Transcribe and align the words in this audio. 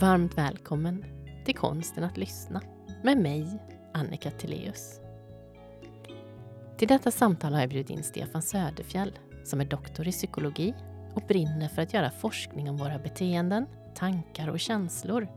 Varmt 0.00 0.38
välkommen 0.38 1.04
till 1.44 1.54
Konsten 1.54 2.04
att 2.04 2.16
lyssna 2.16 2.62
med 3.02 3.18
mig, 3.18 3.58
Annika 3.94 4.30
Tilléus. 4.30 5.00
Till 6.78 6.88
detta 6.88 7.10
samtal 7.10 7.52
har 7.52 7.60
jag 7.60 7.68
bjudit 7.68 7.90
in 7.90 8.02
Stefan 8.02 8.42
Söderfjell 8.42 9.18
som 9.44 9.60
är 9.60 9.64
doktor 9.64 10.08
i 10.08 10.12
psykologi 10.12 10.74
och 11.14 11.22
brinner 11.28 11.68
för 11.68 11.82
att 11.82 11.94
göra 11.94 12.10
forskning 12.10 12.70
om 12.70 12.76
våra 12.76 12.98
beteenden, 12.98 13.66
tankar 13.94 14.48
och 14.48 14.60
känslor 14.60 15.28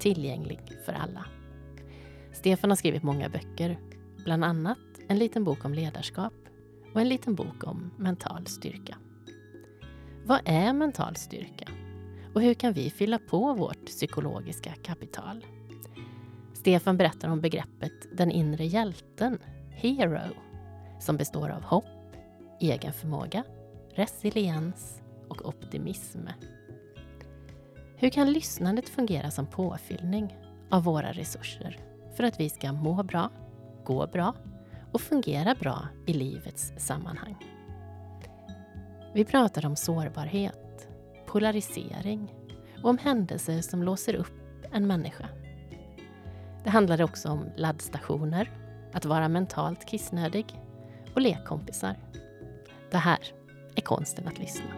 tillgänglig 0.00 0.60
för 0.86 0.92
alla. 0.92 1.24
Stefan 2.32 2.70
har 2.70 2.76
skrivit 2.76 3.02
många 3.02 3.28
böcker, 3.28 3.78
bland 4.24 4.44
annat 4.44 4.78
en 5.08 5.18
liten 5.18 5.44
bok 5.44 5.64
om 5.64 5.74
ledarskap 5.74 6.34
och 6.94 7.00
en 7.00 7.08
liten 7.08 7.34
bok 7.34 7.64
om 7.64 7.90
mental 7.98 8.46
styrka. 8.46 8.96
Vad 10.24 10.40
är 10.44 10.72
mental 10.72 11.16
styrka? 11.16 11.68
Och 12.34 12.42
hur 12.42 12.54
kan 12.54 12.72
vi 12.72 12.90
fylla 12.90 13.18
på 13.18 13.54
vårt 13.54 13.86
psykologiska 13.86 14.74
kapital? 14.82 15.44
Stefan 16.54 16.96
berättar 16.96 17.28
om 17.28 17.40
begreppet 17.40 17.92
den 18.16 18.30
inre 18.30 18.64
hjälten, 18.64 19.38
hero, 19.70 20.34
som 21.00 21.16
består 21.16 21.48
av 21.50 21.62
hopp, 21.62 21.84
egen 22.60 22.92
förmåga, 22.92 23.44
resiliens 23.94 25.02
och 25.28 25.48
optimism. 25.48 26.18
Hur 27.96 28.08
kan 28.08 28.32
lyssnandet 28.32 28.88
fungera 28.88 29.30
som 29.30 29.46
påfyllning 29.46 30.36
av 30.70 30.84
våra 30.84 31.12
resurser 31.12 31.78
för 32.16 32.24
att 32.24 32.40
vi 32.40 32.48
ska 32.48 32.72
må 32.72 33.02
bra, 33.02 33.30
gå 33.84 34.06
bra 34.06 34.34
och 34.92 35.00
fungera 35.00 35.54
bra 35.54 35.88
i 36.06 36.12
livets 36.12 36.72
sammanhang? 36.76 37.36
Vi 39.14 39.24
pratar 39.24 39.66
om 39.66 39.76
sårbarhet, 39.76 40.61
polarisering 41.32 42.34
och 42.82 42.90
om 42.90 42.98
händelser 42.98 43.60
som 43.60 43.82
låser 43.82 44.14
upp 44.14 44.32
en 44.72 44.86
människa. 44.86 45.28
Det 46.64 46.70
handlade 46.70 47.04
också 47.04 47.28
om 47.28 47.44
laddstationer, 47.56 48.50
att 48.92 49.04
vara 49.04 49.28
mentalt 49.28 49.86
kissnödig 49.86 50.60
och 51.14 51.20
lekkompisar. 51.20 51.96
Det 52.90 52.96
här 52.96 53.18
är 53.74 53.80
konsten 53.80 54.28
att 54.28 54.38
lyssna. 54.38 54.70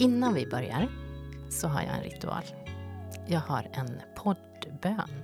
Innan 0.00 0.34
vi 0.34 0.46
börjar 0.46 0.88
så 1.50 1.68
har 1.68 1.82
jag 1.82 1.96
en 1.96 2.02
ritual. 2.02 2.44
Jag 3.26 3.40
har 3.40 3.68
en 3.72 4.00
poddbön 4.16 5.22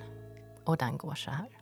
och 0.65 0.77
den 0.77 0.97
går 0.97 1.15
så 1.15 1.31
här. 1.31 1.62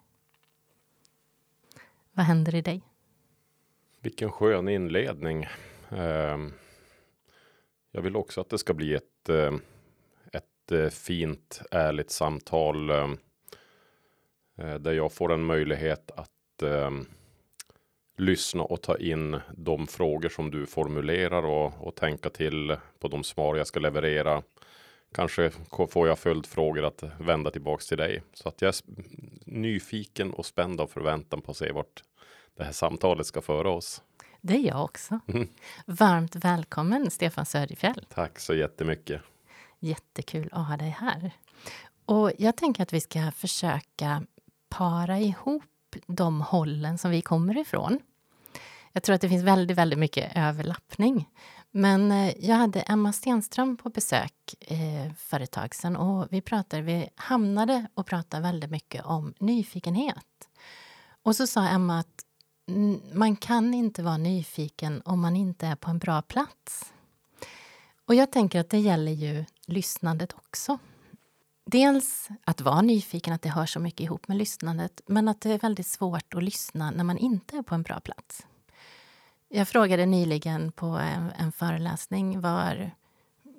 Vad 2.13 2.25
händer 2.25 2.55
i 2.55 2.61
dig? 2.61 2.81
Vilken 4.01 4.31
skön 4.31 4.69
inledning. 4.69 5.47
Ehm, 5.89 6.53
jag 7.91 8.01
vill 8.01 8.15
också 8.15 8.41
att 8.41 8.49
det 8.49 8.57
ska 8.57 8.73
bli 8.73 8.93
ett, 8.93 9.29
eh, 9.29 9.53
ett 10.33 10.71
eh, 10.71 10.89
fint, 10.89 11.61
ärligt 11.71 12.11
samtal 12.11 12.89
ehm, 12.89 13.17
eh, 14.57 14.75
där 14.75 14.93
jag 14.93 15.13
får 15.13 15.33
en 15.33 15.45
möjlighet 15.45 16.11
att 16.11 16.61
ehm, 16.63 17.05
lyssna 18.17 18.63
och 18.63 18.81
ta 18.81 18.97
in 18.97 19.39
de 19.57 19.87
frågor 19.87 20.29
som 20.29 20.51
du 20.51 20.65
formulerar 20.65 21.43
och, 21.43 21.87
och 21.87 21.95
tänka 21.95 22.29
till 22.29 22.77
på 22.99 23.07
de 23.07 23.23
svar 23.23 23.55
jag 23.55 23.67
ska 23.67 23.79
leverera. 23.79 24.43
Kanske 25.15 25.51
får 25.89 26.07
jag 26.07 26.19
följdfrågor 26.19 26.83
att 26.83 27.03
vända 27.19 27.51
tillbaks 27.51 27.87
till 27.87 27.97
dig 27.97 28.23
så 28.33 28.49
att 28.49 28.61
jag 28.61 28.69
är 28.69 28.75
nyfiken 29.45 30.33
och 30.33 30.45
spänd 30.45 30.81
av 30.81 30.87
förväntan 30.87 31.41
på 31.41 31.51
att 31.51 31.57
se 31.57 31.71
vart 31.71 32.03
det 32.57 32.63
här 32.63 32.71
samtalet 32.71 33.27
ska 33.27 33.41
föra 33.41 33.69
oss. 33.69 34.01
Det 34.41 34.53
är 34.53 34.67
jag 34.67 34.83
också. 34.83 35.19
Mm. 35.27 35.47
Varmt 35.85 36.35
välkommen 36.35 37.11
Stefan 37.11 37.45
Söderfjell. 37.45 38.05
Tack 38.13 38.39
så 38.39 38.53
jättemycket. 38.53 39.21
Jättekul 39.79 40.49
att 40.51 40.67
ha 40.67 40.77
dig 40.77 40.89
här. 40.89 41.31
Och 42.05 42.31
jag 42.37 42.55
tänker 42.55 42.83
att 42.83 42.93
vi 42.93 43.01
ska 43.01 43.31
försöka 43.31 44.23
para 44.69 45.19
ihop 45.19 45.63
de 46.07 46.41
hållen 46.41 46.97
som 46.97 47.11
vi 47.11 47.21
kommer 47.21 47.57
ifrån. 47.57 47.99
Jag 48.91 49.03
tror 49.03 49.15
att 49.15 49.21
det 49.21 49.29
finns 49.29 49.43
väldigt, 49.43 49.77
väldigt 49.77 49.99
mycket 49.99 50.31
överlappning. 50.35 51.29
Men 51.71 52.11
eh, 52.11 52.33
jag 52.39 52.55
hade 52.55 52.81
Emma 52.81 53.13
Stenström 53.13 53.77
på 53.77 53.89
besök 53.89 54.55
eh, 54.59 55.13
för 55.17 55.39
ett 55.39 55.51
tag 55.51 55.75
sedan 55.75 55.95
och 55.95 56.27
vi 56.31 56.41
pratade, 56.41 56.83
vi 56.83 57.09
hamnade 57.15 57.87
och 57.93 58.05
pratade 58.05 58.43
väldigt 58.43 58.71
mycket 58.71 59.05
om 59.05 59.33
nyfikenhet. 59.39 60.25
Och 61.23 61.35
så 61.35 61.47
sa 61.47 61.67
Emma 61.67 61.99
att 61.99 62.25
man 63.13 63.35
kan 63.35 63.73
inte 63.73 64.03
vara 64.03 64.17
nyfiken 64.17 65.01
om 65.05 65.21
man 65.21 65.35
inte 65.35 65.67
är 65.67 65.75
på 65.75 65.89
en 65.89 65.99
bra 65.99 66.21
plats. 66.21 66.93
Och 68.05 68.15
jag 68.15 68.31
tänker 68.31 68.59
att 68.59 68.69
det 68.69 68.79
gäller 68.79 69.11
ju 69.11 69.45
lyssnandet 69.67 70.33
också. 70.33 70.77
Dels 71.65 72.29
att 72.43 72.61
vara 72.61 72.81
nyfiken, 72.81 73.33
att 73.33 73.41
det 73.41 73.49
hör 73.49 73.65
så 73.65 73.79
mycket 73.79 74.01
ihop 74.01 74.27
med 74.27 74.37
lyssnandet 74.37 75.01
men 75.05 75.27
att 75.27 75.41
det 75.41 75.51
är 75.51 75.59
väldigt 75.59 75.87
svårt 75.87 76.33
att 76.33 76.43
lyssna 76.43 76.91
när 76.91 77.03
man 77.03 77.17
inte 77.17 77.57
är 77.57 77.61
på 77.61 77.75
en 77.75 77.83
bra 77.83 77.99
plats. 77.99 78.45
Jag 79.53 79.67
frågade 79.67 80.05
nyligen 80.05 80.71
på 80.71 80.85
en, 80.85 81.31
en 81.37 81.51
föreläsning 81.51 82.41
var, 82.41 82.91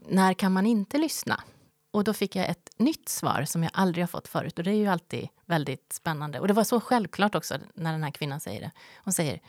när 0.09 0.35
kan 0.35 0.53
man 0.53 0.67
inte 0.67 0.99
lyssna? 0.99 1.45
Och 1.91 2.05
då 2.05 2.15
fick 2.15 2.37
jag 2.37 2.49
ett 2.49 2.71
nytt 2.77 3.09
svar 3.09 3.45
som 3.45 3.63
jag 3.63 3.71
aldrig 3.75 4.03
har 4.03 4.09
fått 4.09 4.29
förut. 4.29 4.59
Och 4.59 4.65
det 4.65 4.71
är 4.71 4.75
ju 4.75 4.87
alltid 4.87 5.29
väldigt 5.47 5.93
spännande. 5.93 6.41
Och 6.41 6.49
det 6.49 6.55
var 6.55 6.65
så 6.65 6.81
självklart 6.81 7.35
också 7.35 7.59
när 7.75 7.93
den 7.93 8.03
här 8.03 8.11
kvinnan 8.11 8.41
säger 8.41 8.61
det. 8.61 8.71
Hon 9.05 9.13
säger 9.13 9.41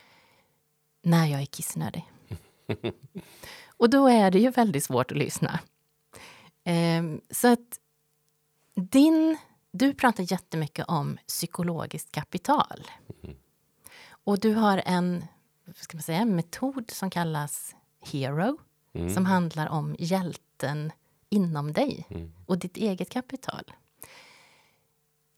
när 1.03 1.25
jag 1.25 1.41
är 1.41 1.45
kissnödig. 1.45 2.11
och 3.77 3.89
då 3.89 4.07
är 4.07 4.31
det 4.31 4.39
ju 4.39 4.49
väldigt 4.49 4.83
svårt 4.83 5.11
att 5.11 5.17
lyssna. 5.17 5.59
Um, 6.99 7.21
så 7.31 7.47
att 7.47 7.79
din... 8.75 9.37
Du 9.71 9.93
pratar 9.93 10.31
jättemycket 10.31 10.85
om 10.87 11.17
psykologiskt 11.27 12.11
kapital. 12.11 12.87
Och 14.05 14.39
du 14.39 14.53
har 14.53 14.81
en 14.85 15.25
ska 15.75 15.97
man 15.97 16.03
säga, 16.03 16.25
metod 16.25 16.91
som 16.91 17.09
kallas 17.09 17.75
Hero. 18.01 18.57
Mm. 18.93 19.13
Som 19.13 19.25
handlar 19.25 19.69
om 19.69 19.95
hjälten 19.99 20.91
inom 21.29 21.73
dig 21.73 22.05
mm. 22.09 22.33
och 22.45 22.57
ditt 22.57 22.77
eget 22.77 23.09
kapital. 23.09 23.73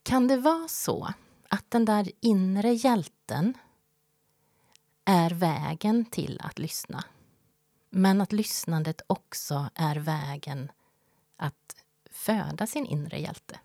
Kan 0.03 0.28
det 0.28 0.38
vara 0.38 0.68
så 0.68 1.13
att 1.50 1.72
den 1.72 1.85
där 1.85 2.12
inre 2.22 2.73
hjälten 2.73 3.53
är 5.06 5.29
vägen 5.29 6.06
till 6.06 6.40
att 6.43 6.59
lyssna? 6.59 7.03
Men 7.90 8.22
att 8.22 8.32
lyssnandet 8.32 9.02
också 9.08 9.70
är 9.76 9.96
vägen 9.96 10.72
att 11.37 11.76
föda 12.11 12.67
sin 12.67 12.85
inre 12.85 13.20
hjälte? 13.20 13.59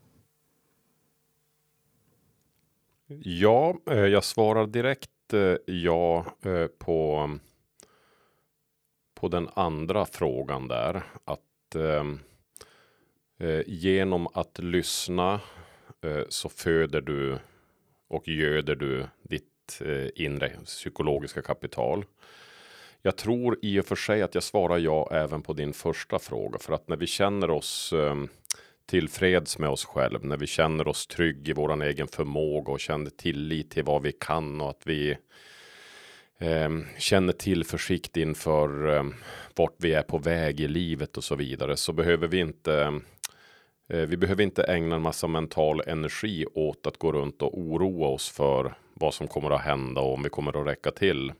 Ja, 3.22 3.78
eh, 3.86 3.98
jag 3.98 4.24
svarar 4.24 4.66
direkt 4.66 5.10
ja 5.66 6.24
eh, 6.44 6.66
på 6.66 7.30
på 9.20 9.28
den 9.28 9.48
andra 9.54 10.06
frågan 10.06 10.68
där. 10.68 11.02
Att 11.24 11.74
eh, 11.74 12.04
eh, 13.48 13.62
genom 13.66 14.28
att 14.34 14.58
lyssna 14.58 15.40
eh, 16.04 16.22
så 16.28 16.48
föder 16.48 17.00
du 17.00 17.38
och 18.08 18.28
göder 18.28 18.74
du 18.74 19.06
ditt 19.22 19.82
eh, 19.84 20.08
inre 20.14 20.48
psykologiska 20.64 21.42
kapital. 21.42 22.04
Jag 23.02 23.16
tror 23.16 23.58
i 23.62 23.80
och 23.80 23.86
för 23.86 23.96
sig 23.96 24.22
att 24.22 24.34
jag 24.34 24.44
svarar 24.44 24.78
ja 24.78 25.08
även 25.12 25.42
på 25.42 25.52
din 25.52 25.72
första 25.72 26.18
fråga 26.18 26.58
för 26.58 26.72
att 26.72 26.88
när 26.88 26.96
vi 26.96 27.06
känner 27.06 27.50
oss 27.50 27.92
eh, 27.92 28.14
tillfreds 28.90 29.58
med 29.58 29.70
oss 29.70 29.84
själv, 29.84 30.24
när 30.24 30.36
vi 30.36 30.46
känner 30.46 30.88
oss 30.88 31.06
trygg 31.06 31.48
i 31.48 31.52
våran 31.52 31.82
egen 31.82 32.08
förmåga 32.08 32.72
och 32.72 32.80
känner 32.80 33.10
tillit 33.10 33.70
till 33.70 33.84
vad 33.84 34.02
vi 34.02 34.12
kan 34.12 34.60
och 34.60 34.70
att 34.70 34.82
vi 34.84 35.16
eh, 36.38 36.70
känner 36.98 37.32
tillförsikt 37.32 38.16
inför 38.16 38.96
eh, 38.96 39.04
vart 39.56 39.74
vi 39.76 39.92
är 39.92 40.02
på 40.02 40.18
väg 40.18 40.60
i 40.60 40.68
livet 40.68 41.16
och 41.16 41.24
så 41.24 41.34
vidare 41.34 41.76
så 41.76 41.92
behöver 41.92 42.28
vi 42.28 42.38
inte 42.38 43.00
eh, 43.88 44.00
vi 44.00 44.16
behöver 44.16 44.42
inte 44.42 44.62
ägna 44.62 44.96
en 44.96 45.02
massa 45.02 45.26
mental 45.26 45.82
energi 45.86 46.46
åt 46.54 46.86
att 46.86 46.98
gå 46.98 47.12
runt 47.12 47.42
och 47.42 47.58
oroa 47.58 48.08
oss 48.08 48.28
för 48.28 48.74
vad 48.94 49.14
som 49.14 49.28
kommer 49.28 49.50
att 49.50 49.60
hända 49.60 50.00
och 50.00 50.14
om 50.14 50.22
vi 50.22 50.28
kommer 50.28 50.60
att 50.60 50.66
räcka 50.66 50.90
till. 50.90 51.32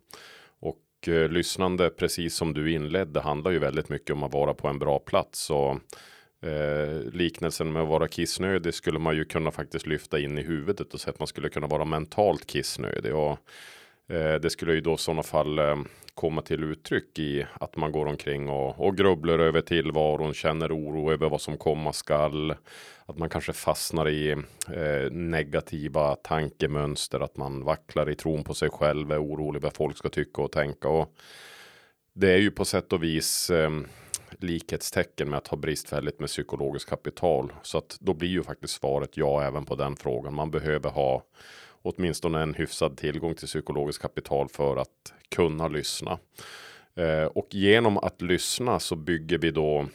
Och 0.60 1.08
eh, 1.08 1.28
lyssnande, 1.28 1.90
precis 1.90 2.34
som 2.34 2.54
du 2.54 2.72
inledde, 2.72 3.20
handlar 3.20 3.50
ju 3.50 3.58
väldigt 3.58 3.88
mycket 3.88 4.10
om 4.10 4.22
att 4.22 4.32
vara 4.32 4.54
på 4.54 4.68
en 4.68 4.78
bra 4.78 4.98
plats. 4.98 5.50
Och 5.50 5.76
eh, 6.42 7.12
liknelsen 7.12 7.72
med 7.72 7.82
att 7.82 7.88
vara 7.88 8.08
kissnödig 8.08 8.74
skulle 8.74 8.98
man 8.98 9.16
ju 9.16 9.24
kunna 9.24 9.50
faktiskt 9.50 9.86
lyfta 9.86 10.18
in 10.18 10.38
i 10.38 10.42
huvudet 10.42 10.94
och 10.94 11.00
säga 11.00 11.12
att 11.12 11.18
man 11.18 11.28
skulle 11.28 11.48
kunna 11.48 11.66
vara 11.66 11.84
mentalt 11.84 12.46
kissnödig. 12.46 13.14
Och 13.14 13.38
eh, 14.08 14.34
det 14.34 14.50
skulle 14.50 14.72
ju 14.72 14.80
då 14.80 14.94
i 14.94 14.98
sådana 14.98 15.22
fall 15.22 15.58
eh, 15.58 15.76
komma 16.14 16.42
till 16.42 16.64
uttryck 16.64 17.18
i 17.18 17.46
att 17.52 17.76
man 17.76 17.92
går 17.92 18.06
omkring 18.06 18.48
och, 18.48 18.86
och 18.86 18.96
grubblar 18.96 19.38
över 19.38 19.60
tillvaron, 19.60 20.34
känner 20.34 20.76
oro 20.76 21.12
över 21.12 21.28
vad 21.28 21.40
som 21.40 21.56
komma 21.56 21.92
skall. 21.92 22.54
Att 23.06 23.18
man 23.18 23.28
kanske 23.28 23.52
fastnar 23.52 24.08
i 24.08 24.30
eh, 24.30 25.10
negativa 25.10 26.14
tankemönster, 26.14 27.20
att 27.20 27.36
man 27.36 27.64
vacklar 27.64 28.10
i 28.10 28.14
tron 28.14 28.44
på 28.44 28.54
sig 28.54 28.70
själv, 28.70 29.12
är 29.12 29.22
orolig 29.22 29.62
vad 29.62 29.76
folk 29.76 29.96
ska 29.96 30.08
tycka 30.08 30.42
och 30.42 30.52
tänka. 30.52 30.88
Och 30.88 31.14
det 32.12 32.30
är 32.30 32.38
ju 32.38 32.50
på 32.50 32.64
sätt 32.64 32.92
och 32.92 33.02
vis 33.02 33.50
eh, 33.50 33.70
likhetstecken 34.42 35.30
med 35.30 35.38
att 35.38 35.48
ha 35.48 35.56
bristfälligt 35.56 36.20
med 36.20 36.28
psykologiskt 36.28 36.88
kapital. 36.88 37.52
Så 37.62 37.78
att 37.78 37.96
då 38.00 38.14
blir 38.14 38.28
ju 38.28 38.42
faktiskt 38.42 38.74
svaret 38.74 39.16
ja 39.16 39.42
även 39.42 39.64
på 39.64 39.74
den 39.74 39.96
frågan. 39.96 40.34
Man 40.34 40.50
behöver 40.50 40.90
ha 40.90 41.22
åtminstone 41.82 42.42
en 42.42 42.54
hyfsad 42.54 42.96
tillgång 42.96 43.34
till 43.34 43.46
psykologiskt 43.46 44.02
kapital 44.02 44.48
för 44.48 44.76
att 44.76 45.12
kunna 45.34 45.68
lyssna. 45.68 46.18
Eh, 46.94 47.24
och 47.24 47.48
genom 47.50 47.98
att 47.98 48.22
lyssna 48.22 48.80
så 48.80 48.96
bygger 48.96 49.38
vi 49.38 49.50
då 49.50 49.86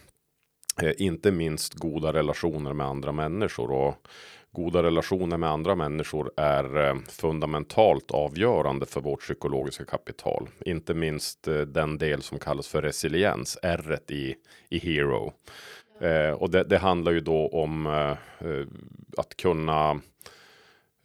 eh, 0.82 0.94
inte 0.98 1.32
minst 1.32 1.74
goda 1.74 2.14
relationer 2.14 2.74
med 2.74 2.88
andra 2.88 3.12
människor 3.12 3.72
och 3.72 4.08
goda 4.56 4.84
relationer 4.84 5.38
med 5.38 5.50
andra 5.50 5.75
människor 5.75 6.31
är 6.38 6.88
eh, 6.88 6.96
fundamentalt 7.10 8.12
avgörande 8.12 8.86
för 8.86 9.02
vårt 9.02 9.22
psykologiska 9.22 9.86
kapital. 9.86 10.50
Inte 10.66 10.94
minst 10.94 11.48
eh, 11.48 11.54
den 11.60 11.98
del 11.98 12.22
som 12.22 12.40
kallas 12.40 12.68
för 12.68 12.81
resiliens, 12.81 13.57
R 13.63 14.00
i, 14.07 14.36
i 14.69 14.80
Hero. 14.80 15.34
Eh, 16.02 16.31
och 16.31 16.50
det, 16.50 16.63
det, 16.63 16.78
handlar 16.78 17.12
ju 17.12 17.19
då 17.19 17.48
om 17.48 17.88
eh, 17.88 18.12
eh, 18.50 18.68
att 19.18 19.38
kunna 19.38 20.02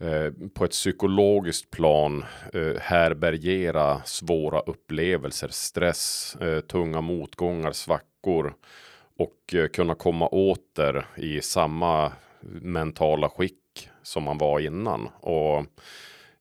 Eh, 0.02 0.32
på 0.54 0.64
ett 0.64 0.70
psykologiskt 0.70 1.70
plan 1.70 2.24
eh, 2.52 2.80
härbärgera 2.80 4.02
svåra 4.04 4.60
upplevelser, 4.60 5.48
stress, 5.48 6.36
tunga 6.68 7.00
motgångar, 7.00 7.72
svackor 7.72 8.54
och 9.18 9.54
kunna 9.72 9.94
komma 9.94 10.28
åter 10.28 11.06
i 11.16 11.40
samma 11.40 12.12
mentala 12.42 13.28
skick 13.28 13.88
som 14.02 14.22
man 14.22 14.38
var 14.38 14.60
innan. 14.60 15.08
Och 15.20 15.64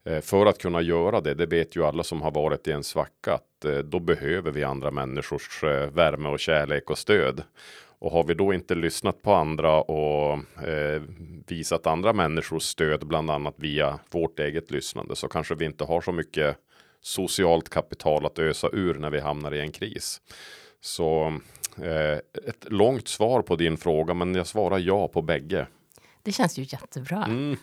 eh, 0.03 0.21
för 0.21 0.45
att 0.45 0.57
kunna 0.57 0.81
göra 0.81 1.21
det, 1.21 1.33
det 1.33 1.45
vet 1.45 1.75
ju 1.75 1.85
alla 1.85 2.03
som 2.03 2.21
har 2.21 2.31
varit 2.31 2.67
i 2.67 2.71
en 2.71 2.83
svacka, 2.83 3.33
att 3.33 3.65
eh, 3.65 3.77
då 3.77 3.99
behöver 3.99 4.51
vi 4.51 4.63
andra 4.63 4.91
människors 4.91 5.63
eh, 5.63 5.89
värme 5.89 6.29
och 6.29 6.39
kärlek 6.39 6.89
och 6.89 6.97
stöd. 6.97 7.43
Och 8.01 8.11
har 8.11 8.23
vi 8.23 8.33
då 8.33 8.53
inte 8.53 8.75
lyssnat 8.75 9.21
på 9.21 9.33
andra 9.33 9.81
och 9.81 10.33
eh, 10.67 11.01
visat 11.47 11.87
andra 11.87 12.13
människors 12.13 12.63
stöd, 12.63 13.07
bland 13.07 13.31
annat 13.31 13.55
via 13.57 13.99
vårt 14.11 14.39
eget 14.39 14.71
lyssnande, 14.71 15.15
så 15.15 15.27
kanske 15.27 15.55
vi 15.55 15.65
inte 15.65 15.83
har 15.83 16.01
så 16.01 16.11
mycket 16.11 16.57
socialt 17.01 17.69
kapital 17.69 18.25
att 18.25 18.39
ösa 18.39 18.69
ur 18.73 18.93
när 18.93 19.09
vi 19.09 19.19
hamnar 19.19 19.53
i 19.53 19.59
en 19.59 19.71
kris. 19.71 20.21
Så 20.81 21.33
eh, 21.77 22.17
ett 22.47 22.65
långt 22.71 23.07
svar 23.07 23.41
på 23.41 23.55
din 23.55 23.77
fråga, 23.77 24.13
men 24.13 24.35
jag 24.35 24.47
svarar 24.47 24.79
ja 24.79 25.07
på 25.07 25.21
bägge. 25.21 25.67
Det 26.29 26.33
känns 26.33 26.59
ju 26.59 26.63
jättebra. 26.63 27.25
Mm. 27.25 27.57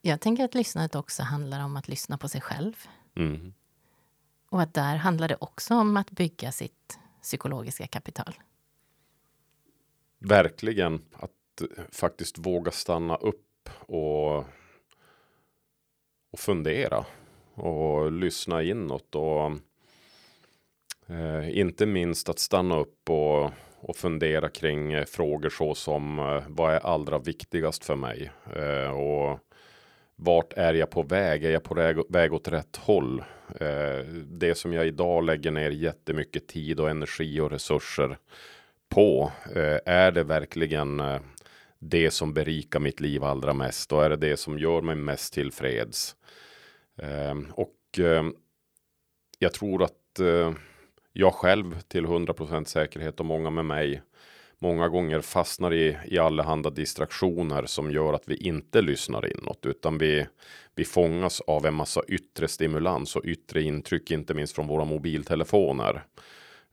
jag 0.00 0.20
tänker 0.20 0.44
att 0.44 0.54
lyssnandet 0.54 0.94
också 0.94 1.22
handlar 1.22 1.64
om 1.64 1.76
att 1.76 1.88
lyssna 1.88 2.18
på 2.18 2.28
sig 2.28 2.40
själv. 2.40 2.86
Mm. 3.14 3.54
Och 4.50 4.62
att 4.62 4.74
där 4.74 4.96
handlar 4.96 5.28
det 5.28 5.36
också 5.40 5.74
om 5.74 5.96
att 5.96 6.10
bygga 6.10 6.52
sitt 6.52 6.98
psykologiska 7.22 7.86
kapital 7.86 8.34
verkligen 10.18 11.02
att 11.12 11.62
faktiskt 11.92 12.38
våga 12.38 12.70
stanna 12.70 13.16
upp 13.16 13.68
och, 13.86 14.38
och 16.30 16.38
fundera 16.38 17.06
och 17.54 18.12
lyssna 18.12 18.62
inåt 18.62 19.14
och 19.14 19.52
eh, 21.06 21.58
inte 21.58 21.86
minst 21.86 22.28
att 22.28 22.38
stanna 22.38 22.78
upp 22.78 23.10
och, 23.10 23.50
och 23.86 23.96
fundera 23.96 24.48
kring 24.48 24.92
eh, 24.92 25.04
frågor 25.04 25.50
så 25.50 25.74
som 25.74 26.18
eh, 26.18 26.42
vad 26.48 26.74
är 26.74 26.86
allra 26.86 27.18
viktigast 27.18 27.84
för 27.84 27.96
mig 27.96 28.30
eh, 28.56 28.90
och 28.90 29.38
vart 30.16 30.52
är 30.52 30.74
jag 30.74 30.90
på 30.90 31.02
väg? 31.02 31.44
Är 31.44 31.50
jag 31.50 31.62
på 31.62 31.74
väg, 31.74 31.96
väg 32.08 32.34
åt 32.34 32.48
rätt 32.48 32.76
håll? 32.76 33.24
Det 34.24 34.54
som 34.54 34.72
jag 34.72 34.86
idag 34.86 35.24
lägger 35.24 35.50
ner 35.50 35.70
jättemycket 35.70 36.48
tid 36.48 36.80
och 36.80 36.90
energi 36.90 37.40
och 37.40 37.50
resurser 37.50 38.18
på. 38.88 39.32
Är 39.84 40.10
det 40.10 40.24
verkligen 40.24 41.02
det 41.78 42.10
som 42.10 42.34
berikar 42.34 42.80
mitt 42.80 43.00
liv 43.00 43.24
allra 43.24 43.54
mest? 43.54 43.92
Och 43.92 44.04
är 44.04 44.10
det 44.10 44.16
det 44.16 44.36
som 44.36 44.58
gör 44.58 44.82
mig 44.82 44.96
mest 44.96 45.34
tillfreds? 45.34 46.16
Och 47.52 48.00
jag 49.38 49.52
tror 49.52 49.82
att 49.82 50.20
jag 51.18 51.34
själv 51.34 51.80
till 51.80 52.06
100% 52.06 52.64
säkerhet 52.64 53.20
och 53.20 53.26
många 53.26 53.50
med 53.50 53.64
mig 53.64 54.02
många 54.58 54.88
gånger 54.88 55.20
fastnar 55.20 55.74
i, 55.74 55.96
i 56.06 56.18
allehanda 56.18 56.70
distraktioner 56.70 57.66
som 57.66 57.90
gör 57.90 58.12
att 58.12 58.28
vi 58.28 58.36
inte 58.36 58.82
lyssnar 58.82 59.32
inåt 59.32 59.66
utan 59.66 59.98
vi, 59.98 60.26
vi 60.74 60.84
fångas 60.84 61.40
av 61.40 61.66
en 61.66 61.74
massa 61.74 62.02
yttre 62.08 62.48
stimulans 62.48 63.16
och 63.16 63.24
yttre 63.24 63.62
intryck, 63.62 64.10
inte 64.10 64.34
minst 64.34 64.54
från 64.54 64.66
våra 64.66 64.84
mobiltelefoner. 64.84 66.04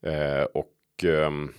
Eh, 0.01 0.43
och 0.43 1.03
ehm, 1.03 1.53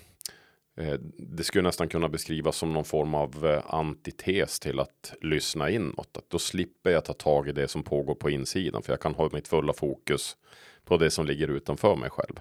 eh, 0.77 0.95
det 1.19 1.45
skulle 1.45 1.63
nästan 1.63 1.89
kunna 1.89 2.09
beskrivas 2.09 2.57
som 2.57 2.73
någon 2.73 2.85
form 2.85 3.15
av 3.15 3.47
eh, 3.47 3.75
antites 3.75 4.61
till 4.61 4.81
att 4.81 5.15
lyssna 5.21 5.71
inåt. 5.71 6.17
Att 6.17 6.31
då 6.31 6.39
slipper 6.39 6.91
jag 6.91 7.05
ta 7.05 7.13
tag 7.13 7.49
i 7.49 7.53
det 7.53 7.69
som 7.69 7.83
pågår 7.83 8.15
på 8.15 8.31
insidan 8.31 8.83
för 8.83 8.93
jag 8.93 9.01
kan 9.01 9.15
ha 9.15 9.31
mitt 9.33 9.49
fulla 9.49 9.73
fokus 9.73 10.37
på 10.85 10.97
det 10.97 11.11
som 11.11 11.27
ligger 11.27 11.49
utanför 11.49 11.97
mig 11.97 12.11
själv. 12.11 12.41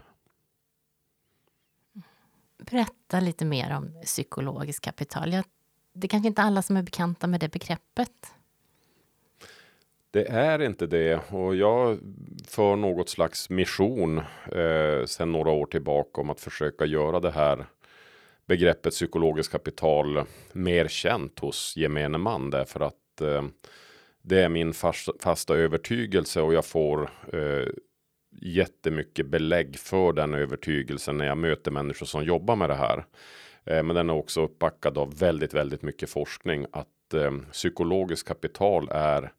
Berätta 2.71 3.19
lite 3.19 3.45
mer 3.45 3.77
om 3.77 4.01
psykologiskt 4.03 4.85
kapital. 4.85 5.33
Jag, 5.33 5.43
det 5.93 6.05
är 6.07 6.09
kanske 6.09 6.27
inte 6.27 6.41
alla 6.41 6.61
som 6.61 6.77
är 6.77 6.83
bekanta 6.83 7.27
med 7.27 7.39
det 7.39 7.51
begreppet. 7.51 8.33
Det 10.11 10.27
är 10.27 10.61
inte 10.61 10.87
det 10.87 11.31
och 11.31 11.55
jag 11.55 11.99
för 12.47 12.75
något 12.75 13.09
slags 13.09 13.49
mission 13.49 14.17
eh, 14.51 15.05
sedan 15.05 15.31
några 15.31 15.51
år 15.51 15.65
tillbaka 15.65 16.21
om 16.21 16.29
att 16.29 16.39
försöka 16.41 16.85
göra 16.85 17.19
det 17.19 17.31
här 17.31 17.65
begreppet 18.45 18.93
psykologiskt 18.93 19.51
kapital 19.51 20.23
mer 20.51 20.87
känt 20.87 21.39
hos 21.39 21.77
gemene 21.77 22.17
man 22.17 22.49
därför 22.49 22.79
att 22.79 23.21
eh, 23.21 23.43
det 24.21 24.41
är 24.41 24.49
min 24.49 24.73
fasta, 24.73 25.11
fasta 25.19 25.55
övertygelse 25.55 26.41
och 26.41 26.53
jag 26.53 26.65
får 26.65 27.09
eh, 27.33 27.67
jättemycket 28.41 29.25
belägg 29.25 29.79
för 29.79 30.13
den 30.13 30.33
övertygelsen 30.33 31.17
när 31.17 31.25
jag 31.25 31.37
möter 31.37 31.71
människor 31.71 32.05
som 32.05 32.23
jobbar 32.23 32.55
med 32.55 32.69
det 32.69 32.75
här. 32.75 33.05
Eh, 33.65 33.83
men 33.83 33.95
den 33.95 34.09
är 34.09 34.13
också 34.13 34.41
uppbackad 34.41 34.97
av 34.97 35.17
väldigt, 35.17 35.53
väldigt 35.53 35.81
mycket 35.81 36.09
forskning 36.09 36.65
att 36.71 37.13
eh, 37.13 37.31
psykologiskt 37.51 38.27
kapital 38.27 38.89
är 38.91 39.31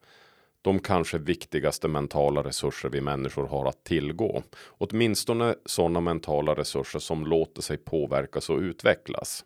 de 0.65 0.79
kanske 0.79 1.19
viktigaste 1.19 1.89
mentala 1.89 2.43
resurser 2.43 2.89
vi 2.89 3.01
människor 3.01 3.47
har 3.47 3.67
att 3.67 3.85
tillgå. 3.85 4.43
Åtminstone 4.69 5.55
sådana 5.65 6.01
mentala 6.01 6.55
resurser 6.55 6.99
som 6.99 7.27
låter 7.27 7.63
sig 7.63 7.77
påverkas 7.77 8.51
och 8.51 8.59
utvecklas. 8.59 9.45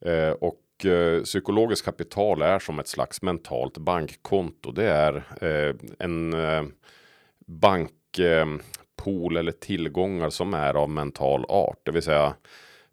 Eh, 0.00 0.30
och 0.30 0.86
eh, 0.86 1.22
psykologiskt 1.22 1.84
kapital 1.84 2.42
är 2.42 2.58
som 2.58 2.78
ett 2.78 2.88
slags 2.88 3.22
mentalt 3.22 3.78
bankkonto. 3.78 4.72
Det 4.72 4.84
är 4.90 5.14
eh, 5.40 5.74
en 5.98 6.32
eh, 6.32 6.62
bank. 7.46 7.90
Eh, 8.18 8.46
pool 8.96 9.36
eller 9.36 9.52
tillgångar 9.52 10.30
som 10.30 10.54
är 10.54 10.74
av 10.74 10.90
mental 10.90 11.44
art, 11.48 11.80
det 11.82 11.92
vill 11.92 12.02
säga 12.02 12.34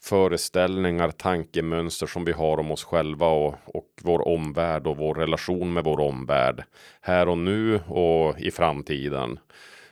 föreställningar, 0.01 1.11
tankemönster 1.11 2.07
som 2.07 2.25
vi 2.25 2.31
har 2.31 2.57
om 2.57 2.71
oss 2.71 2.83
själva 2.83 3.27
och, 3.27 3.55
och 3.65 3.89
vår 4.01 4.27
omvärld 4.27 4.87
och 4.87 4.97
vår 4.97 5.15
relation 5.15 5.73
med 5.73 5.83
vår 5.83 5.99
omvärld 5.99 6.63
här 7.01 7.27
och 7.29 7.37
nu 7.37 7.79
och 7.87 8.39
i 8.39 8.51
framtiden 8.51 9.39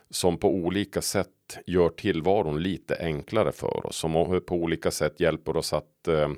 som 0.10 0.38
på 0.38 0.50
olika 0.50 1.02
sätt 1.02 1.58
gör 1.66 1.90
tillvaron 1.90 2.64
lite 2.64 2.98
enklare 3.00 3.52
för 3.52 3.86
oss 3.86 3.98
som 3.98 4.42
på 4.48 4.56
olika 4.56 4.92
sätt 4.92 5.20
hjälper 5.20 5.58
oss 5.58 5.74
att 5.74 6.08
eh, 6.08 6.30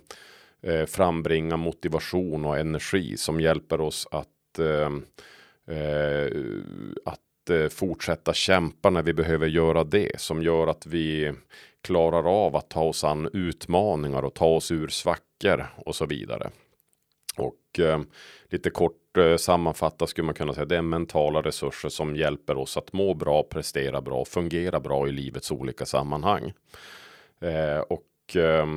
eh, 0.72 0.86
frambringa 0.86 1.58
motivation 1.58 2.46
och 2.46 2.58
energi 2.58 3.18
som 3.18 3.42
hjälper 3.42 3.82
oss 3.82 4.08
att 4.12 4.60
eh, 4.60 4.92
eh, 5.78 6.32
att 7.50 7.62
eh, 7.62 7.70
fortsätta 7.70 8.34
kämpa 8.34 8.90
när 8.90 9.02
vi 9.02 9.14
behöver 9.14 9.48
göra 9.48 9.84
det 9.84 10.22
som 10.22 10.44
gör 10.44 10.68
att 10.68 10.86
vi 10.86 11.34
klarar 11.82 12.46
av 12.46 12.56
att 12.56 12.70
ta 12.70 12.84
oss 12.84 13.04
an 13.04 13.30
utmaningar 13.34 14.24
och 14.24 14.34
ta 14.34 14.46
oss 14.46 14.72
ur 14.72 14.88
svackor 14.88 15.66
och 15.86 15.96
så 15.96 16.06
vidare. 16.06 16.50
Och 17.38 17.80
eh, 17.80 18.02
lite 18.50 18.70
kort 18.70 19.18
eh, 19.18 19.36
sammanfattat 19.36 20.10
skulle 20.10 20.26
man 20.26 20.36
kunna 20.36 20.54
säga 20.54 20.66
det 20.66 20.78
är 20.78 20.82
mentala 20.82 21.42
resurser 21.42 21.90
som 21.90 22.16
hjälper 22.16 22.58
oss 22.58 22.78
att 22.78 22.94
må 22.94 23.14
bra, 23.14 23.44
prestera 23.44 24.02
bra, 24.02 24.26
fungera 24.26 24.80
bra 24.80 25.08
i 25.08 25.12
livets 25.12 25.52
olika 25.52 25.86
sammanhang. 25.86 26.54
Eh, 27.42 27.80
och 27.80 28.36
eh, 28.36 28.68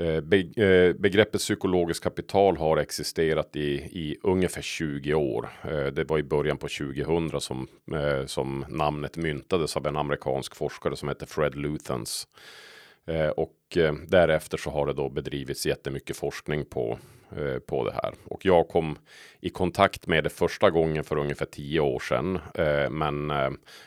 Eh, 0.00 0.64
eh, 0.64 0.92
begreppet 0.92 1.40
psykologiskt 1.40 2.04
kapital 2.04 2.56
har 2.56 2.76
existerat 2.76 3.56
i, 3.56 3.72
i 3.74 4.16
ungefär 4.22 4.62
20 4.62 5.14
år. 5.14 5.48
Eh, 5.62 5.86
det 5.86 6.04
var 6.04 6.18
i 6.18 6.22
början 6.22 6.56
på 6.56 6.68
2000 6.68 7.40
som, 7.40 7.68
som 8.26 8.64
namnet 8.68 9.16
myntades 9.16 9.76
av 9.76 9.86
en 9.86 9.96
amerikansk 9.96 10.54
forskare 10.54 10.96
som 10.96 11.08
heter 11.08 11.26
Fred 11.26 11.54
Luthans. 11.54 12.28
Och 13.36 13.78
därefter 14.08 14.58
så 14.58 14.70
har 14.70 14.86
det 14.86 14.92
då 14.92 15.08
bedrivits 15.08 15.66
jättemycket 15.66 16.16
forskning 16.16 16.64
på, 16.64 16.98
på 17.66 17.84
det 17.84 17.92
här. 17.92 18.14
Och 18.24 18.46
jag 18.46 18.68
kom 18.68 18.98
i 19.40 19.50
kontakt 19.50 20.06
med 20.06 20.24
det 20.24 20.30
första 20.30 20.70
gången 20.70 21.04
för 21.04 21.16
ungefär 21.16 21.46
tio 21.46 21.80
år 21.80 21.98
sedan. 21.98 22.38
Men 22.90 23.32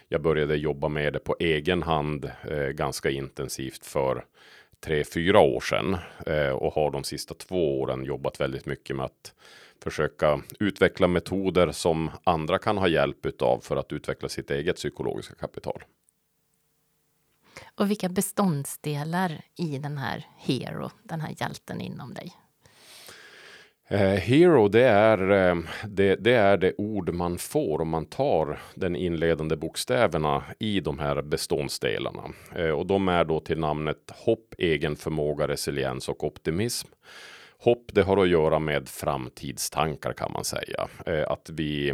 jag 0.07 0.21
började 0.21 0.55
jobba 0.55 0.87
med 0.87 1.13
det 1.13 1.19
på 1.19 1.35
egen 1.39 1.83
hand 1.83 2.31
ganska 2.75 3.09
intensivt 3.09 3.85
för 3.85 4.23
tre, 4.83 5.03
fyra 5.03 5.39
år 5.39 5.61
sedan 5.61 5.97
eh, 6.25 6.49
och 6.49 6.73
har 6.73 6.91
de 6.91 7.03
sista 7.03 7.33
två 7.33 7.81
åren 7.81 8.05
jobbat 8.05 8.39
väldigt 8.39 8.65
mycket 8.65 8.95
med 8.95 9.05
att 9.05 9.33
försöka 9.83 10.41
utveckla 10.59 11.07
metoder 11.07 11.71
som 11.71 12.11
andra 12.23 12.59
kan 12.59 12.77
ha 12.77 12.87
hjälp 12.87 13.41
av 13.41 13.59
för 13.59 13.75
att 13.75 13.93
utveckla 13.93 14.29
sitt 14.29 14.51
eget 14.51 14.75
psykologiska 14.75 15.35
kapital. 15.35 15.83
Och 17.75 17.91
vilka 17.91 18.09
beståndsdelar 18.09 19.41
i 19.55 19.77
den 19.77 19.97
här 19.97 20.27
Hero, 20.37 20.91
den 21.03 21.21
här 21.21 21.35
hjälten 21.39 21.81
inom 21.81 22.13
dig? 22.13 22.42
Eh, 23.87 23.99
hero, 23.99 24.67
det 24.67 24.83
är, 24.83 25.31
eh, 25.31 25.55
det, 25.87 26.15
det, 26.15 26.33
är 26.33 26.57
det 26.57 26.73
ord 26.77 27.13
man 27.13 27.37
får 27.37 27.81
om 27.81 27.89
man 27.89 28.05
tar 28.05 28.59
den 28.75 28.95
inledande 28.95 29.55
bokstäverna 29.55 30.43
i 30.59 30.79
de 30.79 30.99
här 30.99 31.21
beståndsdelarna. 31.21 32.23
Eh, 32.55 32.69
och 32.69 32.85
de 32.85 33.07
är 33.07 33.25
då 33.25 33.39
till 33.39 33.59
namnet 33.59 34.11
hopp, 34.13 34.55
egen 34.57 34.95
förmåga, 34.95 35.47
resiliens 35.47 36.09
och 36.09 36.23
optimism. 36.23 36.87
Hopp, 37.59 37.85
det 37.93 38.01
har 38.01 38.17
att 38.17 38.29
göra 38.29 38.59
med 38.59 38.89
framtidstankar 38.89 40.13
kan 40.13 40.31
man 40.31 40.43
säga. 40.43 40.87
Att 41.27 41.49
vi 41.49 41.93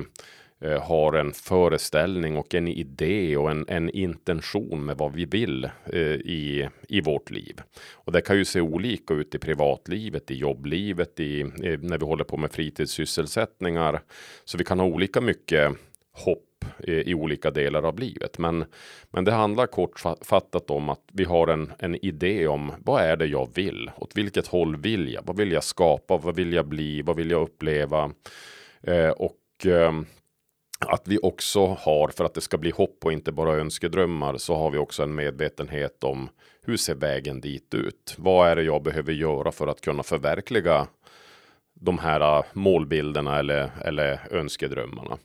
Eh, 0.61 0.81
har 0.81 1.13
en 1.13 1.33
föreställning 1.33 2.37
och 2.37 2.55
en 2.55 2.67
idé 2.67 3.37
och 3.37 3.51
en, 3.51 3.65
en 3.67 3.89
intention 3.89 4.85
med 4.85 4.97
vad 4.97 5.13
vi 5.13 5.25
vill 5.25 5.69
eh, 5.93 5.99
i, 6.11 6.69
i 6.87 7.01
vårt 7.01 7.31
liv. 7.31 7.61
Och 7.93 8.11
det 8.11 8.21
kan 8.21 8.37
ju 8.37 8.45
se 8.45 8.61
olika 8.61 9.13
ut 9.13 9.35
i 9.35 9.39
privatlivet, 9.39 10.31
i 10.31 10.35
jobblivet, 10.35 11.19
i, 11.19 11.39
i, 11.39 11.77
när 11.81 11.97
vi 11.97 12.05
håller 12.05 12.23
på 12.23 12.37
med 12.37 12.51
fritidssysselsättningar. 12.51 14.01
Så 14.45 14.57
vi 14.57 14.63
kan 14.63 14.79
ha 14.79 14.85
olika 14.85 15.21
mycket 15.21 15.71
hopp 16.11 16.65
i, 16.79 17.11
i 17.11 17.13
olika 17.13 17.51
delar 17.51 17.83
av 17.83 17.99
livet. 17.99 18.37
Men, 18.37 18.65
men 19.11 19.25
det 19.25 19.31
handlar 19.31 19.67
kortfattat 19.67 20.69
om 20.69 20.89
att 20.89 21.03
vi 21.13 21.23
har 21.23 21.47
en, 21.47 21.71
en 21.79 22.05
idé 22.05 22.47
om 22.47 22.71
vad 22.85 23.03
är 23.03 23.17
det 23.17 23.25
jag 23.25 23.49
vill? 23.55 23.91
Åt 23.97 24.17
vilket 24.17 24.47
håll 24.47 24.77
vill 24.77 25.13
jag? 25.13 25.23
Vad 25.25 25.37
vill 25.37 25.51
jag 25.51 25.63
skapa? 25.63 26.17
Vad 26.17 26.35
vill 26.35 26.53
jag 26.53 26.67
bli? 26.67 27.01
Vad 27.01 27.15
vill 27.15 27.31
jag 27.31 27.41
uppleva? 27.41 28.11
Eh, 28.81 29.09
och 29.09 29.65
eh, 29.65 29.91
att 30.85 31.07
vi 31.07 31.19
också 31.21 31.65
har, 31.65 32.07
för 32.07 32.25
att 32.25 32.33
det 32.33 32.41
ska 32.41 32.57
bli 32.57 32.71
hopp 32.71 33.05
och 33.05 33.13
inte 33.13 33.31
bara 33.31 33.53
önskedrömmar, 33.53 34.37
så 34.37 34.55
har 34.55 34.71
vi 34.71 34.77
också 34.77 35.03
en 35.03 35.15
medvetenhet 35.15 36.03
om 36.03 36.29
hur 36.61 36.77
ser 36.77 36.95
vägen 36.95 37.41
dit 37.41 37.73
ut? 37.73 38.15
Vad 38.17 38.49
är 38.49 38.55
det 38.55 38.63
jag 38.63 38.83
behöver 38.83 39.13
göra 39.13 39.51
för 39.51 39.67
att 39.67 39.81
kunna 39.81 40.03
förverkliga 40.03 40.87
de 41.73 41.99
här 41.99 42.37
äh, 42.37 42.45
målbilderna 42.53 43.39
eller, 43.39 43.71
eller 43.85 44.19
önskedrömmarna? 44.31 45.17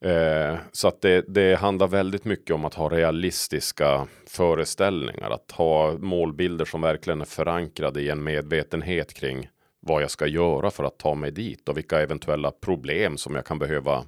Eh, 0.00 0.56
så 0.72 0.88
att 0.88 1.00
det, 1.00 1.24
det 1.28 1.54
handlar 1.54 1.86
väldigt 1.86 2.24
mycket 2.24 2.54
om 2.54 2.64
att 2.64 2.74
ha 2.74 2.88
realistiska 2.88 4.06
föreställningar, 4.26 5.30
att 5.30 5.52
ha 5.52 5.92
målbilder 5.98 6.64
som 6.64 6.80
verkligen 6.80 7.20
är 7.20 7.24
förankrade 7.24 8.00
i 8.00 8.08
en 8.08 8.24
medvetenhet 8.24 9.14
kring 9.14 9.48
vad 9.80 10.02
jag 10.02 10.10
ska 10.10 10.26
göra 10.26 10.70
för 10.70 10.84
att 10.84 10.98
ta 10.98 11.14
mig 11.14 11.30
dit 11.30 11.68
och 11.68 11.76
vilka 11.76 12.00
eventuella 12.00 12.50
problem 12.50 13.16
som 13.16 13.34
jag 13.34 13.46
kan 13.46 13.58
behöva 13.58 14.04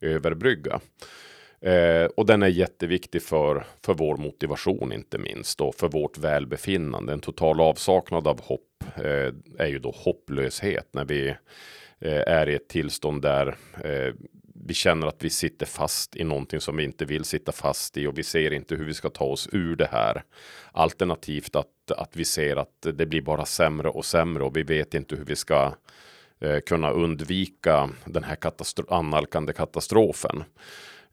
överbrygga. 0.00 0.80
Eh, 1.60 2.04
och 2.04 2.26
den 2.26 2.42
är 2.42 2.48
jätteviktig 2.48 3.22
för, 3.22 3.66
för 3.84 3.94
vår 3.94 4.16
motivation 4.16 4.92
inte 4.92 5.18
minst 5.18 5.60
och 5.60 5.74
för 5.74 5.88
vårt 5.88 6.18
välbefinnande. 6.18 7.12
En 7.12 7.20
total 7.20 7.60
avsaknad 7.60 8.26
av 8.26 8.40
hopp 8.40 8.84
eh, 8.96 9.32
är 9.58 9.66
ju 9.66 9.78
då 9.78 9.94
hopplöshet 9.96 10.88
när 10.90 11.04
vi 11.04 11.28
eh, 11.98 12.22
är 12.26 12.48
i 12.48 12.54
ett 12.54 12.68
tillstånd 12.68 13.22
där 13.22 13.56
eh, 13.84 14.14
vi 14.66 14.74
känner 14.74 15.06
att 15.06 15.24
vi 15.24 15.30
sitter 15.30 15.66
fast 15.66 16.16
i 16.16 16.24
någonting 16.24 16.60
som 16.60 16.76
vi 16.76 16.84
inte 16.84 17.04
vill 17.04 17.24
sitta 17.24 17.52
fast 17.52 17.96
i 17.96 18.06
och 18.06 18.18
vi 18.18 18.22
ser 18.22 18.52
inte 18.52 18.74
hur 18.74 18.84
vi 18.84 18.94
ska 18.94 19.10
ta 19.10 19.24
oss 19.24 19.48
ur 19.52 19.76
det 19.76 19.88
här. 19.92 20.22
Alternativt 20.72 21.56
att, 21.56 21.90
att 21.96 22.16
vi 22.16 22.24
ser 22.24 22.56
att 22.56 22.86
det 22.94 23.06
blir 23.06 23.22
bara 23.22 23.44
sämre 23.44 23.88
och 23.88 24.04
sämre 24.04 24.42
och 24.42 24.56
vi 24.56 24.62
vet 24.62 24.94
inte 24.94 25.16
hur 25.16 25.24
vi 25.24 25.36
ska 25.36 25.74
eh, 26.40 26.60
kunna 26.60 26.90
undvika 26.90 27.90
den 28.04 28.24
här 28.24 28.36
katastro 28.36 28.94
annalkande 28.94 29.52
katastrofen. 29.52 30.44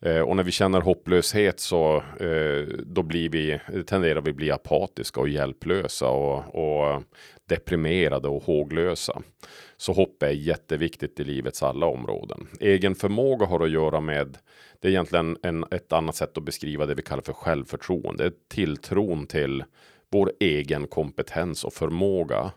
Eh, 0.01 0.19
och 0.19 0.35
när 0.35 0.43
vi 0.43 0.51
känner 0.51 0.81
hopplöshet 0.81 1.59
så 1.59 1.95
eh, 2.19 2.67
då 2.85 3.03
blir 3.03 3.29
vi, 3.29 3.59
tenderar 3.87 4.21
vi 4.21 4.33
bli 4.33 4.51
apatiska 4.51 5.19
och 5.19 5.29
hjälplösa 5.29 6.07
och, 6.07 6.55
och 6.55 7.03
deprimerade 7.49 8.27
och 8.27 8.43
håglösa. 8.43 9.21
Så 9.77 9.93
hopp 9.93 10.23
är 10.23 10.29
jätteviktigt 10.29 11.19
i 11.19 11.23
livets 11.23 11.63
alla 11.63 11.85
områden. 11.85 12.47
Egen 12.59 12.95
förmåga 12.95 13.45
har 13.45 13.59
att 13.59 13.71
göra 13.71 13.99
med, 13.99 14.37
det 14.79 14.87
är 14.87 14.91
egentligen 14.91 15.37
en, 15.43 15.65
ett 15.71 15.93
annat 15.93 16.15
sätt 16.15 16.37
att 16.37 16.45
beskriva 16.45 16.85
det 16.85 16.95
vi 16.95 17.01
kallar 17.01 17.23
för 17.23 17.33
självförtroende. 17.33 18.31
Tilltron 18.49 19.27
till 19.27 19.63
vår 20.11 20.31
egen 20.39 20.87
kompetens 20.87 21.63
och 21.63 21.73
förmåga 21.73 22.51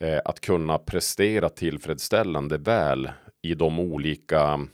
eh, 0.00 0.20
att 0.24 0.40
kunna 0.40 0.78
prestera 0.78 1.48
tillfredsställande 1.48 2.58
väl 2.58 3.10
i 3.42 3.54
de 3.54 3.78
olika 3.78 4.66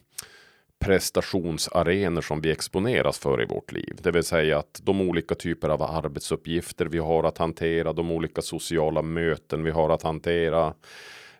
prestationsarenor 0.84 2.20
som 2.20 2.40
vi 2.40 2.50
exponeras 2.50 3.18
för 3.18 3.42
i 3.42 3.46
vårt 3.46 3.72
liv. 3.72 3.98
Det 4.02 4.10
vill 4.10 4.24
säga 4.24 4.58
att 4.58 4.80
de 4.82 5.00
olika 5.00 5.34
typer 5.34 5.68
av 5.68 5.82
arbetsuppgifter 5.82 6.86
vi 6.86 6.98
har 6.98 7.24
att 7.24 7.38
hantera, 7.38 7.92
de 7.92 8.10
olika 8.10 8.42
sociala 8.42 9.02
möten 9.02 9.64
vi 9.64 9.70
har 9.70 9.90
att 9.90 10.02
hantera, 10.02 10.74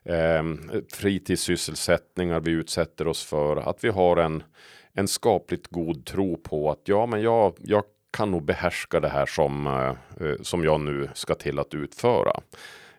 eh, 0.03 0.43
fritidssysselsättningar 0.93 2.41
vi 2.41 2.51
utsätter 2.51 3.09
oss 3.09 3.25
för, 3.25 3.57
att 3.57 3.85
vi 3.85 3.89
har 3.89 4.17
en, 4.17 4.43
en 4.93 5.09
skapligt 5.09 5.67
god 5.67 6.05
tro 6.05 6.37
på 6.37 6.71
att 6.71 6.81
ja, 6.85 7.07
men 7.07 7.23
jag, 7.23 7.55
jag 7.59 7.85
kan 8.11 8.31
nog 8.31 8.45
behärska 8.45 9.01
det 9.01 9.09
här 9.09 9.27
som, 9.27 9.67
eh, 9.67 10.27
eh 10.29 10.37
som 10.43 10.65
jag 10.65 10.81
nu 10.81 11.09
ska 11.15 11.35
till 11.35 11.59
att 11.59 11.75
utföra. 11.75 12.41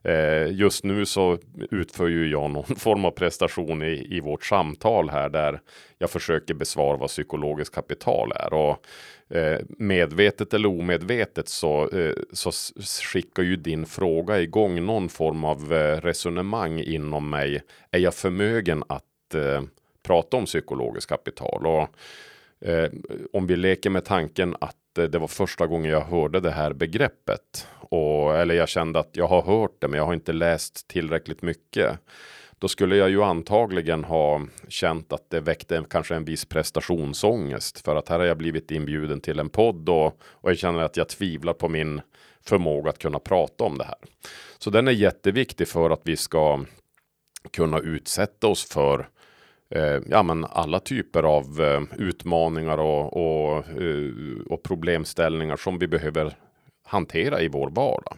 Eh, 0.03 0.51
just 0.51 0.83
nu 0.83 1.05
så 1.05 1.37
utför 1.71 2.07
ju 2.07 2.29
jag 2.31 2.51
någon 2.51 2.75
form 2.75 3.05
av 3.05 3.11
prestation 3.11 3.83
i, 3.83 4.07
i 4.09 4.19
vårt 4.19 4.45
samtal 4.45 5.09
här 5.09 5.29
där 5.29 5.59
jag 5.97 6.09
försöker 6.09 6.53
besvara 6.53 6.97
vad 6.97 7.09
psykologiskt 7.09 7.75
kapital 7.75 8.31
är. 8.35 8.53
Och 8.53 8.85
eh, 9.35 9.59
medvetet 9.77 10.53
eller 10.53 10.69
omedvetet 10.69 11.49
så, 11.49 11.89
eh, 11.89 12.13
så 12.33 12.51
skickar 12.81 13.43
ju 13.43 13.55
din 13.55 13.85
fråga 13.85 14.41
igång 14.41 14.85
någon 14.85 15.09
form 15.09 15.43
av 15.43 15.73
eh, 15.73 16.01
resonemang 16.01 16.79
inom 16.79 17.29
mig. 17.29 17.61
Är 17.91 17.99
jag 17.99 18.13
förmögen 18.13 18.83
att 18.87 19.35
eh, 19.35 19.61
prata 20.03 20.37
om 20.37 20.45
psykologiskt 20.45 21.09
kapital? 21.09 21.67
Och 21.67 21.89
eh, 22.69 22.89
om 23.33 23.47
vi 23.47 23.55
leker 23.55 23.89
med 23.89 24.05
tanken 24.05 24.55
att 24.61 24.75
det 24.93 25.19
var 25.19 25.27
första 25.27 25.67
gången 25.67 25.91
jag 25.91 26.01
hörde 26.01 26.39
det 26.39 26.51
här 26.51 26.73
begreppet. 26.73 27.67
Och, 27.93 28.37
eller 28.37 28.55
jag 28.55 28.69
kände 28.69 28.99
att 28.99 29.09
jag 29.11 29.27
har 29.27 29.41
hört 29.41 29.75
det 29.79 29.87
men 29.87 29.97
jag 29.97 30.05
har 30.05 30.13
inte 30.13 30.33
läst 30.33 30.87
tillräckligt 30.87 31.41
mycket. 31.41 31.99
Då 32.59 32.67
skulle 32.67 32.95
jag 32.95 33.09
ju 33.09 33.23
antagligen 33.23 34.03
ha 34.03 34.41
känt 34.67 35.13
att 35.13 35.29
det 35.29 35.39
väckte 35.39 35.83
kanske 35.89 36.15
en 36.15 36.25
viss 36.25 36.45
prestationsångest. 36.45 37.85
För 37.85 37.95
att 37.95 38.09
här 38.09 38.19
har 38.19 38.25
jag 38.25 38.37
blivit 38.37 38.71
inbjuden 38.71 39.21
till 39.21 39.39
en 39.39 39.49
podd 39.49 39.89
och, 39.89 40.05
och 40.23 40.49
jag 40.49 40.57
känner 40.57 40.79
att 40.79 40.97
jag 40.97 41.09
tvivlar 41.09 41.53
på 41.53 41.69
min 41.69 42.01
förmåga 42.45 42.89
att 42.89 42.99
kunna 42.99 43.19
prata 43.19 43.63
om 43.63 43.77
det 43.77 43.85
här. 43.85 43.97
Så 44.57 44.69
den 44.69 44.87
är 44.87 44.91
jätteviktig 44.91 45.67
för 45.67 45.89
att 45.89 46.01
vi 46.03 46.17
ska 46.17 46.59
kunna 47.51 47.79
utsätta 47.79 48.47
oss 48.47 48.71
för 48.71 49.07
eh, 49.69 49.99
ja, 50.09 50.23
men 50.23 50.45
alla 50.45 50.79
typer 50.79 51.23
av 51.23 51.61
eh, 51.61 51.99
utmaningar 51.99 52.77
och, 52.77 53.17
och, 53.17 53.57
eh, 53.67 54.11
och 54.49 54.63
problemställningar 54.63 55.57
som 55.57 55.79
vi 55.79 55.87
behöver 55.87 56.35
hantera 56.93 57.41
i 57.41 57.47
vår 57.47 57.69
vardag. 57.69 58.17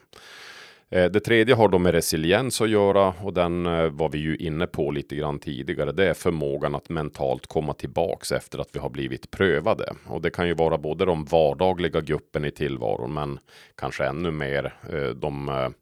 Eh, 0.89 1.12
det 1.12 1.20
tredje 1.20 1.55
har 1.55 1.70
då 1.70 1.79
med 1.79 1.91
resiliens 1.91 2.62
att 2.62 2.70
göra 2.70 3.13
och 3.22 3.34
den 3.34 3.65
eh, 3.65 3.89
var 3.89 4.10
vi 4.10 4.17
ju 4.17 4.36
inne 4.36 4.67
på 4.67 4.91
lite 4.91 5.15
grann 5.15 5.39
tidigare. 5.39 5.91
Det 5.91 6.10
är 6.10 6.13
förmågan 6.13 6.75
att 6.75 6.89
mentalt 6.89 7.48
komma 7.48 7.74
tillbaks 7.74 8.32
efter 8.32 8.60
att 8.60 8.70
vi 8.74 8.79
har 8.79 8.89
blivit 8.89 9.32
prövade. 9.32 9.94
Och 10.08 10.22
det 10.22 10.29
kan 10.29 10.48
ju 10.48 10.53
vara 10.53 10.77
både 10.77 11.05
de 11.05 11.25
vardagliga 11.25 12.01
gruppen 12.01 12.46
i 12.46 12.51
tillvaron 12.51 13.13
men 13.13 13.39
kanske 13.75 14.05
ännu 14.05 14.32
mer 14.32 14.74
eh, 14.91 15.10
de 15.10 15.74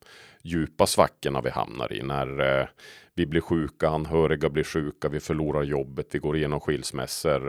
djupa 0.42 0.86
svackorna 0.86 1.42
vi 1.42 1.50
hamnar 1.50 1.94
i 1.94 2.04
när 2.04 2.70
vi 3.16 3.26
blir 3.26 3.42
sjuka, 3.42 3.90
anhöriga 3.90 4.50
blir 4.50 4.64
sjuka, 4.64 5.10
vi 5.10 5.20
förlorar 5.20 5.64
jobbet, 5.64 6.08
vi 6.12 6.20
går 6.20 6.38
igenom 6.38 6.60
skilsmässor, 6.60 7.42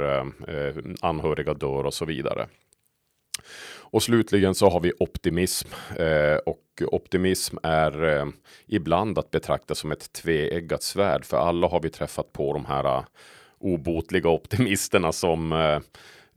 anhöriga 1.01 1.55
dör 1.55 1.87
och 1.87 1.95
så 1.95 2.05
vidare. 2.05 2.47
Och 3.95 4.03
slutligen 4.03 4.55
så 4.55 4.69
har 4.69 4.81
vi 4.81 4.93
optimism 4.99 5.69
eh, 5.97 6.37
och 6.47 6.83
optimism 6.87 7.57
är 7.63 8.05
eh, 8.05 8.27
ibland 8.67 9.19
att 9.19 9.31
betrakta 9.31 9.75
som 9.75 9.93
ett 9.93 10.13
tveeggat 10.13 10.83
svärd 10.83 11.25
för 11.25 11.37
alla 11.37 11.69
har 11.69 11.81
vi 11.81 11.91
träffat 11.91 12.33
på 12.33 12.53
de 12.53 12.65
här 12.65 12.99
uh, 12.99 13.05
obotliga 13.59 14.29
optimisterna 14.29 15.13
som 15.13 15.53
uh, 15.53 15.81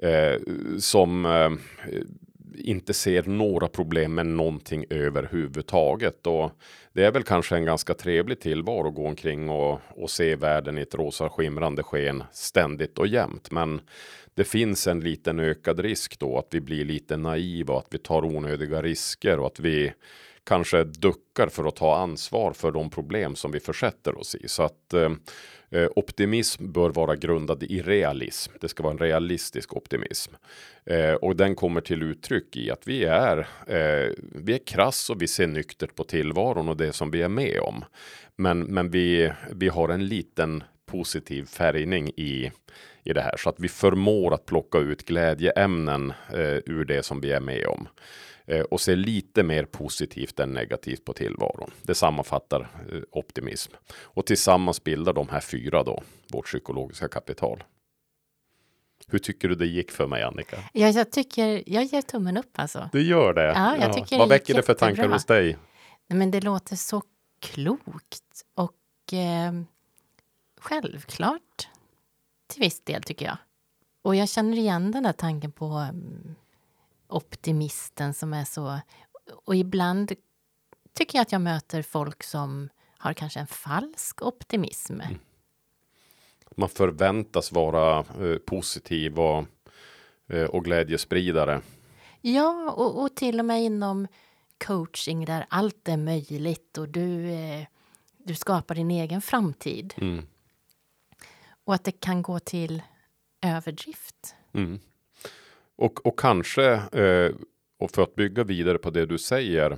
uh, 0.10 0.40
som 0.80 1.26
inte 2.56 2.94
ser 2.94 3.24
några 3.24 3.68
problem 3.68 4.16
med 4.16 4.26
någonting 4.26 4.86
överhuvudtaget. 4.90 6.28
Och 6.28 6.52
det 6.94 7.06
är 7.06 7.12
väl 7.12 7.24
kanske 7.24 7.56
en 7.56 7.66
ganska 7.66 7.94
trevlig 7.94 8.40
tillvaro 8.40 8.88
att 8.88 8.96
gå 8.96 9.08
omkring 9.08 9.50
och, 9.50 9.80
och 9.90 10.10
se 10.10 10.36
världen 10.36 10.78
i 10.78 10.82
ett 10.82 10.96
rosa 10.96 11.30
skimrande 11.30 11.84
sken 11.84 12.24
ständigt 12.32 12.98
och 12.98 13.08
jämt. 13.08 13.52
Men 13.52 13.82
det 14.38 14.44
finns 14.44 14.88
en 14.88 15.00
liten 15.00 15.40
ökad 15.40 15.80
risk 15.80 16.20
då 16.20 16.38
att 16.38 16.48
vi 16.52 16.62
blir 16.62 16.86
lite 16.86 17.18
naiva 17.18 17.74
och 17.74 17.80
att 17.80 17.88
vi 17.94 17.98
tar 17.98 18.26
onödiga 18.26 18.82
risker 18.82 19.40
och 19.40 19.48
att 19.48 19.60
vi 19.60 19.94
kanske 20.44 20.84
duckar 20.84 21.48
för 21.48 21.66
att 21.66 21.76
ta 21.76 21.98
ansvar 21.98 22.54
för 22.54 22.72
de 22.72 22.90
problem 22.90 23.36
som 23.36 23.52
vi 23.52 23.60
försätter 23.60 24.18
oss 24.20 24.36
i. 24.36 24.48
Så 24.48 24.64
att 24.64 24.94
eh, 24.94 25.12
eh, 25.70 25.90
optimism 25.96 26.72
bör 26.72 26.90
vara 26.90 27.16
grundad 27.16 27.64
i 27.64 27.82
realism. 27.82 28.54
Det 28.62 28.68
ska 28.68 28.84
vara 28.84 28.94
en 28.94 29.00
realistisk 29.00 29.74
optimism. 29.74 30.34
Eh, 30.86 31.14
och 31.14 31.36
den 31.36 31.56
kommer 31.56 31.82
till 31.82 32.04
uttryck 32.04 32.56
i 32.56 32.72
att 32.72 32.88
vi 32.88 33.04
är, 33.04 33.38
eh, 33.68 34.12
vi 34.36 34.54
är 34.54 34.66
krass 34.66 35.10
och 35.10 35.22
vi 35.22 35.28
ser 35.28 35.48
nyktert 35.48 35.96
på 35.96 36.04
tillvaron 36.04 36.70
och 36.70 36.78
det 36.78 36.94
som 36.94 37.12
vi 37.12 37.22
är 37.22 37.30
med 37.30 37.60
om. 37.60 37.86
Men, 38.36 38.60
men 38.60 38.92
vi, 38.92 39.32
vi 39.52 39.68
har 39.68 39.90
en 39.90 40.08
liten 40.08 40.64
positiv 40.86 41.46
färgning 41.46 42.10
i, 42.10 42.52
i 43.08 43.14
det 43.14 43.22
här 43.22 43.38
så 43.38 43.50
att 43.50 43.60
vi 43.60 43.68
förmår 43.68 44.34
att 44.34 44.46
plocka 44.46 44.78
ut 44.78 45.06
glädjeämnen 45.06 46.14
eh, 46.30 46.60
ur 46.66 46.86
det 46.86 47.04
som 47.04 47.22
vi 47.22 47.32
är 47.32 47.40
med 47.40 47.66
om 47.66 47.88
eh, 48.46 48.62
och 48.62 48.82
se 48.82 48.96
lite 48.96 49.44
mer 49.44 49.66
positivt 49.66 50.40
än 50.40 50.54
negativt 50.54 51.06
på 51.06 51.14
tillvaron. 51.14 51.72
Det 51.82 51.96
sammanfattar 51.96 52.62
eh, 52.92 53.00
optimism 53.12 53.74
och 53.90 54.26
tillsammans 54.26 54.84
bildar 54.84 55.14
de 55.14 55.30
här 55.30 55.40
fyra 55.40 55.84
då 55.84 56.04
vårt 56.34 56.46
psykologiska 56.46 57.08
kapital. 57.08 57.64
Hur 59.08 59.20
tycker 59.20 59.50
du 59.50 59.56
det 59.56 59.66
gick 59.66 59.92
för 59.92 60.08
mig 60.08 60.24
Annika? 60.24 60.58
Ja, 60.74 60.90
jag 60.90 61.12
tycker 61.12 61.64
jag 61.66 61.84
ger 61.84 62.02
tummen 62.02 62.38
upp 62.38 62.52
alltså. 62.56 62.90
Du 62.92 63.02
gör 63.02 63.34
det? 63.34 63.46
Ja, 63.46 63.78
jag 63.78 63.94
tycker 63.94 64.18
Vad 64.18 64.30
väcker 64.30 64.54
det 64.54 64.64
för 64.64 64.74
tankar 64.74 65.08
hos 65.08 65.26
dig? 65.26 65.58
Men 66.08 66.32
det 66.32 66.42
låter 66.42 66.76
så 66.76 67.02
klokt 67.40 68.24
och 68.56 69.14
eh, 69.14 69.52
självklart 70.60 71.68
till 72.48 72.62
viss 72.62 72.82
del, 72.82 73.04
tycker 73.04 73.26
jag. 73.26 73.38
Och 74.02 74.16
jag 74.16 74.30
känner 74.30 74.58
igen 74.58 74.92
den 74.92 75.04
där 75.04 75.14
tanken 75.14 75.52
på 75.52 75.66
um, 75.66 76.36
optimisten 77.08 78.14
som 78.14 78.34
är 78.34 78.46
så... 78.46 78.80
Och 79.46 79.56
ibland 79.56 80.14
tycker 80.94 81.18
jag 81.18 81.22
att 81.22 81.32
jag 81.32 81.42
möter 81.42 81.82
folk 81.82 82.24
som 82.24 82.70
har 82.98 83.14
kanske 83.14 83.40
en 83.40 83.48
falsk 83.48 84.22
optimism. 84.22 85.02
Mm. 85.02 85.20
Man 86.56 86.70
förväntas 86.70 87.52
vara 87.52 88.00
eh, 88.00 88.38
positiv 88.46 89.20
och, 89.20 89.46
eh, 90.28 90.44
och 90.44 90.66
glädjespridare. 90.66 91.62
Ja, 92.22 92.72
och, 92.72 93.02
och, 93.02 93.16
till 93.16 93.40
och 93.40 93.46
med 93.46 93.64
inom 93.64 94.08
coaching 94.66 95.26
där 95.26 95.46
allt 95.50 95.88
är 95.90 95.98
möjligt 95.98 96.78
och 96.78 96.90
du, 96.90 97.32
eh, 97.32 97.66
du 98.18 98.36
skapar 98.36 98.76
din 98.76 98.92
egen 98.92 99.22
framtid. 99.22 99.94
Mm. 99.98 100.26
Och 101.68 101.74
att 101.74 101.84
det 101.84 101.92
kan 101.92 102.22
gå 102.22 102.40
till 102.40 102.82
överdrift. 103.42 104.36
Mm. 104.54 104.80
Och, 105.76 106.06
och 106.06 106.20
kanske, 106.20 106.66
eh, 106.74 107.36
och 107.80 107.92
för 107.92 108.02
att 108.02 108.16
bygga 108.16 108.44
vidare 108.44 108.78
på 108.78 108.90
det 108.90 109.06
du 109.06 109.18
säger, 109.18 109.78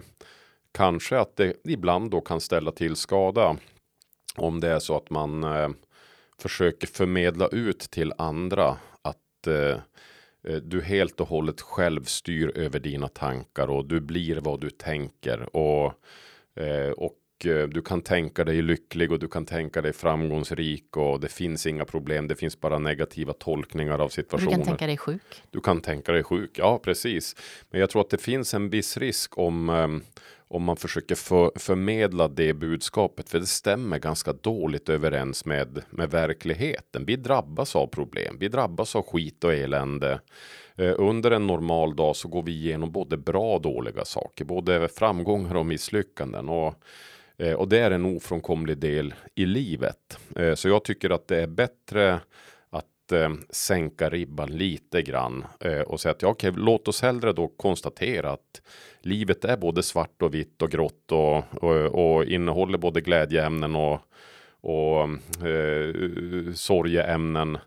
kanske 0.72 1.20
att 1.20 1.36
det 1.36 1.54
ibland 1.64 2.12
då 2.12 2.22
kan 2.22 2.42
ställa 2.42 2.72
till 2.72 2.96
skada 2.96 3.58
om 4.36 4.60
det 4.60 4.70
är 4.70 4.80
så 4.80 4.98
att 4.98 5.10
man 5.10 5.44
eh, 5.44 5.70
försöker 6.38 6.88
förmedla 6.88 7.48
ut 7.48 7.80
till 7.80 8.14
andra 8.18 8.78
att 9.02 9.48
eh, 9.48 9.78
eh 10.44 10.56
du 10.64 10.82
helt 10.82 11.20
och 11.20 11.28
hållet 11.28 11.62
själv 11.62 12.04
styr 12.04 12.58
över 12.58 12.80
dina 12.80 13.08
tankar 13.08 13.68
och 13.68 13.86
du 13.86 14.00
blir 14.00 14.36
vad 14.36 14.62
du 14.62 14.70
tänker 14.70 15.56
och, 15.56 15.94
eh, 16.56 16.92
och 16.92 17.16
du 17.44 17.82
kan 17.82 18.02
tänka 18.02 18.44
dig 18.44 18.62
lycklig 18.62 19.12
och 19.12 19.20
du 19.20 19.28
kan 19.28 19.46
tänka 19.46 19.82
dig 19.82 19.94
framgångsrik 19.94 20.98
och 20.98 21.20
det 21.20 21.28
finns 21.28 21.66
inga 21.66 21.86
problem. 21.86 22.28
Det 22.28 22.36
finns 22.36 22.60
bara 22.60 22.80
negativa 22.80 23.34
tolkningar 23.34 24.00
av 24.00 24.10
situationer. 24.10 24.52
Du 24.52 24.58
kan 24.58 24.66
tänka 24.66 24.88
dig 24.88 24.98
sjuk. 24.98 25.22
Du 25.52 25.62
kan 25.62 25.82
tänka 25.82 26.12
dig 26.12 26.24
sjuk. 26.24 26.52
Ja, 26.54 26.80
precis. 26.84 27.36
Men 27.70 27.82
jag 27.82 27.90
tror 27.90 28.02
att 28.02 28.10
det 28.10 28.22
finns 28.22 28.54
en 28.54 28.70
viss 28.70 28.98
risk 28.98 29.38
om 29.38 29.70
um, 29.70 30.04
om 30.52 30.64
man 30.64 30.78
försöker 30.78 31.16
för, 31.16 31.52
förmedla 31.56 32.28
det 32.28 32.54
budskapet, 32.54 33.30
för 33.30 33.40
det 33.40 33.46
stämmer 33.46 34.00
ganska 34.00 34.34
dåligt 34.34 34.90
överens 34.90 35.46
med, 35.46 35.82
med 35.90 36.12
verkligheten. 36.12 37.06
Vi 37.06 37.16
drabbas 37.16 37.76
av 37.76 37.88
problem, 37.88 38.38
vi 38.40 38.48
drabbas 38.48 38.96
av 38.96 39.04
skit 39.04 39.44
och 39.44 39.54
elände. 39.54 40.20
Eh, 40.76 40.94
under 40.98 41.32
en 41.32 41.48
normal 41.48 41.96
dag 41.96 42.16
så 42.16 42.28
går 42.28 42.44
vi 42.44 42.52
igenom 42.52 42.92
både 42.92 43.18
bra 43.18 43.56
och 43.56 43.62
dåliga 43.62 44.06
saker, 44.06 44.46
både 44.46 44.88
framgångar 44.88 45.56
och 45.56 45.66
misslyckanden. 45.66 46.50
Och 46.50 46.76
Eh, 47.40 47.54
och 47.54 47.70
det 47.70 47.80
är 47.80 47.92
en 47.92 48.06
ofrånkomlig 48.06 48.78
del 48.78 49.14
i 49.36 49.46
livet. 49.46 50.20
Eh, 50.36 50.56
så 50.56 50.68
jag 50.68 50.84
tycker 50.84 51.10
att 51.10 51.28
det 51.28 51.42
är 51.42 51.48
bättre 51.48 52.20
att 52.70 53.12
eh, 53.12 53.30
sänka 53.50 54.10
ribban 54.10 54.50
lite 54.50 55.02
grann 55.02 55.46
eh, 55.60 55.82
och 55.82 56.00
säga 56.00 56.12
att 56.12 56.22
ja, 56.22 56.28
okej, 56.28 56.52
låt 56.56 56.88
oss 56.88 57.02
hellre 57.02 57.34
då 57.34 57.48
konstatera 57.48 58.32
att 58.32 58.62
livet 59.02 59.46
är 59.46 59.58
både 59.58 59.84
svart 59.84 60.22
och 60.22 60.34
vitt 60.34 60.62
och 60.62 60.72
grått 60.72 61.12
och, 61.12 61.64
och, 61.64 62.16
och 62.16 62.26
innehåller 62.26 62.78
både 62.78 63.02
glädjeämnen 63.02 63.76
och, 63.76 64.00
och 64.62 65.02
eh, 65.48 66.54
sorgeämnen. 66.54 67.58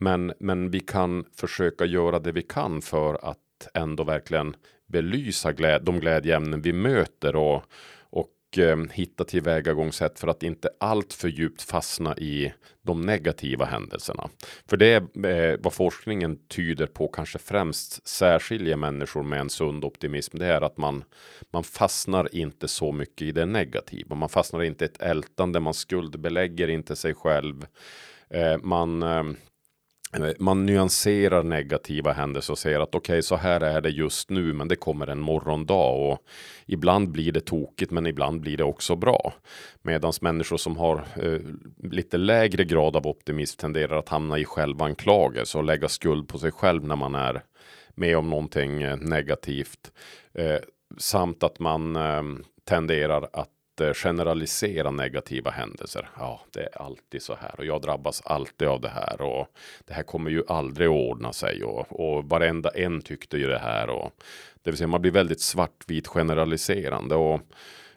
Men, 0.00 0.32
men 0.40 0.70
vi 0.70 0.80
kan 0.80 1.24
försöka 1.36 1.84
göra 1.84 2.18
det 2.18 2.32
vi 2.32 2.42
kan 2.42 2.82
för 2.82 3.30
att 3.30 3.68
ändå 3.74 4.04
verkligen 4.04 4.56
belysa 4.86 5.52
gläd 5.52 5.82
de 5.84 6.00
glädjeämnen 6.00 6.62
vi 6.62 6.72
möter 6.72 7.36
och, 7.36 7.62
Eh, 8.56 8.76
hitta 8.92 9.24
tillvägagångssätt 9.24 10.18
för 10.18 10.28
att 10.28 10.42
inte 10.42 10.68
allt 10.80 11.12
för 11.12 11.28
djupt 11.28 11.62
fastna 11.62 12.16
i 12.16 12.52
de 12.82 13.00
negativa 13.00 13.64
händelserna. 13.64 14.28
För 14.66 14.76
det 14.76 14.86
är 14.86 15.62
vad 15.62 15.72
forskningen 15.72 16.38
tyder 16.48 16.86
på 16.86 17.08
kanske 17.08 17.38
främst 17.38 18.08
särskiljer 18.08 18.76
människor 18.76 19.22
med 19.22 19.40
en 19.40 19.50
sund 19.50 19.84
optimism. 19.84 20.38
Det 20.38 20.46
är 20.46 20.60
att 20.60 20.76
man, 20.76 21.04
man 21.50 21.64
fastnar 21.64 22.34
inte 22.34 22.68
så 22.68 22.92
mycket 22.92 23.22
i 23.22 23.32
det 23.32 23.46
negativa. 23.46 24.16
Man 24.16 24.28
fastnar 24.28 24.62
inte 24.62 24.84
i 24.84 24.88
ett 24.88 25.02
ältande, 25.02 25.60
man 25.60 25.74
skuldbelägger 25.74 26.68
inte 26.68 26.96
sig 26.96 27.14
själv. 27.14 27.66
Eh, 28.30 28.58
man 28.62 29.02
Eh, 30.12 30.30
man 30.38 30.66
nyanserar 30.66 31.42
negativa 31.42 32.12
händelser 32.12 32.52
och 32.52 32.58
säger 32.58 32.80
att 32.80 32.94
okej, 32.94 33.12
okay, 33.12 33.22
så 33.22 33.36
här 33.36 33.60
är 33.60 33.80
det 33.80 33.90
just 33.90 34.30
nu, 34.30 34.52
men 34.52 34.68
det 34.68 34.76
kommer 34.76 35.06
en 35.06 35.20
morgondag 35.20 36.12
och 36.12 36.18
ibland 36.66 37.10
blir 37.10 37.32
det 37.32 37.40
tokigt, 37.40 37.90
men 37.90 38.06
ibland 38.06 38.40
blir 38.40 38.56
det 38.56 38.64
också 38.64 38.96
bra. 38.96 39.34
Medan 39.82 40.12
människor 40.20 40.56
som 40.56 40.76
har 40.76 41.04
eh, 41.16 41.40
lite 41.90 42.16
lägre 42.16 42.64
grad 42.64 42.96
av 42.96 43.06
optimism 43.06 43.58
tenderar 43.58 43.98
att 43.98 44.08
hamna 44.08 44.38
i 44.38 44.44
självanklagelse 44.44 45.58
och 45.58 45.64
lägga 45.64 45.88
skuld 45.88 46.28
på 46.28 46.38
sig 46.38 46.52
själv 46.52 46.84
när 46.84 46.96
man 46.96 47.14
är 47.14 47.42
med 47.94 48.18
om 48.18 48.30
någonting 48.30 48.82
eh, 48.82 48.96
negativt. 48.96 49.92
Eh, 50.34 50.58
samt 50.98 51.42
att 51.42 51.58
man 51.58 51.96
eh, 51.96 52.22
tenderar 52.64 53.28
att 53.32 53.57
Eh, 53.80 53.94
generalisera 53.94 54.90
negativa 54.90 55.50
händelser. 55.50 56.08
Ja, 56.18 56.40
det 56.50 56.60
är 56.60 56.82
alltid 56.82 57.22
så 57.22 57.34
här 57.34 57.54
och 57.58 57.64
jag 57.64 57.82
drabbas 57.82 58.22
alltid 58.24 58.68
av 58.68 58.80
det 58.80 58.88
här 58.88 59.20
och 59.20 59.46
det 59.86 59.94
här 59.94 60.02
kommer 60.02 60.30
ju 60.30 60.42
aldrig 60.48 60.88
att 60.88 60.94
ordna 60.94 61.32
sig 61.32 61.64
och, 61.64 62.00
och 62.00 62.24
varenda 62.24 62.70
en 62.70 63.02
tyckte 63.02 63.36
ju 63.38 63.46
det 63.46 63.58
här 63.58 63.90
och 63.90 64.12
det 64.62 64.70
vill 64.70 64.78
säga 64.78 64.88
man 64.88 65.02
blir 65.02 65.12
väldigt 65.12 65.40
svartvit 65.40 66.06
generaliserande 66.06 67.14
och 67.14 67.40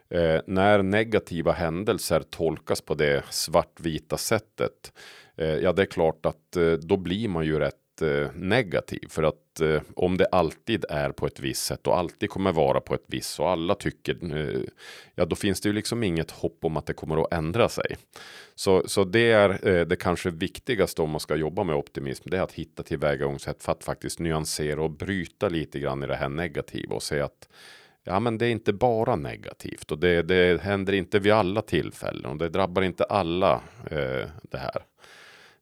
eh, 0.08 0.40
när 0.46 0.82
negativa 0.82 1.52
händelser 1.52 2.22
tolkas 2.30 2.80
på 2.80 2.94
det 2.94 3.24
svartvita 3.30 4.16
sättet 4.16 4.92
eh, 5.36 5.56
ja, 5.56 5.72
det 5.72 5.82
är 5.82 5.86
klart 5.86 6.26
att 6.26 6.56
eh, 6.56 6.72
då 6.72 6.96
blir 6.96 7.28
man 7.28 7.44
ju 7.44 7.58
rätt 7.58 7.74
Eh, 8.02 8.30
negativ 8.34 9.08
för 9.08 9.22
att 9.22 9.60
eh, 9.60 9.82
om 9.96 10.16
det 10.16 10.26
alltid 10.26 10.84
är 10.88 11.10
på 11.10 11.26
ett 11.26 11.40
visst 11.40 11.64
sätt 11.64 11.86
och 11.86 11.98
alltid 11.98 12.30
kommer 12.30 12.52
vara 12.52 12.80
på 12.80 12.94
ett 12.94 13.04
visst 13.06 13.40
och 13.40 13.50
alla 13.50 13.74
tycker 13.74 14.36
eh, 14.36 14.60
ja, 15.14 15.24
då 15.24 15.36
finns 15.36 15.60
det 15.60 15.68
ju 15.68 15.72
liksom 15.72 16.02
inget 16.02 16.30
hopp 16.30 16.64
om 16.64 16.76
att 16.76 16.86
det 16.86 16.92
kommer 16.92 17.22
att 17.22 17.32
ändra 17.32 17.68
sig. 17.68 17.96
Så, 18.54 18.82
så 18.88 19.04
det 19.04 19.32
är 19.32 19.68
eh, 19.68 19.86
det 19.86 19.96
kanske 19.96 20.30
viktigaste 20.30 21.02
om 21.02 21.10
man 21.10 21.20
ska 21.20 21.36
jobba 21.36 21.64
med 21.64 21.76
optimism. 21.76 22.30
Det 22.30 22.36
är 22.36 22.42
att 22.42 22.52
hitta 22.52 22.82
tillvägagångssätt 22.82 23.62
för 23.62 23.72
att 23.72 23.84
faktiskt 23.84 24.18
nyansera 24.18 24.82
och 24.82 24.90
bryta 24.90 25.48
lite 25.48 25.78
grann 25.78 26.02
i 26.02 26.06
det 26.06 26.16
här 26.16 26.28
negativa 26.28 26.94
och 26.94 27.02
säga 27.02 27.24
att 27.24 27.48
Ja, 28.04 28.20
men 28.20 28.38
det 28.38 28.46
är 28.46 28.50
inte 28.50 28.72
bara 28.72 29.16
negativt 29.16 29.92
och 29.92 29.98
det, 29.98 30.22
det 30.22 30.62
händer 30.62 30.92
inte 30.92 31.18
vid 31.18 31.32
alla 31.32 31.62
tillfällen 31.62 32.30
och 32.30 32.36
det 32.36 32.48
drabbar 32.48 32.82
inte 32.82 33.04
alla 33.04 33.52
eh, 33.90 34.28
det 34.42 34.58
här. 34.58 34.82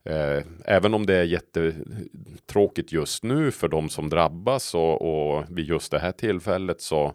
Eh, 0.04 0.44
även 0.64 0.94
om 0.94 1.06
det 1.06 1.14
är 1.14 1.24
jättetråkigt 1.24 2.92
just 2.92 3.24
nu 3.24 3.50
för 3.50 3.68
de 3.68 3.88
som 3.88 4.08
drabbas 4.08 4.74
och, 4.74 5.02
och 5.02 5.44
vid 5.48 5.66
just 5.66 5.90
det 5.90 5.98
här 5.98 6.12
tillfället 6.12 6.80
så, 6.80 7.14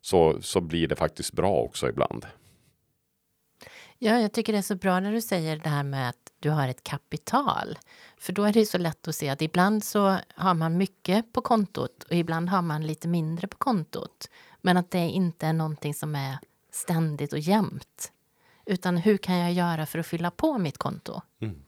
så, 0.00 0.42
så 0.42 0.60
blir 0.60 0.88
det 0.88 0.96
faktiskt 0.96 1.32
bra 1.32 1.56
också 1.56 1.88
ibland. 1.88 2.26
Ja, 3.98 4.20
jag 4.20 4.32
tycker 4.32 4.52
det 4.52 4.58
är 4.58 4.62
så 4.62 4.74
bra 4.74 5.00
när 5.00 5.12
du 5.12 5.20
säger 5.20 5.56
det 5.56 5.68
här 5.68 5.82
med 5.82 6.08
att 6.08 6.32
du 6.38 6.50
har 6.50 6.68
ett 6.68 6.84
kapital. 6.84 7.78
För 8.18 8.32
då 8.32 8.44
är 8.44 8.52
det 8.52 8.66
så 8.66 8.78
lätt 8.78 9.08
att 9.08 9.14
se 9.14 9.28
att 9.28 9.42
ibland 9.42 9.84
så 9.84 10.16
har 10.34 10.54
man 10.54 10.76
mycket 10.76 11.32
på 11.32 11.40
kontot 11.40 12.02
och 12.02 12.16
ibland 12.16 12.48
har 12.48 12.62
man 12.62 12.86
lite 12.86 13.08
mindre 13.08 13.48
på 13.48 13.56
kontot. 13.56 14.30
Men 14.60 14.76
att 14.76 14.90
det 14.90 14.98
inte 14.98 15.46
är 15.46 15.52
någonting 15.52 15.94
som 15.94 16.14
är 16.14 16.38
ständigt 16.72 17.32
och 17.32 17.38
jämnt. 17.38 18.12
Utan 18.66 18.96
hur 18.96 19.16
kan 19.16 19.38
jag 19.38 19.52
göra 19.52 19.86
för 19.86 19.98
att 19.98 20.06
fylla 20.06 20.30
på 20.30 20.58
mitt 20.58 20.78
konto? 20.78 21.20
Mm. 21.40 21.62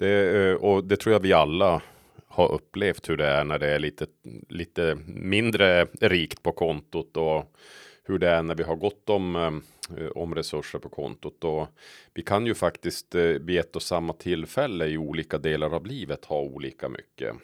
Det, 0.00 0.50
eh, 0.50 0.54
och 0.54 0.84
det 0.84 0.96
tror 0.96 1.12
jag 1.12 1.20
vi 1.20 1.32
alla 1.32 1.82
har 2.26 2.52
upplevt 2.52 3.08
hur 3.08 3.16
det 3.16 3.26
är 3.26 3.44
när 3.44 3.58
det 3.58 3.68
är 3.68 3.78
lite, 3.78 4.06
lite 4.48 4.98
mindre 5.06 5.84
rikt 5.84 6.42
på 6.42 6.52
kontot 6.52 7.16
och 7.16 7.56
hur 8.04 8.18
det 8.18 8.28
är 8.28 8.42
när 8.42 8.54
vi 8.54 8.62
har 8.62 8.76
gott 8.76 9.10
om, 9.10 9.36
eh, 9.36 10.06
om 10.14 10.34
resurser 10.34 10.78
på 10.78 10.88
kontot. 10.88 11.44
Och 11.44 11.68
vi 12.14 12.22
kan 12.22 12.46
ju 12.46 12.54
faktiskt 12.54 13.14
eh, 13.14 13.22
vid 13.22 13.58
ett 13.58 13.76
och 13.76 13.82
samma 13.82 14.12
tillfälle 14.12 14.86
i 14.86 14.98
olika 14.98 15.38
delar 15.38 15.74
av 15.74 15.86
livet 15.86 16.24
ha 16.24 16.40
olika 16.40 16.88
mycket. 16.88 17.34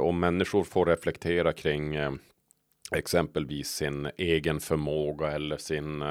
Om 0.00 0.20
människor 0.20 0.64
får 0.64 0.86
reflektera 0.86 1.52
kring 1.52 1.96
exempelvis 2.96 3.68
sin 3.68 4.10
egen 4.16 4.60
förmåga 4.60 5.32
eller 5.32 5.56
sin 5.56 6.02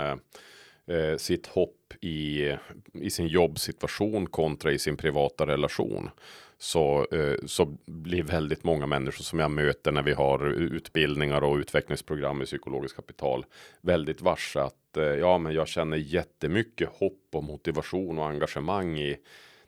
eh, 0.87 1.17
sitt 1.17 1.47
hopp 1.47 1.93
i, 2.01 2.55
i 2.93 3.09
sin 3.09 3.27
jobbsituation 3.27 4.25
kontra 4.25 4.71
i 4.71 4.79
sin 4.79 4.97
privata 4.97 5.47
relation. 5.47 6.09
Så, 6.57 7.07
eh, 7.11 7.35
så 7.45 7.77
blir 7.85 8.23
väldigt 8.23 8.63
många 8.63 8.85
människor 8.85 9.23
som 9.23 9.39
jag 9.39 9.51
möter 9.51 9.91
när 9.91 10.03
vi 10.03 10.13
har 10.13 10.47
utbildningar 10.47 11.41
och 11.43 11.57
utvecklingsprogram 11.57 12.41
i 12.41 12.45
psykologiskt 12.45 12.95
kapital 12.95 13.45
väldigt 13.81 14.21
varse 14.21 14.59
att 14.59 14.97
eh, 14.97 15.03
ja, 15.03 15.37
men 15.37 15.53
jag 15.53 15.67
känner 15.67 15.97
jättemycket 15.97 16.89
hopp 16.89 17.27
och 17.33 17.43
motivation 17.43 18.19
och 18.19 18.27
engagemang 18.27 18.99
i 18.99 19.17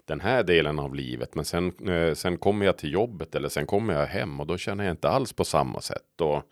den 0.05 0.21
här 0.21 0.43
delen 0.43 0.79
av 0.79 0.95
livet. 0.95 1.35
Men 1.35 1.45
sen, 1.45 1.89
eh, 1.89 2.13
sen 2.13 2.37
kommer 2.37 2.65
jag 2.65 2.77
till 2.77 2.93
jobbet 2.93 3.35
eller 3.35 3.49
sen 3.49 3.65
kommer 3.65 3.93
jag 3.93 4.05
hem 4.05 4.39
och 4.39 4.47
då 4.47 4.57
känner 4.57 4.83
jag 4.83 4.91
inte 4.91 5.09
alls 5.09 5.33
på 5.33 5.43
samma 5.43 5.81
sätt. 5.81 6.21
Och 6.21 6.43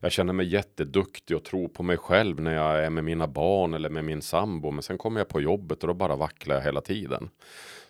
jag 0.00 0.12
känner 0.12 0.32
mig 0.32 0.46
jätteduktig 0.46 1.36
och 1.36 1.44
tror 1.44 1.68
på 1.68 1.82
mig 1.82 1.96
själv 1.96 2.40
när 2.40 2.54
jag 2.54 2.84
är 2.84 2.90
med 2.90 3.04
mina 3.04 3.26
barn 3.26 3.74
eller 3.74 3.90
med 3.90 4.04
min 4.04 4.22
sambo. 4.22 4.70
Men 4.70 4.82
sen 4.82 4.98
kommer 4.98 5.20
jag 5.20 5.28
på 5.28 5.40
jobbet 5.40 5.82
och 5.82 5.88
då 5.88 5.94
bara 5.94 6.16
vacklar 6.16 6.54
jag 6.54 6.62
hela 6.62 6.80
tiden. 6.80 7.30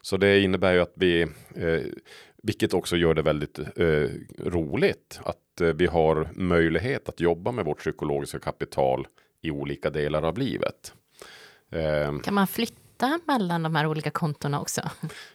Så 0.03 0.17
det 0.17 0.41
innebär 0.41 0.73
ju 0.73 0.81
att 0.81 0.93
vi, 0.95 1.23
eh, 1.55 1.81
vilket 2.43 2.75
också 2.75 2.97
gör 2.97 3.15
det 3.15 3.23
väldigt 3.23 3.59
eh, 3.59 4.09
roligt, 4.39 5.21
att 5.25 5.61
eh, 5.61 5.69
vi 5.69 5.87
har 5.87 6.29
möjlighet 6.35 7.09
att 7.09 7.21
jobba 7.21 7.53
med 7.53 7.65
vårt 7.65 7.79
psykologiska 7.79 8.39
kapital 8.39 9.07
i 9.41 9.51
olika 9.51 9.91
delar 9.91 10.23
av 10.23 10.39
livet. 10.39 10.95
Eh, 11.71 12.19
kan 12.19 12.35
man 12.35 12.47
flytta 12.47 12.82
byta 13.03 13.21
mellan 13.25 13.63
de 13.63 13.75
här 13.75 13.87
olika 13.87 14.11
kontona 14.11 14.61
också? 14.61 14.81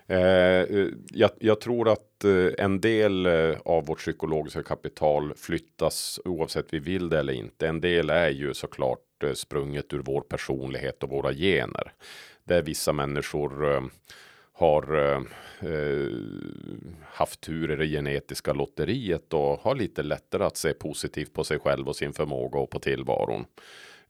Eh, 0.08 0.17
eh, 0.17 0.88
jag, 1.10 1.32
jag, 1.39 1.62
tror 1.62 1.89
att 1.89 2.23
eh, 2.23 2.65
en 2.65 2.82
del 2.82 3.25
eh, 3.25 3.58
av 3.65 3.86
vårt 3.86 3.99
psykologiska 3.99 4.63
kapital 4.63 5.34
flyttas 5.36 6.19
oavsett 6.25 6.73
vi 6.73 6.80
vill 6.80 7.10
det 7.10 7.19
eller 7.19 7.34
inte. 7.34 7.67
En 7.67 7.82
del 7.82 8.10
är 8.10 8.30
ju 8.30 8.53
såklart 8.53 8.99
sprunget 9.34 9.93
ur 9.93 9.99
vår 9.99 10.21
personlighet 10.21 11.03
och 11.03 11.10
våra 11.10 11.34
gener. 11.34 11.93
Där 12.43 12.62
vissa 12.62 12.93
människor 12.93 13.89
har 14.53 15.15
eh, 15.62 16.12
haft 17.03 17.41
tur 17.41 17.71
i 17.71 17.75
det 17.75 17.88
genetiska 17.88 18.53
lotteriet 18.53 19.34
och 19.34 19.60
har 19.60 19.75
lite 19.75 20.03
lättare 20.03 20.43
att 20.43 20.58
se 20.58 20.73
positivt 20.73 21.34
på 21.34 21.43
sig 21.43 21.60
själv 21.60 21.88
och 21.88 21.95
sin 21.95 22.13
förmåga 22.13 22.60
och 22.60 22.69
på 22.69 22.80
tillvaron. 22.80 23.45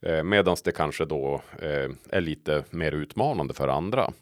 Eh, 0.02 0.22
Medan 0.22 0.56
det 0.64 0.72
kanske 0.72 1.04
då 1.04 1.42
eh, 1.58 1.90
är 2.10 2.20
lite 2.20 2.64
mer 2.70 2.92
utmanande 2.92 3.54
för 3.54 3.68
andra. 3.68 4.12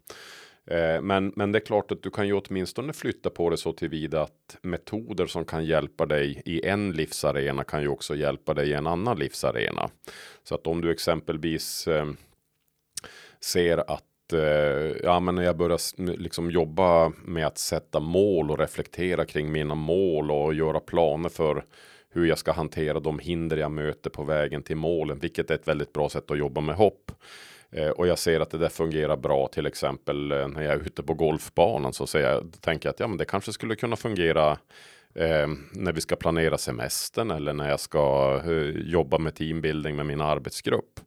Eh, 0.70 1.00
men, 1.02 1.32
men 1.36 1.52
det 1.52 1.58
är 1.58 1.66
klart 1.66 1.92
att 1.92 2.02
du 2.02 2.10
kan 2.10 2.26
ju 2.26 2.32
åtminstone 2.32 2.92
flytta 2.92 3.30
på 3.30 3.50
det 3.50 3.56
så 3.56 3.72
tillvida 3.72 4.22
att 4.22 4.56
metoder 4.62 5.26
som 5.26 5.44
kan 5.44 5.64
hjälpa 5.64 6.06
dig 6.06 6.42
i 6.44 6.66
en 6.66 6.92
livsarena 6.92 7.64
kan 7.64 7.82
ju 7.82 7.88
också 7.88 8.14
hjälpa 8.14 8.54
dig 8.54 8.70
i 8.70 8.72
en 8.72 8.86
annan 8.86 9.18
livsarena. 9.18 9.90
Så 10.44 10.54
att 10.54 10.66
om 10.66 10.80
du 10.80 10.90
exempelvis 10.90 11.88
eh, 11.88 12.06
ser 13.40 13.78
att 13.78 14.32
eh, 14.32 14.96
ja, 15.02 15.20
men 15.20 15.34
när 15.34 15.42
jag 15.42 15.56
börjar 15.56 15.78
liksom 16.16 16.50
jobba 16.50 17.12
med 17.24 17.46
att 17.46 17.58
sätta 17.58 18.00
mål 18.00 18.50
och 18.50 18.58
reflektera 18.58 19.24
kring 19.24 19.52
mina 19.52 19.74
mål 19.74 20.30
och 20.30 20.54
göra 20.54 20.80
planer 20.80 21.28
för 21.28 21.64
hur 22.10 22.26
jag 22.26 22.38
ska 22.38 22.52
hantera 22.52 23.00
de 23.00 23.18
hinder 23.18 23.56
jag 23.56 23.70
möter 23.70 24.10
på 24.10 24.24
vägen 24.24 24.62
till 24.62 24.76
målen, 24.76 25.18
vilket 25.18 25.50
är 25.50 25.54
ett 25.54 25.68
väldigt 25.68 25.92
bra 25.92 26.08
sätt 26.08 26.30
att 26.30 26.38
jobba 26.38 26.60
med 26.60 26.76
hopp. 26.76 27.12
Eh, 27.70 27.88
och 27.88 28.06
jag 28.06 28.18
ser 28.18 28.40
att 28.40 28.50
det 28.50 28.58
där 28.58 28.68
fungerar 28.68 29.16
bra, 29.16 29.48
till 29.48 29.66
exempel 29.66 30.32
eh, 30.32 30.48
när 30.48 30.62
jag 30.62 30.72
är 30.72 30.86
ute 30.86 31.02
på 31.02 31.14
golfbanan 31.14 31.92
så 31.92 32.06
säger 32.06 32.30
jag, 32.30 32.52
tänker 32.60 32.88
jag 32.88 32.92
att 32.92 33.00
ja, 33.00 33.06
men 33.06 33.18
det 33.18 33.24
kanske 33.24 33.52
skulle 33.52 33.76
kunna 33.76 33.96
fungera 33.96 34.50
eh, 35.14 35.48
när 35.72 35.92
vi 35.92 36.00
ska 36.00 36.16
planera 36.16 36.58
semestern 36.58 37.30
eller 37.30 37.52
när 37.52 37.70
jag 37.70 37.80
ska 37.80 38.36
eh, 38.46 38.90
jobba 38.90 39.18
med 39.18 39.34
teambuilding 39.34 39.96
med 39.96 40.06
min 40.06 40.20
arbetsgrupp. 40.20 41.00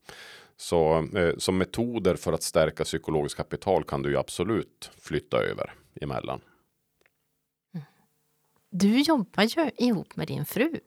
Så 0.58 1.08
eh, 1.16 1.38
som 1.38 1.58
metoder 1.58 2.16
för 2.16 2.34
att 2.34 2.44
stärka 2.44 2.84
psykologiskt 2.84 3.38
kapital 3.38 3.84
kan 3.84 4.02
du 4.02 4.10
ju 4.10 4.18
absolut 4.18 4.92
flytta 5.02 5.38
över 5.38 5.74
emellan. 6.02 6.42
Du 8.72 9.00
jobbar 9.02 9.44
ju 9.44 9.72
ihop 9.78 10.16
med 10.16 10.28
din 10.28 10.46
fru. 10.46 10.80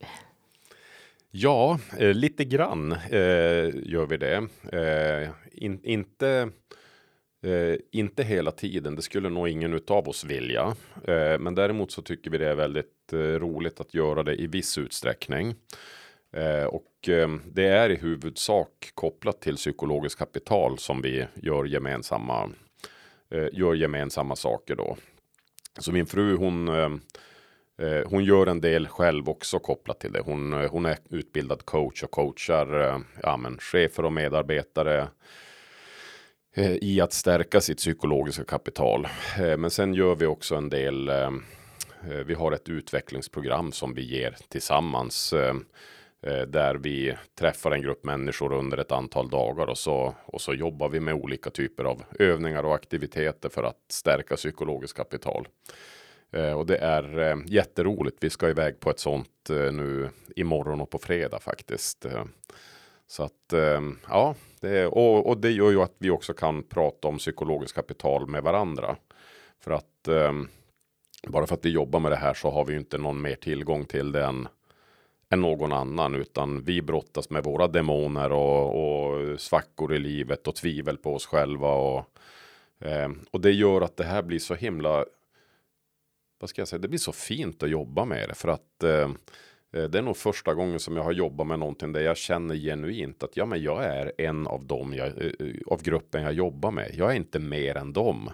Ja, 1.31 1.79
eh, 1.99 2.15
lite 2.15 2.45
grann 2.45 2.93
eh, 2.93 3.71
gör 3.83 4.07
vi 4.07 4.17
det. 4.17 4.49
Eh, 4.73 5.31
in, 5.53 5.85
inte, 5.85 6.51
eh, 7.43 7.77
inte 7.93 8.23
hela 8.23 8.51
tiden. 8.51 8.97
Det 8.97 9.03
skulle 9.03 9.29
nog 9.29 9.49
ingen 9.49 9.81
av 9.89 10.09
oss 10.09 10.25
vilja. 10.25 10.77
Eh, 11.05 11.39
men 11.39 11.55
däremot 11.55 11.93
så 11.93 12.03
tycker 12.03 12.31
vi 12.31 12.39
det 12.39 12.49
är 12.49 12.55
väldigt 12.55 13.13
eh, 13.13 13.19
roligt 13.19 13.81
att 13.81 13.95
göra 13.95 14.23
det 14.23 14.35
i 14.35 14.47
viss 14.47 14.79
utsträckning. 14.79 15.55
Eh, 16.33 16.65
och 16.65 17.09
eh, 17.09 17.29
det 17.53 17.67
är 17.67 17.91
i 17.91 17.97
huvudsak 17.97 18.91
kopplat 18.95 19.41
till 19.41 19.57
psykologiskt 19.57 20.19
kapital 20.19 20.79
som 20.79 21.03
vi 21.03 21.27
gör 21.35 21.65
gemensamma, 21.65 22.51
eh, 23.31 23.49
gör 23.53 23.75
gemensamma 23.75 24.37
saker 24.37 24.77
då. 24.77 24.97
Så 25.79 25.93
min 25.93 26.07
fru 26.07 26.37
hon 26.37 26.69
Eh, 26.69 26.89
Eh, 27.79 28.11
hon 28.11 28.25
gör 28.25 28.47
en 28.47 28.61
del 28.61 28.89
själv 28.89 29.29
också 29.29 29.59
kopplat 29.59 30.01
till 30.01 30.13
det. 30.13 30.21
Hon, 30.21 30.53
eh, 30.53 30.71
hon 30.71 30.87
är 30.87 30.99
utbildad 31.11 31.65
coach 31.65 32.03
och 32.03 32.11
coachar 32.11 32.81
eh, 32.81 32.99
ja, 33.23 33.37
men 33.37 33.59
chefer 33.59 34.05
och 34.05 34.13
medarbetare 34.13 35.09
eh, 36.55 36.73
i 36.73 37.01
att 37.01 37.13
stärka 37.13 37.61
sitt 37.61 37.79
psykologiska 37.79 38.45
kapital. 38.45 39.09
Eh, 39.39 39.57
men 39.57 39.71
sen 39.71 39.95
gör 39.95 40.15
vi 40.15 40.27
också 40.27 40.55
en 40.55 40.69
del. 40.69 41.11
Vi 42.27 42.35
har 42.35 42.53
ett 42.53 42.69
utvecklingsprogram 42.69 43.73
som 43.73 43.95
vi 43.95 44.03
ger 44.03 44.37
tillsammans 44.49 45.35
där 46.49 46.75
vi 46.75 47.17
träffar 47.39 47.71
en 47.71 47.83
grupp 47.83 48.05
människor 48.05 48.53
under 48.53 48.79
ett 48.79 48.93
antal 48.93 49.31
dagar 49.31 49.67
och 49.67 49.79
så, 49.79 50.15
och 50.25 50.41
så 50.41 50.55
jobbar 50.55 50.89
vi 50.89 51.01
med 51.01 51.15
olika 51.15 51.51
typer 51.51 51.85
av 51.85 52.03
övningar 52.19 52.63
och 52.63 52.75
aktiviteter 52.75 53.49
för 53.49 53.63
att 53.63 53.79
stärka 53.89 54.37
psykologiskt 54.37 54.97
kapital. 54.97 55.47
Eh, 56.33 56.53
och 56.53 56.67
det 56.67 56.77
är 56.77 57.19
eh, 57.19 57.37
jätteroligt. 57.47 58.17
Vi 58.21 58.31
ska 58.31 58.49
iväg 58.49 58.81
på 58.81 58.91
ett 58.91 58.99
sånt 58.99 59.51
eh, 59.51 59.73
nu 59.73 60.11
imorgon 60.37 60.81
och 60.81 60.91
på 60.91 60.99
fredag 60.99 61.39
faktiskt. 61.39 62.05
Eh, 62.05 62.25
så 63.07 63.23
att 63.23 63.53
ja, 64.09 64.35
det, 64.61 64.87
och, 64.87 65.29
och 65.29 65.39
det 65.39 65.51
gör 65.51 65.71
ju 65.71 65.83
att 65.83 65.95
vi 65.99 66.11
också 66.11 66.35
kan 66.35 66.63
prata 66.63 67.09
om 67.09 67.19
psykologiskt 67.19 67.75
kapital 67.75 68.27
med 68.27 68.43
varandra. 68.43 68.97
För 69.61 69.71
att 69.71 70.09
bara 71.27 71.47
för 71.47 71.55
att 71.55 71.65
vi 71.65 71.71
jobbar 71.71 72.01
med 72.01 72.13
det 72.13 72.17
här 72.17 72.35
så 72.35 72.51
har 72.51 72.65
vi 72.65 72.73
ju 72.73 72.79
inte 72.79 72.99
någon 72.99 73.23
mer 73.23 73.35
tillgång 73.35 73.85
till 73.85 74.13
den. 74.13 74.49
än, 75.31 75.41
någon 75.41 75.73
annan, 75.73 76.15
utan 76.15 76.65
vi 76.65 76.83
brottas 76.83 77.31
med 77.31 77.45
våra 77.45 77.69
demoner 77.69 78.33
och, 78.33 78.75
och 78.75 79.41
svackor 79.41 79.95
i 79.95 79.99
livet 79.99 80.47
och 80.47 80.55
tvivel 80.55 80.97
på 80.97 81.15
oss 81.15 81.27
själva 81.27 81.75
och, 81.75 82.05
och 83.31 83.41
det 83.41 83.51
gör 83.51 83.81
att 83.81 83.97
det 83.97 84.05
här 84.05 84.23
blir 84.23 84.39
så 84.39 84.55
himla 84.55 85.05
vad 86.43 86.51
ska 86.51 86.61
jag 86.61 86.69
säga, 86.69 86.81
det 86.81 86.89
blir 86.89 86.99
så 86.99 87.13
fint 87.13 87.63
att 87.63 87.71
jobba 87.71 88.05
med 88.05 88.29
det 88.29 88.35
för 88.35 88.49
att 88.49 88.83
eh, 88.83 89.11
eh, 89.73 89.85
det 89.85 89.99
är 89.99 90.03
nog 90.03 90.17
första 90.17 90.55
gången 90.55 90.81
som 90.81 90.97
jag 90.97 91.05
har 91.05 91.13
jobbat 91.13 91.47
med 91.47 91.59
någonting 91.59 91.93
där 91.93 92.01
jag 92.01 92.17
känner 92.17 92.55
genuint 92.55 93.23
att 93.23 93.37
ja, 93.37 93.47
men 93.47 93.63
jag 93.63 93.85
är 93.85 94.13
en 94.19 94.47
av 94.47 94.67
dem 94.67 94.95
jag, 94.95 95.07
eh, 95.07 95.33
eh, 95.39 95.55
av 95.67 95.83
gruppen 95.83 96.23
jag 96.23 96.33
jobbar 96.33 96.71
med. 96.71 96.91
Jag 96.95 97.11
är 97.11 97.17
inte 97.17 97.39
mer 97.39 97.77
än 97.77 97.93
dem. 97.93 98.31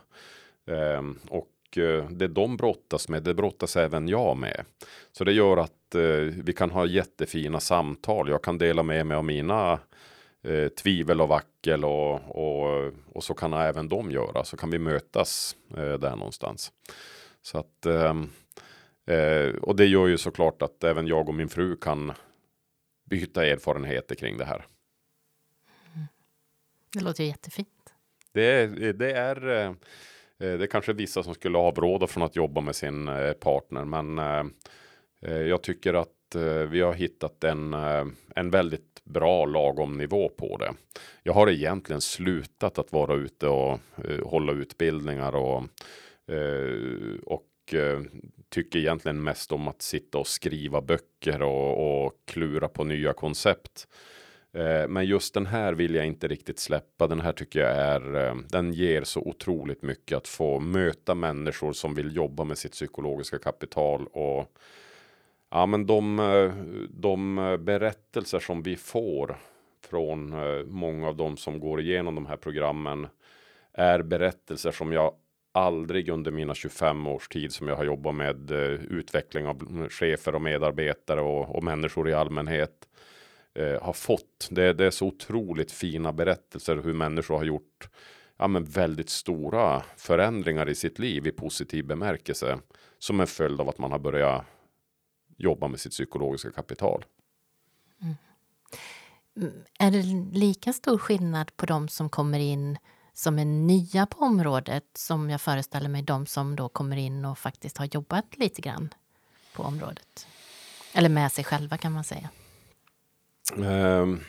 Ehm, 0.66 1.18
eh, 1.24 1.32
och 1.32 1.48
det 2.10 2.28
de 2.28 2.56
brottas 2.56 3.08
med, 3.08 3.22
det 3.22 3.34
brottas 3.34 3.76
även 3.76 4.08
jag 4.08 4.36
med. 4.36 4.64
Så 5.12 5.24
det 5.24 5.32
gör 5.32 5.56
att 5.56 5.94
eh, 5.94 6.34
vi 6.44 6.52
kan 6.52 6.70
ha 6.70 6.86
jättefina 6.86 7.60
samtal. 7.60 8.28
Jag 8.28 8.42
kan 8.42 8.58
dela 8.58 8.82
med 8.82 9.06
mig 9.06 9.16
av 9.16 9.24
mina 9.24 9.78
eh, 10.44 10.68
tvivel 10.68 11.20
och 11.20 11.28
vackel 11.28 11.84
och, 11.84 12.14
och, 12.28 12.92
och 13.12 13.24
så 13.24 13.34
kan 13.34 13.52
även 13.52 13.88
de 13.88 14.10
göra. 14.10 14.44
Så 14.44 14.56
kan 14.56 14.70
vi 14.70 14.78
mötas 14.78 15.56
eh, 15.76 15.94
där 15.94 16.16
någonstans. 16.16 16.72
Så 17.42 17.58
att 17.58 17.86
ehm, 17.86 18.30
eh, 19.06 19.54
och 19.54 19.76
det 19.76 19.86
gör 19.86 20.06
ju 20.06 20.18
såklart 20.18 20.62
att 20.62 20.84
även 20.84 21.06
jag 21.06 21.28
och 21.28 21.34
min 21.34 21.48
fru 21.48 21.76
kan 21.76 22.12
byta 23.04 23.46
erfarenheter 23.46 24.14
kring 24.14 24.38
det 24.38 24.44
här. 24.44 24.66
Det 26.92 27.00
låter 27.00 27.24
jättefint. 27.24 27.94
Det 28.32 28.44
är, 28.44 28.92
det 28.92 29.12
är 29.12 29.48
eh, 29.48 29.72
det 30.38 30.46
är 30.46 30.66
kanske 30.66 30.92
vissa 30.92 31.22
som 31.22 31.34
skulle 31.34 31.58
avråda 31.58 32.06
från 32.06 32.22
att 32.22 32.36
jobba 32.36 32.60
med 32.60 32.76
sin 32.76 33.08
eh, 33.08 33.32
partner, 33.32 33.84
men 33.84 34.18
jag 35.20 35.62
tycker 35.62 35.94
att 35.94 36.36
vi 36.68 36.80
har 36.80 36.92
hittat 36.92 37.44
en, 37.44 37.74
en 38.34 38.50
väldigt 38.50 39.04
bra 39.04 39.46
lagom 39.46 39.98
nivå 39.98 40.28
på 40.28 40.56
det. 40.56 40.74
Jag 41.22 41.32
har 41.32 41.50
egentligen 41.50 42.00
slutat 42.00 42.78
att 42.78 42.92
vara 42.92 43.14
ute 43.14 43.48
och 43.48 43.80
hålla 44.24 44.52
utbildningar 44.52 45.36
och, 45.36 45.64
Eh, 46.28 47.20
och 47.22 47.74
eh, 47.74 48.00
tycker 48.48 48.78
egentligen 48.78 49.22
mest 49.22 49.52
om 49.52 49.68
att 49.68 49.82
sitta 49.82 50.18
och 50.18 50.26
skriva 50.26 50.80
böcker 50.80 51.42
och, 51.42 52.04
och 52.06 52.12
klura 52.24 52.68
på 52.68 52.84
nya 52.84 53.12
koncept. 53.12 53.88
Eh, 54.52 54.88
men 54.88 55.06
just 55.06 55.34
den 55.34 55.46
här 55.46 55.72
vill 55.72 55.94
jag 55.94 56.06
inte 56.06 56.28
riktigt 56.28 56.58
släppa. 56.58 57.06
Den 57.06 57.20
här 57.20 57.32
tycker 57.32 57.60
jag 57.60 57.70
är, 57.70 58.34
den 58.48 58.72
ger 58.72 59.04
så 59.04 59.20
otroligt 59.20 59.82
mycket 59.82 60.18
att 60.18 60.28
få 60.28 60.60
möta 60.60 61.14
människor 61.14 61.72
som 61.72 61.94
vill 61.94 62.16
jobba 62.16 62.44
med 62.44 62.58
sitt 62.58 62.72
psykologiska 62.72 63.38
kapital 63.38 64.06
och 64.06 64.58
ja, 65.50 65.66
men 65.66 65.86
de, 65.86 66.88
de 66.90 67.36
berättelser 67.60 68.38
som 68.38 68.62
vi 68.62 68.76
får 68.76 69.36
från 69.84 70.34
många 70.66 71.08
av 71.08 71.16
dem 71.16 71.36
som 71.36 71.60
går 71.60 71.80
igenom 71.80 72.14
de 72.14 72.26
här 72.26 72.36
programmen 72.36 73.06
är 73.72 74.02
berättelser 74.02 74.70
som 74.70 74.92
jag 74.92 75.14
aldrig 75.58 76.08
under 76.08 76.30
mina 76.30 76.54
25 76.54 77.06
års 77.06 77.28
tid 77.28 77.52
som 77.52 77.68
jag 77.68 77.76
har 77.76 77.84
jobbat 77.84 78.14
med 78.14 78.50
eh, 78.50 78.58
utveckling 78.72 79.46
av 79.46 79.88
chefer 79.88 80.34
och 80.34 80.42
medarbetare 80.42 81.20
och, 81.20 81.56
och 81.56 81.64
människor 81.64 82.08
i 82.08 82.14
allmänhet 82.14 82.88
eh, 83.54 83.82
har 83.82 83.92
fått. 83.92 84.48
Det, 84.50 84.72
det, 84.72 84.86
är 84.86 84.90
så 84.90 85.06
otroligt 85.06 85.72
fina 85.72 86.12
berättelser 86.12 86.76
hur 86.76 86.92
människor 86.92 87.36
har 87.36 87.44
gjort 87.44 87.88
ja, 88.36 88.48
men 88.48 88.64
väldigt 88.64 89.10
stora 89.10 89.82
förändringar 89.96 90.68
i 90.68 90.74
sitt 90.74 90.98
liv 90.98 91.26
i 91.26 91.32
positiv 91.32 91.86
bemärkelse 91.86 92.58
som 92.98 93.20
en 93.20 93.26
följd 93.26 93.60
av 93.60 93.68
att 93.68 93.78
man 93.78 93.92
har 93.92 93.98
börjat 93.98 94.44
jobba 95.36 95.68
med 95.68 95.80
sitt 95.80 95.92
psykologiska 95.92 96.50
kapital. 96.50 97.04
Mm. 98.02 98.14
mm. 99.36 99.64
är 99.78 99.90
det 99.90 100.38
lika 100.38 100.72
stor 100.72 100.98
skillnad 100.98 101.56
på 101.56 101.66
de 101.66 101.88
som 101.88 102.08
kommer 102.08 102.38
in 102.38 102.78
som 103.18 103.38
är 103.38 103.44
nya 103.44 104.06
på 104.06 104.18
området 104.18 104.84
som 104.94 105.30
jag 105.30 105.40
föreställer 105.40 105.88
mig 105.88 106.02
de 106.02 106.26
som 106.26 106.56
då 106.56 106.68
kommer 106.68 106.96
in 106.96 107.24
och 107.24 107.38
faktiskt 107.38 107.78
har 107.78 107.88
jobbat 107.92 108.38
lite 108.38 108.62
grann 108.62 108.94
på 109.54 109.62
området? 109.62 110.26
Eller 110.92 111.08
med 111.08 111.32
sig 111.32 111.44
själva 111.44 111.76
kan 111.76 111.92
man 111.92 112.04
säga. 112.04 112.30
Um, 113.56 114.20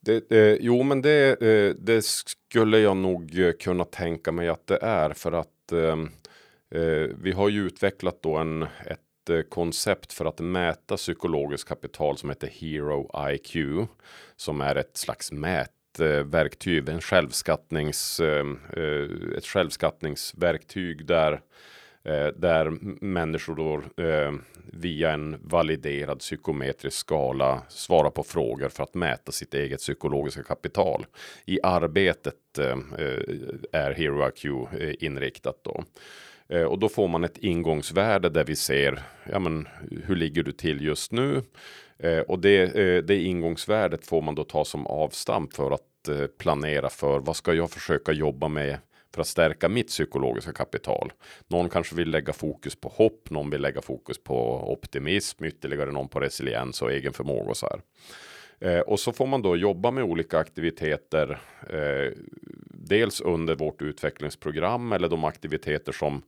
det, 0.00 0.28
det, 0.28 0.58
jo, 0.60 0.82
men 0.82 1.02
det, 1.02 1.42
eh, 1.42 1.74
det, 1.74 2.04
skulle 2.04 2.78
jag 2.78 2.96
nog 2.96 3.38
eh, 3.38 3.52
kunna 3.52 3.84
tänka 3.84 4.32
mig 4.32 4.48
att 4.48 4.66
det 4.66 4.78
är 4.82 5.10
för 5.10 5.32
att 5.32 5.72
um, 5.72 6.10
uh, 6.74 7.08
vi 7.18 7.32
har 7.32 7.48
ju 7.48 7.66
utvecklat 7.66 8.22
då 8.22 8.36
en, 8.36 8.62
ett 8.62 9.48
koncept 9.48 10.12
för 10.12 10.24
att 10.24 10.38
mäta 10.38 10.96
psykologiskt 10.96 11.68
kapital 11.68 12.16
som 12.18 12.28
heter 12.28 12.48
Hero 12.48 13.30
IQ 13.30 13.56
som 14.36 14.60
är 14.60 14.74
ett 14.74 14.96
slags 14.96 15.32
mät 15.32 15.70
mätverktyg, 15.98 16.88
eh, 16.88 16.94
en 16.94 17.00
självskattnings, 17.00 18.20
eh, 18.20 18.46
eh, 18.76 19.36
ett 19.36 19.46
självskattningsverktyg 19.46 21.06
där 21.06 21.40
där 22.36 22.70
människor 23.04 23.54
då 23.56 24.02
eh, 24.04 24.32
via 24.72 25.12
en 25.12 25.36
validerad 25.42 26.18
psykometrisk 26.18 26.96
skala 26.96 27.62
svarar 27.68 28.10
på 28.10 28.22
frågor 28.22 28.68
för 28.68 28.82
att 28.82 28.94
mäta 28.94 29.32
sitt 29.32 29.54
eget 29.54 29.80
psykologiska 29.80 30.42
kapital. 30.42 31.06
I 31.46 31.58
arbetet 31.62 32.58
eh, 32.58 32.76
är 33.72 33.92
Hero 33.92 34.28
IQ 34.28 34.44
inriktat 35.02 35.64
då. 35.64 35.84
Och 36.68 36.78
då 36.78 36.88
får 36.88 37.08
man 37.08 37.24
ett 37.24 37.38
ingångsvärde 37.38 38.28
där 38.28 38.44
vi 38.44 38.56
ser 38.56 39.02
ja, 39.32 39.38
men, 39.38 39.68
hur 40.04 40.16
ligger 40.16 40.42
du 40.42 40.52
till 40.52 40.84
just 40.84 41.12
nu? 41.12 41.42
Eh, 41.98 42.18
och 42.18 42.38
det, 42.38 42.62
eh, 42.62 43.02
det 43.02 43.22
ingångsvärdet 43.22 44.06
får 44.06 44.22
man 44.22 44.34
då 44.34 44.44
ta 44.44 44.64
som 44.64 44.86
avstamp 44.86 45.52
för 45.52 45.70
att 45.70 46.08
eh, 46.08 46.26
planera 46.26 46.88
för 46.88 47.20
vad 47.20 47.36
ska 47.36 47.54
jag 47.54 47.70
försöka 47.70 48.12
jobba 48.12 48.48
med 48.48 48.78
för 49.14 49.20
att 49.20 49.26
stärka 49.26 49.68
mitt 49.68 49.88
psykologiska 49.88 50.52
kapital. 50.52 51.12
Någon 51.48 51.68
kanske 51.68 51.96
vill 51.96 52.10
lägga 52.10 52.32
fokus 52.32 52.80
på 52.80 52.88
hopp, 52.88 53.30
någon 53.30 53.50
vill 53.50 53.60
lägga 53.60 53.82
fokus 53.82 54.18
på 54.24 54.70
optimism, 54.72 55.44
ytterligare 55.44 55.92
någon 55.92 56.08
på 56.08 56.20
resiliens 56.20 56.82
och 56.82 56.92
egen 56.92 57.12
förmåga 57.12 57.50
och 57.50 57.56
så 57.56 57.66
här. 57.66 57.80
Eh, 58.60 58.80
och 58.80 59.00
så 59.00 59.12
får 59.12 59.26
man 59.26 59.42
då 59.42 59.56
jobba 59.56 59.90
med 59.90 60.04
olika 60.04 60.38
aktiviteter. 60.38 61.38
Eh, 61.70 62.12
dels 62.70 63.20
under 63.20 63.54
vårt 63.54 63.82
utvecklingsprogram 63.82 64.92
eller 64.92 65.08
de 65.08 65.24
aktiviteter 65.24 65.92
som 65.92 66.22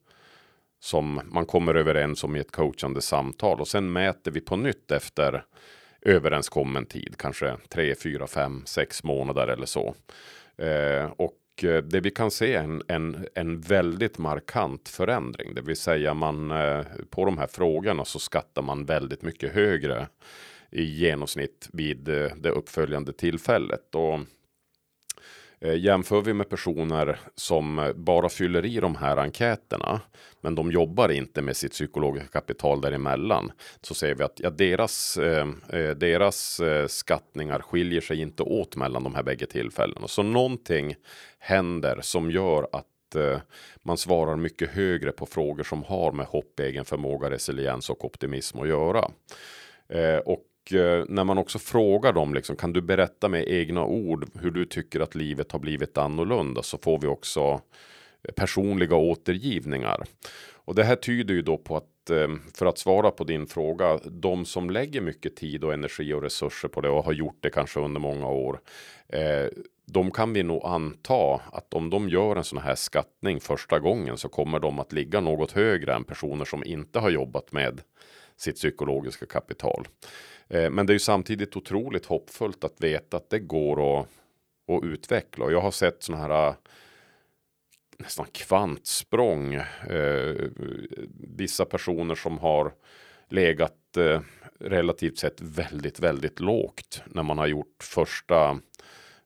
som 0.80 1.20
man 1.24 1.46
kommer 1.46 1.74
överens 1.74 2.24
om 2.24 2.36
i 2.36 2.40
ett 2.40 2.52
coachande 2.52 3.02
samtal 3.02 3.60
och 3.60 3.68
sen 3.68 3.92
mäter 3.92 4.30
vi 4.30 4.40
på 4.40 4.56
nytt 4.56 4.90
efter 4.90 5.44
överenskommen 6.02 6.86
tid, 6.86 7.14
kanske 7.18 7.56
tre, 7.68 7.94
fyra, 7.94 8.26
fem, 8.26 8.62
sex 8.66 9.04
månader 9.04 9.48
eller 9.48 9.66
så. 9.66 9.94
Eh, 10.56 11.04
och 11.16 11.64
eh, 11.64 11.82
det 11.82 12.00
vi 12.00 12.10
kan 12.10 12.30
se 12.30 12.54
är 12.54 12.62
en, 12.62 12.82
en, 12.88 13.26
en 13.34 13.60
väldigt 13.60 14.18
markant 14.18 14.88
förändring. 14.88 15.54
Det 15.54 15.62
vill 15.62 15.76
säga 15.76 16.14
man 16.14 16.50
eh, 16.50 16.84
på 17.10 17.24
de 17.24 17.38
här 17.38 17.46
frågorna 17.46 18.04
så 18.04 18.18
skattar 18.18 18.62
man 18.62 18.84
väldigt 18.84 19.22
mycket 19.22 19.52
högre 19.52 20.06
i 20.70 20.82
genomsnitt 20.82 21.68
vid 21.72 22.08
eh, 22.08 22.30
det 22.36 22.50
uppföljande 22.50 23.12
tillfället. 23.12 23.94
Och 23.94 24.20
Eh, 25.60 25.76
jämför 25.76 26.20
vi 26.20 26.32
med 26.32 26.48
personer 26.48 27.20
som 27.34 27.78
eh, 27.78 27.92
bara 27.92 28.28
fyller 28.28 28.64
i 28.64 28.80
de 28.80 28.96
här 28.96 29.16
enkäterna, 29.16 30.00
men 30.40 30.54
de 30.54 30.72
jobbar 30.72 31.08
inte 31.08 31.42
med 31.42 31.56
sitt 31.56 31.72
psykologiska 31.72 32.28
kapital 32.28 32.80
däremellan, 32.80 33.52
så 33.80 33.94
ser 33.94 34.14
vi 34.14 34.24
att 34.24 34.40
ja, 34.40 34.50
deras, 34.50 35.16
eh, 35.16 35.48
eh, 35.68 35.90
deras 35.90 36.60
eh, 36.60 36.86
skattningar 36.86 37.60
skiljer 37.60 38.00
sig 38.00 38.20
inte 38.20 38.42
åt 38.42 38.76
mellan 38.76 39.04
de 39.04 39.14
här 39.14 39.22
bägge 39.22 39.46
tillfällena. 39.46 40.08
Så 40.08 40.22
någonting 40.22 40.94
händer 41.38 41.98
som 42.02 42.30
gör 42.30 42.68
att 42.72 43.14
eh, 43.16 43.40
man 43.82 43.96
svarar 43.96 44.36
mycket 44.36 44.70
högre 44.70 45.12
på 45.12 45.26
frågor 45.26 45.64
som 45.64 45.84
har 45.84 46.12
med 46.12 46.26
hopp, 46.26 46.60
egen 46.60 46.84
förmåga, 46.84 47.30
resiliens 47.30 47.90
och 47.90 48.04
optimism 48.04 48.60
att 48.60 48.68
göra. 48.68 49.10
Och 50.24 50.47
Eh, 50.72 51.04
när 51.08 51.24
man 51.24 51.38
också 51.38 51.58
frågar 51.58 52.12
dem, 52.12 52.34
liksom, 52.34 52.56
kan 52.56 52.72
du 52.72 52.80
berätta 52.80 53.28
med 53.28 53.48
egna 53.48 53.84
ord 53.84 54.28
hur 54.40 54.50
du 54.50 54.64
tycker 54.64 55.00
att 55.00 55.14
livet 55.14 55.52
har 55.52 55.58
blivit 55.58 55.98
annorlunda 55.98 56.62
så 56.62 56.78
får 56.78 57.00
vi 57.00 57.06
också 57.06 57.60
eh, 58.22 58.34
personliga 58.36 58.96
återgivningar. 58.96 60.04
Och 60.54 60.74
det 60.74 60.84
här 60.84 60.96
tyder 60.96 61.34
ju 61.34 61.42
då 61.42 61.56
på 61.56 61.76
att 61.76 62.10
eh, 62.10 62.28
för 62.54 62.66
att 62.66 62.78
svara 62.78 63.10
på 63.10 63.24
din 63.24 63.46
fråga, 63.46 63.98
de 64.04 64.44
som 64.44 64.70
lägger 64.70 65.00
mycket 65.00 65.36
tid 65.36 65.64
och 65.64 65.72
energi 65.72 66.12
och 66.12 66.22
resurser 66.22 66.68
på 66.68 66.80
det 66.80 66.88
och 66.88 67.04
har 67.04 67.12
gjort 67.12 67.38
det 67.40 67.50
kanske 67.50 67.80
under 67.80 68.00
många 68.00 68.28
år. 68.28 68.60
De 69.86 70.10
kan 70.10 70.32
vi 70.32 70.42
nog 70.42 70.66
anta 70.66 71.34
att 71.52 71.74
om 71.74 71.90
de 71.90 72.08
gör 72.08 72.36
en 72.36 72.44
sån 72.44 72.58
här 72.58 72.74
skattning 72.74 73.40
första 73.40 73.78
gången 73.78 74.16
så 74.16 74.28
kommer 74.28 74.58
de 74.58 74.78
att 74.78 74.92
ligga 74.92 75.20
något 75.20 75.52
högre 75.52 75.94
än 75.94 76.04
personer 76.04 76.44
som 76.44 76.64
inte 76.64 76.98
har 76.98 77.10
jobbat 77.10 77.52
med 77.52 77.80
sitt 78.36 78.56
psykologiska 78.56 79.26
kapital. 79.26 79.88
Eh, 80.48 80.70
men 80.70 80.86
det 80.86 80.90
är 80.90 80.94
ju 80.94 80.98
samtidigt 80.98 81.56
otroligt 81.56 82.06
hoppfullt 82.06 82.64
att 82.64 82.80
veta 82.80 83.16
att 83.16 83.30
det 83.30 83.38
går 83.38 84.00
att, 84.00 84.08
att 84.68 84.84
utveckla. 84.84 85.44
Och 85.44 85.52
jag 85.52 85.60
har 85.60 85.70
sett 85.70 86.02
sådana 86.02 86.22
här 86.22 86.48
eh, 86.48 86.54
nästan 87.98 88.26
kvantsprång. 88.32 89.54
Eh, 89.54 90.34
vissa 91.36 91.64
personer 91.64 92.14
som 92.14 92.38
har 92.38 92.72
legat 93.28 93.96
eh, 93.96 94.20
relativt 94.60 95.18
sett 95.18 95.40
väldigt, 95.40 96.00
väldigt 96.00 96.40
lågt 96.40 97.02
när 97.06 97.22
man 97.22 97.38
har 97.38 97.46
gjort 97.46 97.82
första 97.82 98.58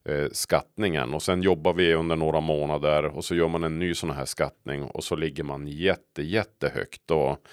eh, 0.04 0.26
skattningen 0.32 1.14
och 1.14 1.22
sen 1.22 1.42
jobbar 1.42 1.72
vi 1.72 1.94
under 1.94 2.16
några 2.16 2.40
månader 2.40 3.04
och 3.04 3.24
så 3.24 3.34
gör 3.34 3.48
man 3.48 3.64
en 3.64 3.78
ny 3.78 3.94
sån 3.94 4.10
här 4.10 4.24
skattning 4.24 4.82
och 4.82 5.04
så 5.04 5.16
ligger 5.16 5.44
man 5.44 5.66
jätte, 5.66 6.22
jättehögt 6.22 7.10
och 7.10 7.46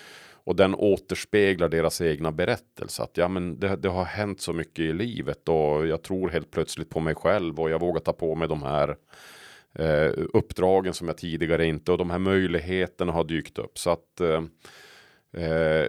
och 0.43 0.56
den 0.56 0.75
återspeglar 0.75 1.69
deras 1.69 2.02
egna 2.02 2.32
berättelse. 2.32 3.04
Att 3.04 3.17
ja, 3.17 3.28
men 3.28 3.60
det, 3.60 3.75
det, 3.75 3.89
har 3.89 4.06
hänt 4.06 4.41
så 4.41 4.54
mycket 4.54 4.80
i 4.80 4.93
livet 4.93 5.49
och 5.49 5.88
jag 5.88 6.02
tror 6.02 6.30
helt 6.30 6.52
plötsligt 6.52 6.89
på 6.89 6.99
mig 6.99 7.15
själv 7.15 7.60
och 7.60 7.69
jag 7.69 7.80
vågar 7.80 7.99
ta 7.99 8.13
på 8.13 8.36
mig 8.36 8.47
de 8.47 8.63
här 8.63 8.95
eh, 9.73 10.12
uppdragen 10.34 10.93
som 10.93 11.08
jag 11.08 11.17
tidigare 11.17 11.65
inte 11.65 11.91
och 11.91 11.97
de 11.97 12.10
här 12.10 12.19
möjligheterna 12.19 13.12
har 13.12 13.23
dykt 13.23 13.60
upp. 13.60 13.78
Så 13.78 13.89
att 13.89 14.21
eh, 14.21 14.43
eh, 15.43 15.88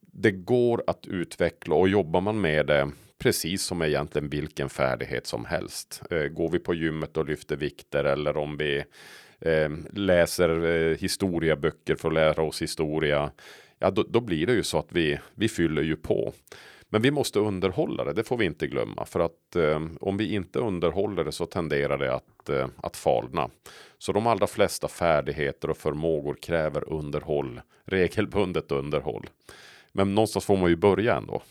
det 0.00 0.30
går 0.30 0.84
att 0.86 1.06
utveckla 1.06 1.74
och 1.74 1.88
jobbar 1.88 2.20
man 2.20 2.40
med 2.40 2.66
det 2.66 2.90
precis 3.18 3.62
som 3.62 3.82
egentligen 3.82 4.28
vilken 4.28 4.68
färdighet 4.68 5.26
som 5.26 5.44
helst. 5.44 6.02
Eh, 6.10 6.24
går 6.24 6.50
vi 6.50 6.58
på 6.58 6.74
gymmet 6.74 7.16
och 7.16 7.26
lyfter 7.26 7.56
vikter 7.56 8.04
eller 8.04 8.36
om 8.36 8.56
vi 8.56 8.84
eh, 9.44 9.70
läser 9.92 10.64
eh, 10.64 10.96
historieböcker 10.96 11.94
för 11.94 12.08
att 12.08 12.14
lära 12.14 12.42
oss 12.42 12.62
historia. 12.62 13.30
Ja, 13.78 13.90
då, 13.90 14.02
då, 14.02 14.20
blir 14.20 14.46
det 14.46 14.52
ju 14.52 14.62
så 14.62 14.78
att 14.78 14.92
vi, 14.92 15.18
vi 15.34 15.48
fyller 15.48 15.82
ju 15.82 15.96
på. 15.96 16.32
Men 16.88 17.02
vi 17.02 17.10
måste 17.10 17.38
underhålla 17.38 18.04
det, 18.04 18.12
det 18.12 18.24
får 18.24 18.36
vi 18.36 18.44
inte 18.44 18.66
glömma. 18.66 19.04
För 19.04 19.20
att 19.20 19.56
eh, 19.56 19.80
om 20.00 20.16
vi 20.16 20.34
inte 20.34 20.58
underhåller 20.58 21.24
det 21.24 21.32
så 21.32 21.46
tenderar 21.46 21.98
det 21.98 22.14
att, 22.14 22.48
eh, 22.48 22.68
att 22.76 22.96
falna. 22.96 23.50
Så 23.98 24.12
de 24.12 24.26
allra 24.26 24.46
flesta 24.46 24.88
färdigheter 24.88 25.70
och 25.70 25.76
förmågor 25.76 26.34
kräver 26.42 26.92
underhåll, 26.92 27.60
regelbundet 27.84 28.72
underhåll. 28.72 29.26
Men 29.92 30.14
någonstans 30.14 30.44
får 30.44 30.56
man 30.56 30.70
ju 30.70 30.76
börja 30.76 31.16
ändå. 31.16 31.42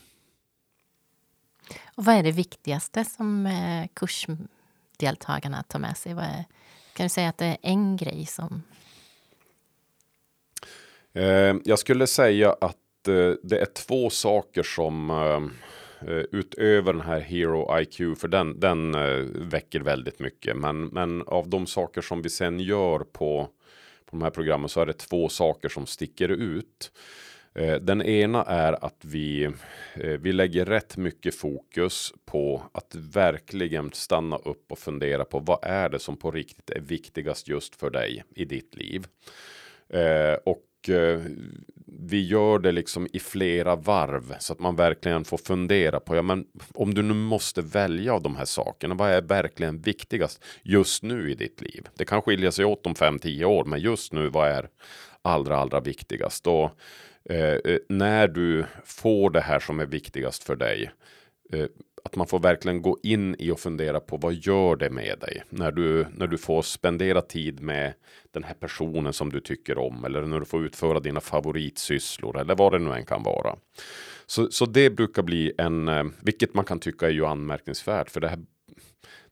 Och 1.95 2.05
vad 2.05 2.15
är 2.15 2.23
det 2.23 2.31
viktigaste 2.31 3.05
som 3.05 3.45
eh, 3.45 3.87
kursdeltagarna 3.93 5.63
tar 5.63 5.79
med 5.79 5.97
sig? 5.97 6.11
Är, 6.11 6.45
kan 6.93 7.05
du 7.05 7.09
säga 7.09 7.29
att 7.29 7.37
det 7.37 7.45
är 7.45 7.57
en 7.61 7.97
grej 7.97 8.25
som... 8.25 8.63
Eh, 11.13 11.55
jag 11.63 11.79
skulle 11.79 12.07
säga 12.07 12.55
att 12.61 13.07
eh, 13.07 13.31
det 13.43 13.59
är 13.59 13.65
två 13.65 14.09
saker 14.09 14.63
som 14.63 15.09
eh, 16.01 16.17
utöver 16.31 16.93
den 16.93 17.01
här 17.01 17.19
Hero 17.19 17.79
IQ, 17.79 18.19
för 18.19 18.27
den, 18.27 18.59
den 18.59 18.91
väcker 19.49 19.79
väldigt 19.79 20.19
mycket. 20.19 20.57
Men, 20.57 20.85
men 20.85 21.21
av 21.21 21.49
de 21.49 21.67
saker 21.67 22.01
som 22.01 22.21
vi 22.21 22.29
sen 22.29 22.59
gör 22.59 22.99
på, 22.99 23.47
på 24.05 24.11
de 24.11 24.21
här 24.21 24.29
programmen 24.29 24.69
så 24.69 24.81
är 24.81 24.85
det 24.85 24.93
två 24.93 25.29
saker 25.29 25.69
som 25.69 25.85
sticker 25.85 26.29
ut. 26.29 26.91
Eh, 27.55 27.75
den 27.75 28.01
ena 28.01 28.43
är 28.43 28.85
att 28.85 29.05
vi, 29.05 29.43
eh, 29.93 30.19
vi 30.19 30.33
lägger 30.33 30.65
rätt 30.65 30.97
mycket 30.97 31.35
fokus 31.35 32.13
på 32.25 32.63
att 32.71 32.95
verkligen 32.95 33.91
stanna 33.91 34.37
upp 34.37 34.71
och 34.71 34.79
fundera 34.79 35.25
på 35.25 35.39
vad 35.39 35.59
är 35.61 35.89
det 35.89 35.99
som 35.99 36.17
på 36.17 36.31
riktigt 36.31 36.69
är 36.69 36.79
viktigast 36.79 37.47
just 37.47 37.75
för 37.75 37.89
dig 37.89 38.23
i 38.35 38.45
ditt 38.45 38.75
liv. 38.75 39.07
Eh, 39.89 40.33
och 40.45 40.69
vi 41.85 42.27
gör 42.27 42.59
det 42.59 42.71
liksom 42.71 43.07
i 43.13 43.19
flera 43.19 43.75
varv 43.75 44.35
så 44.39 44.53
att 44.53 44.59
man 44.59 44.75
verkligen 44.75 45.25
får 45.25 45.37
fundera 45.37 45.99
på, 45.99 46.15
ja 46.15 46.21
men 46.21 46.45
om 46.73 46.93
du 46.93 47.01
nu 47.01 47.13
måste 47.13 47.61
välja 47.61 48.13
av 48.13 48.21
de 48.21 48.35
här 48.35 48.45
sakerna, 48.45 48.95
vad 48.95 49.09
är 49.09 49.21
verkligen 49.21 49.81
viktigast 49.81 50.43
just 50.61 51.03
nu 51.03 51.31
i 51.31 51.35
ditt 51.35 51.61
liv? 51.61 51.87
Det 51.95 52.05
kan 52.05 52.21
skilja 52.21 52.51
sig 52.51 52.65
åt 52.65 52.85
om 52.85 52.93
5-10 52.93 53.43
år, 53.43 53.65
men 53.65 53.79
just 53.79 54.13
nu, 54.13 54.29
vad 54.29 54.49
är 54.49 54.69
allra, 55.21 55.57
allra 55.57 55.79
viktigast? 55.79 56.47
Och 56.47 56.71
Eh, 57.29 57.37
eh, 57.37 57.77
när 57.89 58.27
du 58.27 58.65
får 58.85 59.29
det 59.29 59.41
här 59.41 59.59
som 59.59 59.79
är 59.79 59.85
viktigast 59.85 60.43
för 60.43 60.55
dig. 60.55 60.91
Eh, 61.53 61.65
att 62.05 62.15
man 62.15 62.27
får 62.27 62.39
verkligen 62.39 62.81
gå 62.81 62.99
in 63.03 63.35
i 63.39 63.51
och 63.51 63.59
fundera 63.59 63.99
på 63.99 64.17
vad 64.17 64.33
gör 64.33 64.75
det 64.75 64.89
med 64.89 65.19
dig 65.19 65.43
när 65.49 65.71
du 65.71 66.05
när 66.17 66.27
du 66.27 66.37
får 66.37 66.61
spendera 66.61 67.21
tid 67.21 67.61
med 67.61 67.93
den 68.31 68.43
här 68.43 68.53
personen 68.53 69.13
som 69.13 69.31
du 69.31 69.39
tycker 69.39 69.77
om 69.77 70.05
eller 70.05 70.21
när 70.21 70.39
du 70.39 70.45
får 70.45 70.65
utföra 70.65 70.99
dina 70.99 71.21
favoritsysslor 71.21 72.39
eller 72.39 72.55
vad 72.55 72.71
det 72.71 72.79
nu 72.79 72.93
än 72.93 73.05
kan 73.05 73.23
vara. 73.23 73.55
Så, 74.25 74.51
så 74.51 74.65
det 74.65 74.89
brukar 74.89 75.23
bli 75.23 75.53
en, 75.57 75.87
eh, 75.87 76.03
vilket 76.21 76.53
man 76.53 76.65
kan 76.65 76.79
tycka 76.79 77.05
är 77.05 77.11
ju 77.11 77.25
anmärkningsvärt 77.25 78.09
för 78.09 78.21
det 78.21 78.27
här 78.27 78.39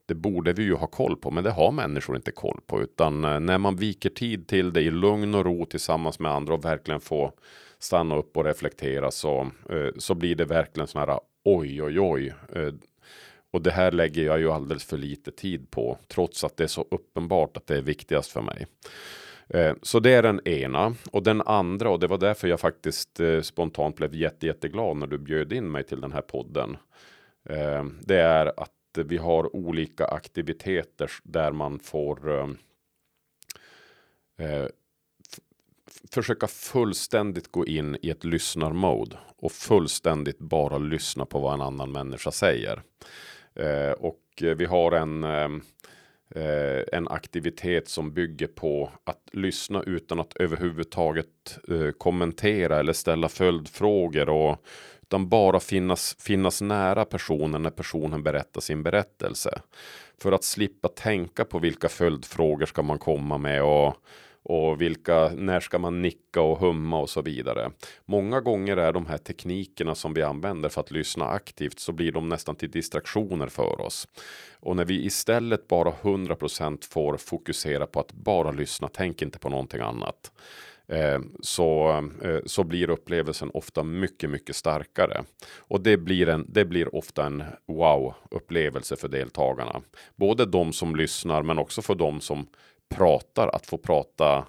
det 0.05 0.15
borde 0.15 0.53
vi 0.53 0.63
ju 0.63 0.75
ha 0.75 0.87
koll 0.87 1.15
på, 1.15 1.31
men 1.31 1.43
det 1.43 1.51
har 1.51 1.71
människor 1.71 2.15
inte 2.15 2.31
koll 2.31 2.59
på, 2.67 2.81
utan 2.81 3.23
eh, 3.23 3.39
när 3.39 3.57
man 3.57 3.75
viker 3.75 4.09
tid 4.09 4.47
till 4.47 4.73
det 4.73 4.81
i 4.81 4.91
lugn 4.91 5.35
och 5.35 5.45
ro 5.45 5.65
tillsammans 5.65 6.19
med 6.19 6.31
andra 6.31 6.53
och 6.53 6.65
verkligen 6.65 7.01
få 7.01 7.33
stanna 7.83 8.15
upp 8.15 8.37
och 8.37 8.45
reflektera 8.45 9.11
så, 9.11 9.51
eh, 9.69 9.89
så 9.97 10.15
blir 10.15 10.35
det 10.35 10.45
verkligen 10.45 10.87
sån 10.87 11.01
här 11.01 11.19
oj, 11.43 11.83
oj, 11.83 11.99
oj. 11.99 12.33
Eh, 12.55 12.73
och 13.51 13.61
det 13.61 13.71
här 13.71 13.91
lägger 13.91 14.25
jag 14.25 14.39
ju 14.39 14.51
alldeles 14.51 14.83
för 14.83 14.97
lite 14.97 15.31
tid 15.31 15.71
på, 15.71 15.97
trots 16.07 16.43
att 16.43 16.57
det 16.57 16.63
är 16.63 16.67
så 16.67 16.85
uppenbart 16.91 17.57
att 17.57 17.67
det 17.67 17.77
är 17.77 17.81
viktigast 17.81 18.31
för 18.31 18.41
mig. 18.41 18.67
Eh, 19.49 19.75
så 19.81 19.99
det 19.99 20.11
är 20.11 20.23
den 20.23 20.47
ena. 20.47 20.95
Och 21.11 21.23
den 21.23 21.41
andra, 21.41 21.89
och 21.89 21.99
det 21.99 22.07
var 22.07 22.17
därför 22.17 22.47
jag 22.47 22.59
faktiskt 22.59 23.19
eh, 23.19 23.41
spontant 23.41 23.95
blev 23.95 24.15
jätte, 24.15 24.47
jätteglad 24.47 24.97
när 24.97 25.07
du 25.07 25.17
bjöd 25.17 25.53
in 25.53 25.71
mig 25.71 25.83
till 25.83 26.01
den 26.01 26.11
här 26.11 26.21
podden. 26.21 26.77
Eh, 27.49 27.85
det 28.01 28.19
är 28.19 28.45
att 28.45 28.71
vi 29.05 29.17
har 29.17 29.55
olika 29.55 30.05
aktiviteter 30.05 31.11
där 31.23 31.51
man 31.51 31.79
får 31.79 32.57
försöka 36.11 36.47
fullständigt 36.47 37.51
gå 37.51 37.65
in 37.65 37.97
i 38.01 38.09
ett 38.09 38.23
lyssnarmode 38.23 39.17
och 39.37 39.51
fullständigt 39.51 40.39
bara 40.39 40.77
lyssna 40.77 41.25
på 41.25 41.39
vad 41.39 41.53
en 41.53 41.61
annan 41.61 41.91
människa 41.91 42.31
säger. 42.31 42.81
Eh, 43.55 43.91
och 43.91 44.21
eh, 44.41 44.55
vi 44.55 44.65
har 44.65 44.91
en 44.91 45.23
eh, 45.23 45.49
eh, 46.35 46.83
en 46.91 47.07
aktivitet 47.07 47.89
som 47.89 48.13
bygger 48.13 48.47
på 48.47 48.91
att 49.03 49.29
lyssna 49.33 49.83
utan 49.83 50.19
att 50.19 50.33
överhuvudtaget 50.37 51.57
eh, 51.67 51.91
kommentera 51.91 52.79
eller 52.79 52.93
ställa 52.93 53.29
följdfrågor 53.29 54.29
och 54.29 54.65
utan 55.01 55.29
bara 55.29 55.59
finnas, 55.59 56.15
finnas 56.19 56.61
nära 56.61 57.05
personen 57.05 57.63
när 57.63 57.69
personen 57.69 58.23
berättar 58.23 58.61
sin 58.61 58.83
berättelse. 58.83 59.61
För 60.21 60.31
att 60.31 60.43
slippa 60.43 60.87
tänka 60.87 61.45
på 61.45 61.59
vilka 61.59 61.89
följdfrågor 61.89 62.65
ska 62.65 62.81
man 62.81 62.99
komma 62.99 63.37
med 63.37 63.63
och 63.63 63.95
och 64.51 64.81
vilka, 64.81 65.29
när 65.29 65.59
ska 65.59 65.79
man 65.79 66.01
nicka 66.01 66.41
och 66.41 66.59
humma 66.59 66.99
och 66.99 67.09
så 67.09 67.21
vidare. 67.21 67.71
Många 68.05 68.41
gånger 68.41 68.77
är 68.77 68.93
de 68.93 69.05
här 69.05 69.17
teknikerna 69.17 69.95
som 69.95 70.13
vi 70.13 70.21
använder 70.21 70.69
för 70.69 70.81
att 70.81 70.91
lyssna 70.91 71.25
aktivt 71.25 71.79
så 71.79 71.91
blir 71.91 72.11
de 72.11 72.29
nästan 72.29 72.55
till 72.55 72.71
distraktioner 72.71 73.47
för 73.47 73.81
oss. 73.81 74.07
Och 74.59 74.75
när 74.75 74.85
vi 74.85 75.05
istället 75.05 75.67
bara 75.67 75.91
100% 75.91 76.93
får 76.93 77.17
fokusera 77.17 77.87
på 77.87 77.99
att 77.99 78.13
bara 78.13 78.51
lyssna, 78.51 78.89
tänk 78.93 79.21
inte 79.21 79.39
på 79.39 79.49
någonting 79.49 79.81
annat. 79.81 80.31
Eh, 80.87 81.19
så, 81.41 81.89
eh, 82.21 82.39
så 82.45 82.63
blir 82.63 82.89
upplevelsen 82.89 83.51
ofta 83.53 83.83
mycket, 83.83 84.29
mycket 84.29 84.55
starkare. 84.55 85.23
Och 85.57 85.81
det 85.81 85.97
blir, 85.97 86.29
en, 86.29 86.45
det 86.49 86.65
blir 86.65 86.95
ofta 86.95 87.25
en 87.25 87.43
wow-upplevelse 87.67 88.95
för 88.95 89.07
deltagarna. 89.07 89.81
Både 90.15 90.45
de 90.45 90.73
som 90.73 90.95
lyssnar 90.95 91.43
men 91.43 91.57
också 91.57 91.81
för 91.81 91.95
de 91.95 92.21
som 92.21 92.47
pratar, 92.91 93.47
att 93.47 93.65
få 93.65 93.77
prata 93.77 94.45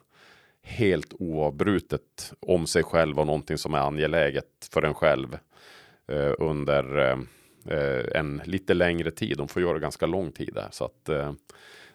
helt 0.63 1.13
oavbrutet 1.19 2.33
om 2.41 2.67
sig 2.67 2.83
själv 2.83 3.21
och 3.21 3.27
någonting 3.27 3.59
som 3.59 3.75
är 3.75 3.79
angeläget 3.79 4.69
för 4.73 4.83
en 4.83 4.95
själv 4.95 5.39
eh, 6.09 6.33
under 6.39 6.99
eh, 7.69 8.19
en 8.21 8.43
lite 8.45 8.75
längre 8.75 9.11
tid. 9.11 9.37
De 9.37 9.49
får 9.49 9.63
göra 9.63 9.79
ganska 9.79 10.07
lång 10.07 10.33
tid 10.33 10.55
där. 10.55 10.69
Så 10.71 10.85
att 10.85 11.09
eh, 11.09 11.33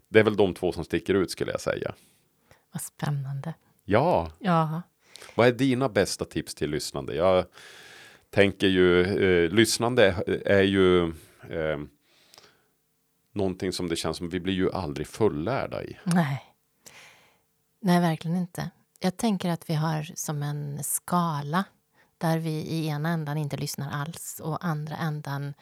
det 0.09 0.19
är 0.19 0.23
väl 0.23 0.35
de 0.35 0.53
två 0.53 0.71
som 0.71 0.83
sticker 0.83 1.13
ut 1.13 1.31
skulle 1.31 1.51
jag 1.51 1.61
säga. 1.61 1.93
Vad 2.71 2.81
spännande. 2.81 3.53
Ja. 3.85 4.31
ja. 4.39 4.81
Vad 5.35 5.47
är 5.47 5.51
dina 5.51 5.89
bästa 5.89 6.25
tips 6.25 6.55
till 6.55 6.69
lyssnande? 6.69 7.15
Jag 7.15 7.45
tänker 8.29 8.67
ju, 8.67 9.01
eh, 9.01 9.51
lyssnande 9.51 10.15
är 10.45 10.63
ju 10.63 11.03
eh, 11.49 11.79
någonting 13.37 13.73
som 13.73 13.89
det 13.89 13.95
känns 13.95 14.17
som 14.17 14.29
vi 14.29 14.39
blir 14.39 14.53
ju 14.53 14.71
aldrig 14.71 15.07
fullärda 15.07 15.83
i. 15.83 15.97
Nej. 16.03 16.43
Nej, 17.79 17.99
verkligen 17.99 18.37
inte. 18.37 18.69
Jag 18.99 19.17
tänker 19.17 19.49
att 19.49 19.69
vi 19.69 19.73
har 19.73 20.11
som 20.15 20.43
en 20.43 20.83
skala 20.83 21.63
där 22.17 22.37
vi 22.37 22.51
i 22.51 22.87
ena 22.87 23.09
ändan 23.09 23.37
inte 23.37 23.57
lyssnar 23.57 23.91
alls 23.91 24.41
och 24.43 24.65
andra 24.65 24.97
ändan 24.97 25.53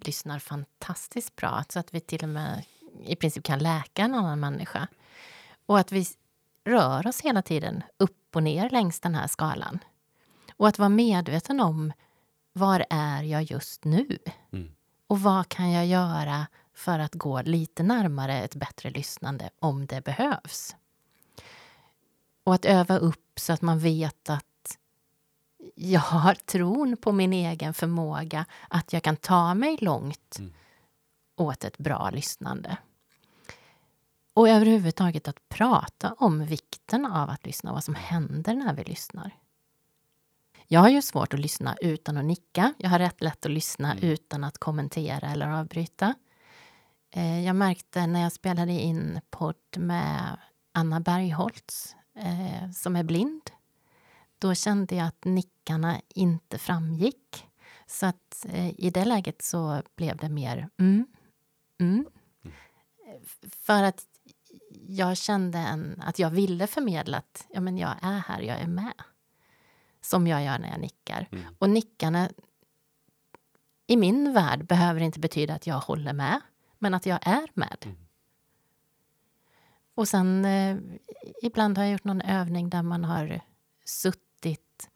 lyssnar 0.00 0.38
fantastiskt 0.38 1.36
bra 1.36 1.64
så 1.68 1.78
att 1.78 1.94
vi 1.94 2.00
till 2.00 2.22
och 2.22 2.28
med 2.28 2.64
i 3.04 3.16
princip 3.16 3.44
kan 3.44 3.58
läka 3.58 4.02
en 4.02 4.14
annan 4.14 4.40
människa. 4.40 4.88
Och 5.66 5.78
att 5.78 5.92
vi 5.92 6.06
rör 6.64 7.06
oss 7.06 7.20
hela 7.20 7.42
tiden 7.42 7.82
upp 7.96 8.36
och 8.36 8.42
ner 8.42 8.70
längs 8.70 9.00
den 9.00 9.14
här 9.14 9.26
skalan. 9.26 9.78
Och 10.56 10.68
att 10.68 10.78
vara 10.78 10.88
medveten 10.88 11.60
om 11.60 11.92
var 12.52 12.84
är 12.90 13.22
jag 13.22 13.42
just 13.42 13.84
nu? 13.84 14.18
Mm. 14.52 14.70
Och 15.06 15.20
vad 15.20 15.48
kan 15.48 15.70
jag 15.70 15.86
göra 15.86 16.46
för 16.74 16.98
att 16.98 17.14
gå 17.14 17.42
lite 17.42 17.82
närmare 17.82 18.42
ett 18.42 18.54
bättre 18.54 18.90
lyssnande 18.90 19.50
om 19.58 19.86
det 19.86 20.04
behövs. 20.04 20.76
Och 22.44 22.54
att 22.54 22.64
öva 22.64 22.96
upp 22.98 23.40
så 23.40 23.52
att 23.52 23.62
man 23.62 23.78
vet 23.78 24.30
att 24.30 24.78
jag 25.74 26.00
har 26.00 26.34
tron 26.34 26.96
på 26.96 27.12
min 27.12 27.32
egen 27.32 27.74
förmåga 27.74 28.46
att 28.68 28.92
jag 28.92 29.02
kan 29.02 29.16
ta 29.16 29.54
mig 29.54 29.76
långt 29.80 30.36
mm. 30.38 30.52
åt 31.36 31.64
ett 31.64 31.78
bra 31.78 32.10
lyssnande. 32.10 32.76
Och 34.34 34.48
överhuvudtaget 34.48 35.28
att 35.28 35.48
prata 35.48 36.12
om 36.18 36.46
vikten 36.46 37.06
av 37.06 37.30
att 37.30 37.46
lyssna 37.46 37.70
och 37.70 37.74
vad 37.74 37.84
som 37.84 37.94
händer 37.94 38.54
när 38.54 38.74
vi 38.74 38.84
lyssnar. 38.84 39.30
Jag 40.66 40.80
har 40.80 40.88
ju 40.88 41.02
svårt 41.02 41.34
att 41.34 41.40
lyssna 41.40 41.76
utan 41.80 42.16
att 42.16 42.24
nicka. 42.24 42.74
Jag 42.78 42.90
har 42.90 42.98
rätt 42.98 43.22
lätt 43.22 43.46
att 43.46 43.52
lyssna 43.52 43.92
mm. 43.92 44.04
utan 44.04 44.44
att 44.44 44.58
kommentera 44.58 45.30
eller 45.30 45.48
avbryta. 45.48 46.14
Eh, 47.16 47.44
jag 47.44 47.56
märkte 47.56 48.06
när 48.06 48.22
jag 48.22 48.32
spelade 48.32 48.72
in 48.72 49.20
podd 49.30 49.76
med 49.76 50.36
Anna 50.72 51.00
Bergholtz, 51.00 51.96
eh, 52.14 52.70
som 52.70 52.96
är 52.96 53.02
blind. 53.02 53.50
Då 54.38 54.54
kände 54.54 54.94
jag 54.94 55.06
att 55.06 55.24
nickarna 55.24 56.00
inte 56.08 56.58
framgick. 56.58 57.46
Så 57.86 58.06
att 58.06 58.46
eh, 58.48 58.80
i 58.80 58.90
det 58.90 59.04
läget 59.04 59.42
så 59.42 59.82
blev 59.96 60.16
det 60.16 60.28
mer 60.28 60.68
mm, 60.78 61.06
mm. 61.80 62.06
mm. 62.44 62.54
För 63.50 63.82
att 63.82 64.04
jag 64.88 65.16
kände 65.16 65.58
en, 65.58 66.02
att 66.06 66.18
jag 66.18 66.30
ville 66.30 66.66
förmedla 66.66 67.18
att 67.18 67.46
ja, 67.50 67.60
men 67.60 67.78
jag 67.78 67.94
är 68.02 68.18
här, 68.18 68.40
jag 68.40 68.58
är 68.58 68.66
med. 68.66 68.94
Som 70.00 70.26
jag 70.26 70.44
gör 70.44 70.58
när 70.58 70.70
jag 70.70 70.80
nickar. 70.80 71.28
Mm. 71.32 71.44
Och 71.58 71.70
nickarna 71.70 72.28
i 73.86 73.96
min 73.96 74.32
värld 74.32 74.66
behöver 74.66 75.00
inte 75.00 75.20
betyda 75.20 75.54
att 75.54 75.66
jag 75.66 75.80
håller 75.80 76.12
med, 76.12 76.40
men 76.84 76.94
att 76.94 77.06
jag 77.06 77.18
är 77.26 77.46
med. 77.54 77.76
Mm. 77.82 77.96
Och 79.94 80.08
sen 80.08 80.44
eh, 80.44 80.76
ibland 81.42 81.78
har 81.78 81.84
jag 81.84 81.92
gjort 81.92 82.04
någon 82.04 82.20
övning 82.20 82.70
där 82.70 82.82
man 82.82 83.04
har 83.04 83.40
suttit 83.84 84.90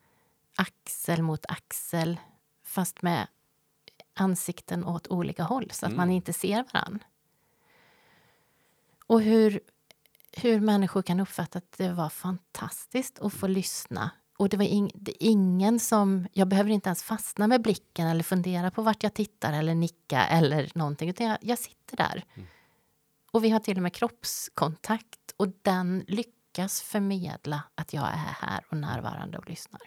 axel 0.55 1.21
mot 1.21 1.45
axel 1.47 2.19
fast 2.63 3.01
med 3.01 3.27
ansikten 4.13 4.85
åt 4.85 5.07
olika 5.07 5.43
håll 5.43 5.71
så 5.71 5.85
att 5.85 5.91
mm. 5.91 5.97
man 5.97 6.11
inte 6.11 6.33
ser 6.33 6.65
varann. 6.73 7.03
Och 9.07 9.21
hur, 9.21 9.59
hur 10.31 10.59
människor 10.59 11.01
kan 11.01 11.19
uppfatta 11.19 11.57
att 11.57 11.71
det 11.77 11.93
var 11.93 12.09
fantastiskt 12.09 13.19
att 13.19 13.33
få 13.33 13.47
lyssna. 13.47 14.11
Och 14.39 14.49
det 14.49 14.57
var 14.57 14.65
ing, 14.65 14.91
det 14.93 15.23
ingen 15.23 15.79
som... 15.79 16.27
Jag 16.33 16.47
behöver 16.47 16.69
inte 16.69 16.89
ens 16.89 17.03
fastna 17.03 17.47
med 17.47 17.61
blicken 17.61 18.07
eller 18.07 18.23
fundera 18.23 18.71
på 18.71 18.81
vart 18.81 19.03
jag 19.03 19.13
tittar 19.13 19.53
eller 19.53 19.75
nicka 19.75 20.27
eller 20.27 20.71
någonting. 20.75 21.09
Utan 21.09 21.27
jag, 21.27 21.37
jag 21.41 21.59
sitter 21.59 21.97
där. 21.97 22.23
Mm. 22.33 22.47
Och 23.31 23.43
vi 23.43 23.49
har 23.49 23.59
till 23.59 23.77
och 23.77 23.83
med 23.83 23.93
kroppskontakt 23.93 25.33
och 25.37 25.47
den 25.61 26.03
lyckas 26.07 26.81
förmedla 26.81 27.63
att 27.75 27.93
jag 27.93 28.03
är 28.03 28.47
här 28.47 28.65
och 28.69 28.77
närvarande 28.77 29.37
och 29.37 29.49
lyssnar. 29.49 29.81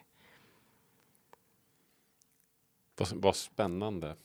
Vad, 2.96 3.08
vad 3.12 3.36
spännande. 3.36 4.16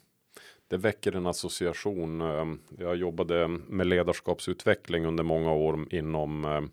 Det 0.67 0.77
väcker 0.77 1.15
en 1.15 1.27
association. 1.27 2.21
Ehm, 2.21 2.59
jag 2.77 2.95
jobbade 2.95 3.47
med 3.47 3.87
ledarskapsutveckling 3.87 5.05
under 5.05 5.23
många 5.23 5.51
år 5.51 5.93
inom 5.93 6.45
ehm, 6.45 6.71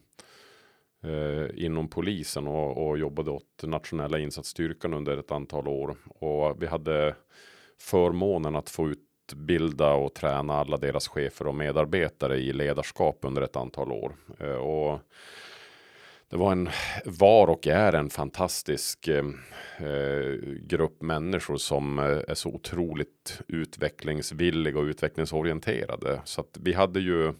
eh, 1.04 1.64
inom 1.64 1.88
polisen 1.88 2.46
och, 2.46 2.86
och 2.86 2.98
jobbade 2.98 3.30
åt 3.30 3.62
nationella 3.62 4.18
insatsstyrkan 4.18 4.94
under 4.94 5.16
ett 5.16 5.30
antal 5.30 5.68
år. 5.68 5.96
Och 6.08 6.62
vi 6.62 6.66
hade 6.66 7.14
förmånen 7.80 8.56
att 8.56 8.70
få 8.70 8.88
utbilda 8.88 9.92
och 9.92 10.14
träna 10.14 10.54
alla 10.54 10.76
deras 10.76 11.08
chefer 11.08 11.46
och 11.46 11.54
medarbetare 11.54 12.36
i 12.36 12.52
ledarskap 12.52 13.18
under 13.22 13.42
ett 13.42 13.56
antal 13.56 13.92
år. 13.92 14.16
Eh, 14.40 14.54
och 14.54 15.00
det 16.28 16.36
var 16.36 16.52
en, 16.52 16.68
var 17.04 17.46
och 17.46 17.66
är 17.66 17.92
en 17.92 18.10
fantastisk 18.10 19.08
eh, 19.08 19.24
eh 19.78 20.34
grupp 20.60 21.02
människor 21.02 21.56
som 21.56 21.98
eh, 21.98 22.04
är 22.04 22.34
så 22.34 22.48
otroligt 22.48 23.40
utvecklingsvilliga 23.48 24.78
och 24.78 24.84
utvecklingsorienterade. 24.84 26.20
Så 26.24 26.40
att 26.40 26.58
vi 26.60 26.72
hade 26.72 27.00
ju 27.00 27.32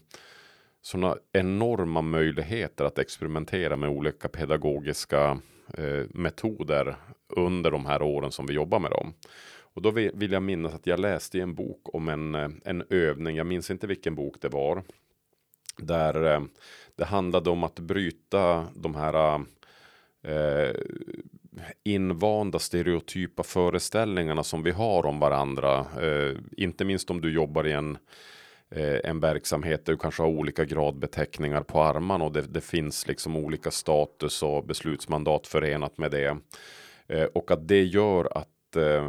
sådana 0.85 1.17
enorma 1.33 2.03
möjligheter 2.03 2.85
att 2.85 2.99
experimentera 2.99 3.77
med 3.77 3.89
olika 3.89 4.29
pedagogiska 4.29 5.39
eh, 5.79 6.05
metoder 6.11 6.97
under 7.29 7.71
de 7.71 7.87
här 7.87 8.03
åren 8.03 8.33
som 8.33 8.47
vi 8.47 8.55
jobbar 8.55 8.79
med 8.79 8.91
dem. 8.91 9.15
Och 9.75 9.83
då 9.83 9.91
vill, 9.91 10.33
jag 10.33 10.43
minnas 10.43 10.75
att 10.75 10.87
jag 10.87 11.01
läste 11.01 11.39
i 11.39 11.41
en 11.41 11.55
bok 11.55 11.95
om 11.95 12.09
en, 12.09 12.35
eh, 12.35 12.49
en 12.65 12.85
övning, 12.91 13.37
jag 13.37 13.47
minns 13.47 13.71
inte 13.71 13.87
vilken 13.87 14.15
bok 14.15 14.37
det 14.41 14.49
var, 14.49 14.83
där 15.77 16.35
eh, 16.35 16.43
det 16.97 17.05
handlade 17.05 17.51
om 17.51 17.65
att 17.65 17.79
bryta 17.81 18.67
de 18.75 18.95
här 18.95 19.41
eh, 20.23 20.75
invanda 21.83 22.59
stereotypa 22.59 23.43
föreställningarna 23.43 24.45
som 24.45 24.63
vi 24.63 24.71
har 24.71 25.07
om 25.07 25.19
varandra. 25.19 25.87
Eh, 26.03 26.37
inte 26.57 26.85
minst 26.85 27.11
om 27.11 27.21
du 27.21 27.33
jobbar 27.33 27.67
i 27.67 27.73
en, 27.73 27.91
eh, 27.91 27.99
Eh, 28.77 29.11
en 29.11 29.21
verksamhet 29.21 29.87
där 29.87 29.93
du 29.93 29.99
kanske 29.99 30.23
har 30.23 30.31
olika 30.31 30.65
gradbeteckningar 30.65 31.63
på 31.63 31.83
armarna 31.83 32.25
och 32.25 32.33
det, 32.33 32.43
det, 32.43 32.61
finns 32.61 33.09
liksom 33.09 33.37
olika 33.37 33.71
status 33.71 34.43
och 34.43 34.65
beslutsmandat 34.67 35.47
förenat 35.47 35.99
med 35.99 36.11
det. 36.11 36.37
Eh, 37.07 37.25
och 37.25 37.51
att 37.51 37.69
det 37.69 37.83
gör 37.83 38.39
att 38.39 38.77
eh, 38.77 39.09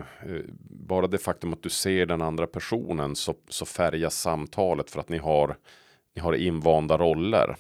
bara 0.70 1.08
det 1.08 1.18
faktum 1.18 1.54
att 1.54 1.64
du 1.64 1.70
ser 1.70 2.06
den 2.06 2.22
andra 2.22 2.48
personen 2.48 3.16
så, 3.16 3.36
så 3.50 3.66
färgas 3.66 4.22
samtalet 4.22 4.92
för 4.92 5.00
att 5.00 5.10
ni 5.10 5.18
har 5.18 5.56
ni 6.16 6.22
har 6.22 6.34
invanda 6.34 6.98
roller. 6.98 7.56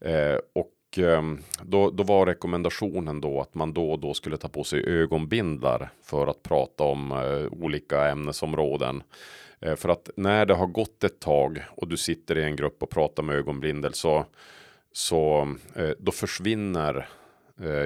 Eh, 0.00 0.38
och 0.52 0.70
Ehm, 0.98 1.38
då, 1.62 1.90
då 1.90 2.02
var 2.02 2.26
rekommendationen 2.26 3.20
då 3.20 3.40
att 3.40 3.54
man 3.54 3.72
då 3.72 3.90
och 3.90 3.98
då 3.98 4.14
skulle 4.14 4.36
ta 4.36 4.48
på 4.48 4.64
sig 4.64 4.86
ögonbindlar 4.86 5.90
för 6.02 6.26
att 6.26 6.42
prata 6.42 6.84
om 6.84 7.12
eh, 7.12 7.62
olika 7.62 8.08
ämnesområden. 8.08 9.02
Eh, 9.60 9.76
för 9.76 9.88
att 9.88 10.10
när 10.16 10.46
det 10.46 10.54
har 10.54 10.66
gått 10.66 11.04
ett 11.04 11.20
tag 11.20 11.64
och 11.70 11.88
du 11.88 11.96
sitter 11.96 12.38
i 12.38 12.44
en 12.44 12.56
grupp 12.56 12.82
och 12.82 12.90
pratar 12.90 13.22
med 13.22 13.36
ögonbindel 13.36 13.94
så, 13.94 14.24
så 14.92 15.48
eh, 15.74 15.90
då 15.98 16.12
försvinner 16.12 17.08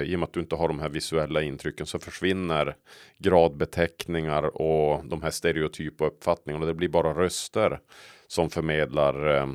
i 0.05 0.15
och 0.15 0.19
med 0.19 0.23
att 0.23 0.33
du 0.33 0.39
inte 0.39 0.55
har 0.55 0.67
de 0.67 0.79
här 0.79 0.89
visuella 0.89 1.41
intrycken 1.41 1.85
så 1.85 1.99
försvinner 1.99 2.75
gradbeteckningar 3.17 4.61
och 4.61 5.05
de 5.05 5.21
här 5.21 5.31
stereotypa 5.31 6.05
uppfattningarna. 6.05 6.65
Det 6.65 6.73
blir 6.73 6.89
bara 6.89 7.13
röster 7.13 7.79
som 8.27 8.49
förmedlar 8.49 9.47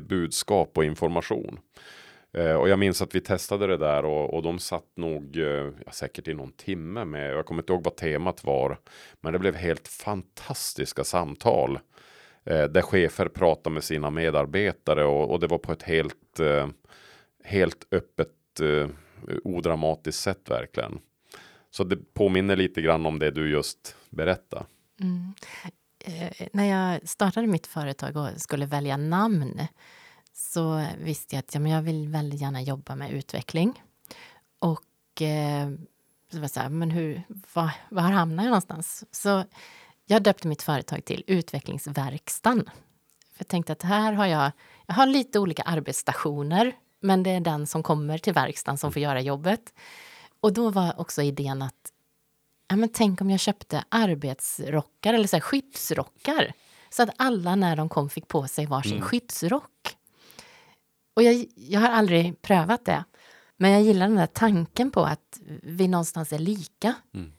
budskap 0.00 0.78
och 0.78 0.84
information. 0.84 1.58
Eh, 2.32 2.54
och 2.54 2.68
jag 2.68 2.78
minns 2.78 3.02
att 3.02 3.14
vi 3.14 3.20
testade 3.20 3.66
det 3.66 3.76
där 3.76 4.04
och, 4.04 4.34
och 4.34 4.42
de 4.42 4.58
satt 4.58 4.96
nog 4.96 5.36
eh, 5.36 5.72
ja, 5.86 5.92
säkert 5.92 6.28
i 6.28 6.34
någon 6.34 6.52
timme 6.52 7.04
med, 7.04 7.32
jag 7.32 7.46
kommer 7.46 7.62
inte 7.62 7.72
ihåg 7.72 7.84
vad 7.84 7.96
temat 7.96 8.44
var, 8.44 8.78
men 9.20 9.32
det 9.32 9.38
blev 9.38 9.54
helt 9.54 9.88
fantastiska 9.88 11.04
samtal. 11.04 11.78
Eh, 12.44 12.64
där 12.64 12.82
chefer 12.82 13.28
pratade 13.28 13.74
med 13.74 13.84
sina 13.84 14.10
medarbetare 14.10 15.04
och, 15.04 15.30
och 15.30 15.40
det 15.40 15.46
var 15.46 15.58
på 15.58 15.72
ett 15.72 15.82
helt, 15.82 16.40
eh, 16.40 16.68
helt 17.44 17.86
öppet, 17.90 18.60
eh, 18.60 18.88
odramatiskt 19.44 20.22
sätt 20.22 20.50
verkligen. 20.50 20.98
Så 21.70 21.84
det 21.84 22.14
påminner 22.14 22.56
lite 22.56 22.82
grann 22.82 23.06
om 23.06 23.18
det 23.18 23.30
du 23.30 23.50
just 23.50 23.96
berättade. 24.10 24.64
Mm 25.00 25.34
eh, 26.04 26.46
när 26.52 26.64
jag 26.64 27.08
startade 27.08 27.46
mitt 27.46 27.66
företag 27.66 28.16
och 28.16 28.28
skulle 28.40 28.66
välja 28.66 28.96
namn 28.96 29.60
så 30.40 30.86
visste 30.98 31.34
jag 31.34 31.38
att 31.38 31.54
ja, 31.54 31.60
men 31.60 31.72
jag 31.72 31.82
vill 31.82 32.08
väldigt 32.08 32.40
gärna 32.40 32.62
jobba 32.62 32.96
med 32.96 33.12
utveckling. 33.12 33.82
Och 34.58 35.22
eh, 35.22 35.70
så 36.32 36.40
var 36.40 36.48
så 36.48 36.60
här, 36.60 36.68
men 36.68 36.90
hur, 36.90 37.22
var, 37.52 37.70
var 37.88 38.02
hamnar 38.02 38.44
jag 38.44 38.50
någonstans? 38.50 39.04
Så 39.10 39.44
jag 40.06 40.22
döpte 40.22 40.48
mitt 40.48 40.62
företag 40.62 41.04
till 41.04 41.24
Utvecklingsverkstan. 41.26 42.70
För 43.32 43.38
jag 43.38 43.48
tänkte 43.48 43.72
att 43.72 43.82
här 43.82 44.12
har 44.12 44.26
jag, 44.26 44.52
jag 44.86 44.94
har 44.94 45.06
lite 45.06 45.38
olika 45.38 45.62
arbetsstationer 45.62 46.72
men 47.00 47.22
det 47.22 47.30
är 47.30 47.40
den 47.40 47.66
som 47.66 47.82
kommer 47.82 48.18
till 48.18 48.32
verkstaden 48.32 48.78
som 48.78 48.92
får 48.92 49.02
göra 49.02 49.20
jobbet. 49.20 49.74
Och 50.40 50.52
då 50.52 50.70
var 50.70 51.00
också 51.00 51.22
idén 51.22 51.62
att 51.62 51.92
ja, 52.68 52.76
men 52.76 52.88
tänk 52.88 53.20
om 53.20 53.30
jag 53.30 53.40
köpte 53.40 53.84
arbetsrockar 53.88 55.14
eller 55.14 55.26
så 55.26 55.36
här, 55.36 55.40
skyddsrockar. 55.40 56.52
Så 56.90 57.02
att 57.02 57.10
alla 57.16 57.56
när 57.56 57.76
de 57.76 57.88
kom 57.88 58.10
fick 58.10 58.28
på 58.28 58.48
sig 58.48 58.66
varsin 58.66 58.92
mm. 58.92 59.04
skyddsrock. 59.04 59.79
Och 61.20 61.24
jag, 61.24 61.46
jag 61.54 61.80
har 61.80 61.88
aldrig 61.88 62.42
prövat 62.42 62.84
det. 62.84 63.04
Men 63.56 63.70
jag 63.70 63.82
gillar 63.82 64.08
den 64.08 64.16
där 64.16 64.26
tanken 64.26 64.90
på 64.90 65.00
att 65.00 65.40
vi 65.62 65.88
någonstans 65.88 66.32
är 66.32 66.38
lika. 66.38 66.94
Mm. 67.14 67.32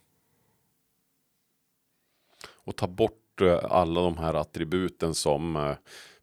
Och 2.47 2.75
ta 2.75 2.87
bort 2.87 3.41
eh, 3.41 3.59
alla 3.63 4.01
de 4.01 4.17
här 4.17 4.33
attributen 4.33 5.13
som... 5.13 5.55
Eh, 5.55 5.75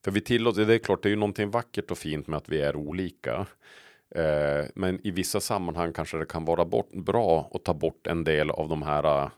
för 0.05 0.11
vi 0.11 0.21
tillåter, 0.21 0.65
det 0.65 0.75
är 0.75 0.79
klart, 0.79 1.03
det 1.03 1.09
är 1.09 1.11
ju 1.11 1.17
någonting 1.17 1.51
vackert 1.51 1.91
och 1.91 1.99
fint 1.99 2.27
med 2.27 2.37
att 2.37 2.49
vi 2.49 2.61
är 2.61 2.77
olika. 2.77 3.47
Eh, 4.15 4.65
men 4.75 5.07
i 5.07 5.11
vissa 5.11 5.41
sammanhang 5.41 5.93
kanske 5.93 6.19
det 6.19 6.27
kan 6.27 6.45
vara 6.45 6.65
bort, 6.65 6.93
bra 6.93 7.51
att 7.55 7.65
ta 7.65 7.75
bort 7.75 8.07
en 8.07 8.25
del 8.25 8.51
av 8.51 8.69
de 8.69 8.83
här 8.83 9.31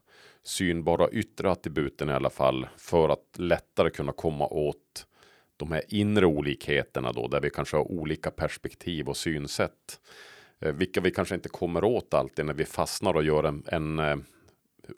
synbara 0.43 1.11
yttre 1.11 1.51
attributen 1.51 2.09
i 2.09 2.13
alla 2.13 2.31
fall 2.31 2.69
för 2.77 3.09
att 3.09 3.39
lättare 3.39 3.91
kunna 3.91 4.13
komma 4.13 4.47
åt 4.47 5.07
de 5.61 5.73
här 5.73 5.83
inre 5.89 6.27
olikheterna 6.27 7.13
då 7.13 7.29
där 7.29 7.41
vi 7.41 7.51
kanske 7.51 7.77
har 7.77 7.93
olika 7.93 8.31
perspektiv 8.31 9.09
och 9.09 9.17
synsätt. 9.17 10.01
Eh, 10.59 10.73
vilka 10.73 11.01
vi 11.01 11.11
kanske 11.11 11.35
inte 11.35 11.49
kommer 11.49 11.85
åt 11.85 12.15
alltid 12.15 12.47
när 12.47 12.55
vi 12.55 12.65
fastnar 12.65 13.15
och 13.15 13.25
gör 13.25 13.45
en, 13.45 13.65
en 13.67 13.99
eh, 13.99 14.17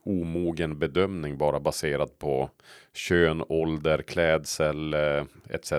omogen 0.05 0.79
bedömning 0.79 1.39
bara 1.39 1.61
baserad 1.61 2.19
på 2.19 2.51
kön, 2.93 3.45
ålder, 3.49 4.03
klädsel 4.03 4.95
eh, 4.95 5.25
etc. 5.49 5.73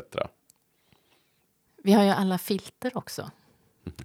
Vi 1.84 1.93
har 1.93 2.03
ju 2.03 2.09
alla 2.09 2.38
filter 2.38 2.91
också. 2.97 3.31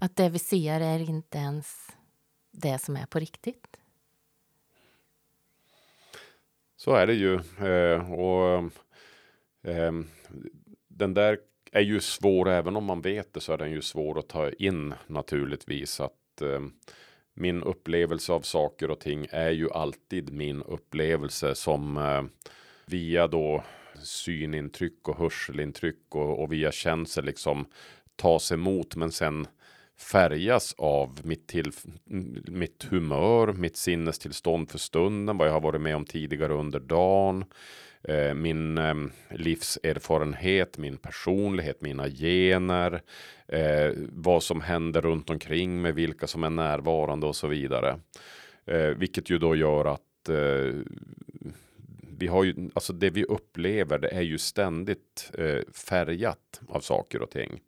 Att 0.00 0.16
det 0.16 0.28
vi 0.28 0.38
ser 0.38 0.80
är 0.80 0.98
inte 0.98 1.38
ens 1.38 1.88
det 2.50 2.78
som 2.78 2.96
är 2.96 3.06
på 3.06 3.18
riktigt. 3.18 3.76
Så 6.76 6.94
är 6.94 7.06
det 7.06 7.14
ju. 7.14 7.34
Och 8.14 8.72
den 10.98 11.14
där 11.14 11.38
är 11.72 11.80
ju 11.80 12.00
svår, 12.00 12.48
även 12.48 12.76
om 12.76 12.84
man 12.84 13.00
vet 13.00 13.34
det 13.34 13.40
så 13.40 13.52
är 13.52 13.58
den 13.58 13.70
ju 13.70 13.82
svår 13.82 14.18
att 14.18 14.28
ta 14.28 14.50
in 14.50 14.94
naturligtvis. 15.06 16.00
Att 16.00 16.42
eh, 16.42 16.60
min 17.34 17.62
upplevelse 17.62 18.32
av 18.32 18.40
saker 18.40 18.90
och 18.90 19.00
ting 19.00 19.26
är 19.30 19.50
ju 19.50 19.70
alltid 19.70 20.32
min 20.32 20.62
upplevelse 20.62 21.54
som 21.54 21.96
eh, 21.96 22.22
via 22.86 23.26
då 23.26 23.64
synintryck 24.02 25.08
och 25.08 25.18
hörselintryck 25.18 26.14
och, 26.14 26.42
och 26.42 26.52
via 26.52 26.72
känsel 26.72 27.24
liksom 27.24 27.66
tas 28.16 28.52
emot 28.52 28.96
men 28.96 29.12
sen 29.12 29.46
färgas 29.98 30.74
av 30.78 31.20
mitt, 31.24 31.46
till, 31.46 31.72
mitt 32.48 32.84
humör, 32.84 33.52
mitt 33.52 33.76
sinnestillstånd 33.76 34.70
för 34.70 34.78
stunden, 34.78 35.38
vad 35.38 35.48
jag 35.48 35.52
har 35.52 35.60
varit 35.60 35.80
med 35.80 35.96
om 35.96 36.04
tidigare 36.04 36.52
under 36.52 36.80
dagen, 36.80 37.44
Eh, 38.08 38.34
min 38.34 38.78
ehm, 38.78 39.10
livserfarenhet, 39.30 40.78
min 40.78 40.96
personlighet, 40.96 41.80
mina 41.80 42.08
gener, 42.08 43.02
eh, 43.48 43.92
vad 44.12 44.42
som 44.42 44.60
händer 44.60 45.00
runt 45.00 45.30
omkring 45.30 45.82
med 45.82 45.94
vilka 45.94 46.26
som 46.26 46.44
är 46.44 46.50
närvarande 46.50 47.26
och 47.26 47.36
så 47.36 47.46
vidare. 47.46 48.00
Eh, 48.66 48.88
vilket 48.88 49.30
ju 49.30 49.38
då 49.38 49.56
gör 49.56 49.84
att 49.84 50.02
vi 52.18 52.26
har 52.26 52.44
ju, 52.44 52.70
alltså 52.74 52.92
det 52.92 53.10
vi 53.10 53.24
upplever, 53.24 53.98
det 53.98 54.08
är 54.08 54.20
ju 54.22 54.38
ständigt 54.38 55.32
färgat 55.72 56.60
av 56.68 56.80
saker 56.80 57.22
och 57.22 57.30
ting 57.30 57.60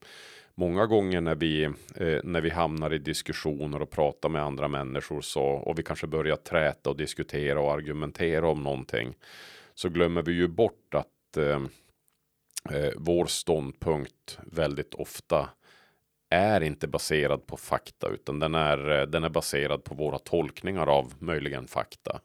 många 0.61 0.86
gånger 0.86 1.20
när 1.20 1.34
vi, 1.34 1.64
eh, 1.97 2.18
när 2.24 2.41
vi 2.41 2.51
hamnar 2.51 2.95
i 2.95 2.99
diskussioner 2.99 3.82
och 3.82 3.91
pratar 3.91 4.28
med 4.28 4.43
andra 4.43 4.68
människor 4.68 5.20
så, 5.20 5.43
och 5.43 5.78
vi 5.78 5.82
kanske 5.82 6.07
börjar 6.07 6.36
träta 6.36 6.91
och 6.91 6.97
diskutera 6.97 7.61
och 7.61 7.72
argumentera 7.72 8.49
om 8.49 8.62
någonting, 8.62 9.14
så 9.81 9.89
glömmer 9.89 10.22
vi 10.22 10.33
ju 10.33 10.49
bort 10.49 10.95
att 10.95 11.37
eh, 11.37 11.61
eh, 12.70 12.93
vår 12.97 13.26
ståndpunkt 13.26 14.39
väldigt 14.43 14.95
ofta 14.95 15.49
är 16.31 16.61
inte 16.61 16.89
baserad 16.89 17.47
på 17.47 17.57
fakta, 17.57 18.09
utan 18.09 18.39
den 18.39 18.55
är, 18.55 19.01
eh, 19.01 19.07
den 19.07 19.24
är 19.24 19.28
baserad 19.28 19.85
på 19.85 19.95
våra 19.95 20.18
tolkningar 20.18 20.87
av 20.87 21.14
möjligen 21.18 21.66
fakta. 21.66 22.20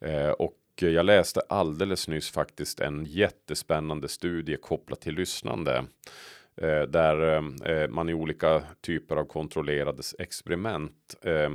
Eh, 0.00 0.30
och 0.30 0.58
jag 0.76 1.06
läste 1.06 1.40
alldeles 1.48 2.08
nyss 2.08 2.30
faktiskt 2.30 2.80
en 2.80 3.04
jättespännande 3.04 4.08
studie 4.08 4.56
kopplat 4.56 5.00
till 5.00 5.14
lyssnande 5.14 5.84
Eh, 6.62 6.82
där 6.82 7.36
eh, 7.36 7.72
eh 7.72 7.88
man 7.88 8.08
i 8.08 8.14
olika 8.14 8.62
typer 8.80 9.16
av 9.16 9.24
kontrollerade 9.24 10.02
experiment 10.18 11.16
eh, 11.22 11.50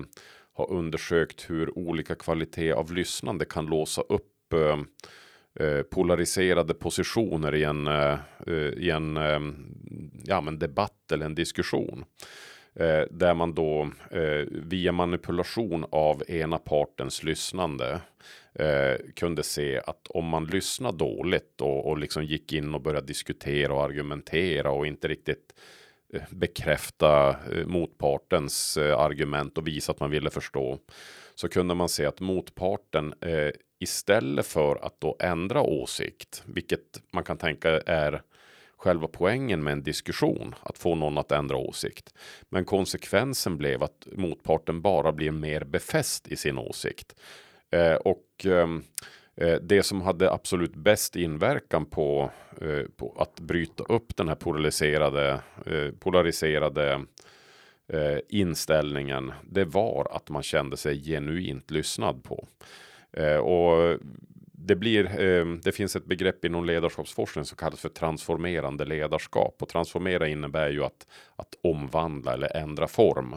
har 0.53 0.71
undersökt 0.71 1.49
hur 1.49 1.78
olika 1.78 2.15
kvalitet 2.15 2.71
av 2.71 2.91
lyssnande 2.91 3.45
kan 3.45 3.65
låsa 3.65 4.01
upp 4.01 4.32
Eh, 4.53 4.79
eh, 5.59 5.81
polariserade 5.81 6.73
positioner 6.73 7.55
i 7.55 7.63
en, 7.63 7.87
eh, 7.87 8.17
i 8.77 8.89
en 8.89 9.19
ja, 10.23 10.41
men 10.41 10.59
debatt 10.59 11.11
eller 11.11 11.25
en 11.25 11.35
diskussion. 11.35 12.05
där 13.09 13.33
man 13.33 13.53
då 13.53 13.91
via 14.51 14.91
manipulation 14.91 15.85
av 15.91 16.23
ena 16.27 16.57
partens 16.57 17.23
lyssnande 17.23 18.01
kunde 19.15 19.43
se 19.43 19.81
att 19.85 20.07
om 20.07 20.25
man 20.25 20.45
lyssnar 20.45 20.91
dåligt 20.91 21.61
och, 21.61 21.85
och 21.89 21.97
liksom 21.97 22.23
gick 22.23 22.53
in 22.53 22.75
och 22.75 22.81
började 22.81 23.07
diskutera 23.07 23.73
och 23.73 23.83
argumentera 23.83 24.71
och 24.71 24.87
inte 24.87 25.07
riktigt 25.07 25.53
bekräfta 26.29 27.35
motpartens 27.65 28.77
argument 28.77 29.57
och 29.57 29.67
visa 29.67 29.91
att 29.91 29.99
man 29.99 30.11
ville 30.11 30.29
förstå 30.29 30.79
så 31.35 31.49
kunde 31.49 31.75
man 31.75 31.89
se 31.89 32.05
att 32.05 32.19
motparten 32.19 33.13
eh, 33.21 33.49
istället 33.84 34.45
för 34.45 34.86
att 34.86 35.01
då 35.01 35.15
ändra 35.19 35.61
åsikt, 35.61 36.43
vilket 36.45 37.01
man 37.11 37.23
kan 37.23 37.38
tänka 37.38 37.69
är 37.69 38.21
själva 38.77 39.07
poängen 39.07 39.63
med 39.63 39.71
en 39.71 39.84
diskussion, 39.84 40.55
att 40.63 40.77
få 40.77 40.95
någon 40.95 41.17
att 41.17 41.31
ändra 41.31 41.57
åsikt. 41.57 42.13
Men 42.49 42.65
konsekvensen 42.65 43.57
blev 43.57 43.84
att 43.84 44.07
motparten 44.11 44.81
bara 44.81 45.11
blir 45.11 45.31
mer 45.31 45.63
befäst 45.63 46.27
i 46.27 46.36
sin 46.36 46.57
åsikt. 46.57 47.15
Eh, 47.71 47.95
och 47.95 48.45
ehm, 48.45 48.84
eh, 49.36 49.55
det 49.61 49.84
som 49.84 50.01
hade 50.01 50.31
absolut 50.31 50.75
bäst 50.75 51.15
inverkan 51.15 51.86
på, 51.86 52.31
eh, 52.61 52.86
på 52.95 53.15
att 53.19 53.39
bryta 53.39 53.84
upp 53.84 54.15
den 54.15 54.27
här 54.27 54.36
polariserade, 54.36 55.39
eh, 55.65 55.91
polariserade 55.99 57.05
eh, 57.88 58.17
inställningen, 58.29 59.34
det 59.43 59.65
var 59.65 60.07
att 60.15 60.29
man 60.29 60.43
kände 60.43 60.77
sig 60.77 61.03
genuint 61.03 61.71
lyssnad 61.71 62.23
på. 62.23 62.47
Eh, 63.14 63.38
och 63.38 63.99
det, 64.51 64.76
blir, 64.76 65.22
eh, 65.22 65.45
det 65.45 65.72
finns 65.72 65.95
ett 65.95 66.05
begrepp 66.05 66.45
inom 66.45 66.66
ledarskapsforskning 66.66 67.45
som 67.45 67.57
kallas 67.57 67.80
för 67.80 67.89
transformerande 67.89 68.86
ledarskap. 68.86 69.55
Och 69.61 69.70
transformera 69.70 70.28
innebär 70.28 70.70
ju 70.70 70.84
att, 70.84 71.07
att 71.36 71.55
omvandla 71.61 72.34
eller 72.34 72.57
ändra 72.57 72.88
form. 72.88 73.36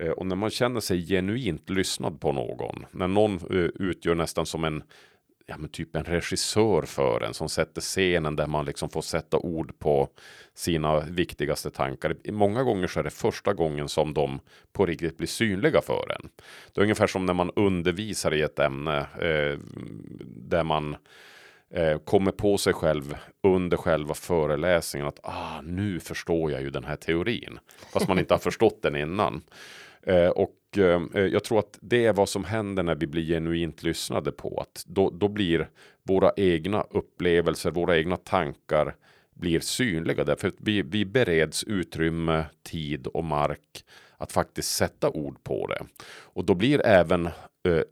Eh, 0.00 0.10
och 0.10 0.26
när 0.26 0.36
man 0.36 0.50
känner 0.50 0.80
sig 0.80 1.06
genuint 1.06 1.70
lyssnad 1.70 2.20
på 2.20 2.32
någon, 2.32 2.86
när 2.90 3.08
någon 3.08 3.34
eh, 3.34 3.70
utgör 3.74 4.14
nästan 4.14 4.46
som 4.46 4.64
en 4.64 4.82
ja, 5.46 5.56
men 5.58 5.68
typ 5.68 5.96
en 5.96 6.04
regissör 6.04 6.82
för 6.82 7.20
en 7.20 7.34
som 7.34 7.48
sätter 7.48 7.80
scenen 7.80 8.36
där 8.36 8.46
man 8.46 8.64
liksom 8.64 8.90
får 8.90 9.02
sätta 9.02 9.38
ord 9.38 9.78
på 9.78 10.08
sina 10.54 11.00
viktigaste 11.00 11.70
tankar. 11.70 12.16
Många 12.32 12.62
gånger 12.62 12.86
så 12.86 13.00
är 13.00 13.04
det 13.04 13.10
första 13.10 13.52
gången 13.52 13.88
som 13.88 14.14
de 14.14 14.40
på 14.72 14.86
riktigt 14.86 15.16
blir 15.16 15.28
synliga 15.28 15.80
för 15.80 16.16
en. 16.20 16.28
Det 16.72 16.80
är 16.80 16.82
ungefär 16.82 17.06
som 17.06 17.26
när 17.26 17.34
man 17.34 17.50
undervisar 17.56 18.34
i 18.34 18.42
ett 18.42 18.58
ämne 18.58 18.98
eh, 18.98 19.58
där 20.26 20.64
man 20.64 20.96
eh, 21.70 21.98
kommer 21.98 22.32
på 22.32 22.58
sig 22.58 22.72
själv 22.72 23.16
under 23.42 23.76
själva 23.76 24.14
föreläsningen 24.14 25.08
att 25.08 25.20
ah, 25.22 25.60
nu 25.62 26.00
förstår 26.00 26.52
jag 26.52 26.62
ju 26.62 26.70
den 26.70 26.84
här 26.84 26.96
teorin. 26.96 27.58
Fast 27.92 28.08
man 28.08 28.18
inte 28.18 28.34
har 28.34 28.38
förstått 28.38 28.82
den 28.82 28.96
innan. 28.96 29.42
Eh, 30.06 30.28
och 30.28 30.58
eh, 30.76 31.02
eh, 31.14 31.22
jag 31.26 31.44
tror 31.44 31.58
att 31.58 31.78
det 31.80 32.06
är 32.06 32.12
vad 32.12 32.28
som 32.28 32.44
händer 32.44 32.82
när 32.82 32.94
vi 32.94 33.06
blir 33.06 33.26
genuint 33.26 33.82
lyssnade 33.82 34.32
på. 34.32 34.60
Att 34.60 34.84
då, 34.86 35.10
då 35.10 35.28
blir 35.28 35.68
våra 36.02 36.32
egna 36.36 36.82
upplevelser, 36.90 37.70
våra 37.70 37.98
egna 37.98 38.16
tankar 38.16 38.94
blir 39.34 39.60
synliga 39.60 40.24
därför 40.24 40.48
att 40.48 40.54
vi, 40.58 40.82
vi 40.82 41.04
bereds 41.04 41.64
utrymme, 41.64 42.44
tid 42.62 43.06
och 43.06 43.24
mark 43.24 43.84
att 44.16 44.32
faktiskt 44.32 44.70
sätta 44.74 45.10
ord 45.10 45.44
på 45.44 45.66
det. 45.66 45.86
Och 46.06 46.44
då 46.44 46.54
blir 46.54 46.86
även 46.86 47.26
eh, 47.26 47.82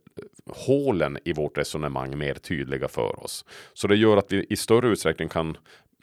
hålen 0.46 1.18
i 1.24 1.32
vårt 1.32 1.58
resonemang 1.58 2.18
mer 2.18 2.34
tydliga 2.34 2.88
för 2.88 3.24
oss. 3.24 3.44
Så 3.72 3.86
det 3.86 3.96
gör 3.96 4.16
att 4.16 4.32
vi 4.32 4.46
i 4.50 4.56
större 4.56 4.88
utsträckning 4.88 5.28
kan 5.28 5.56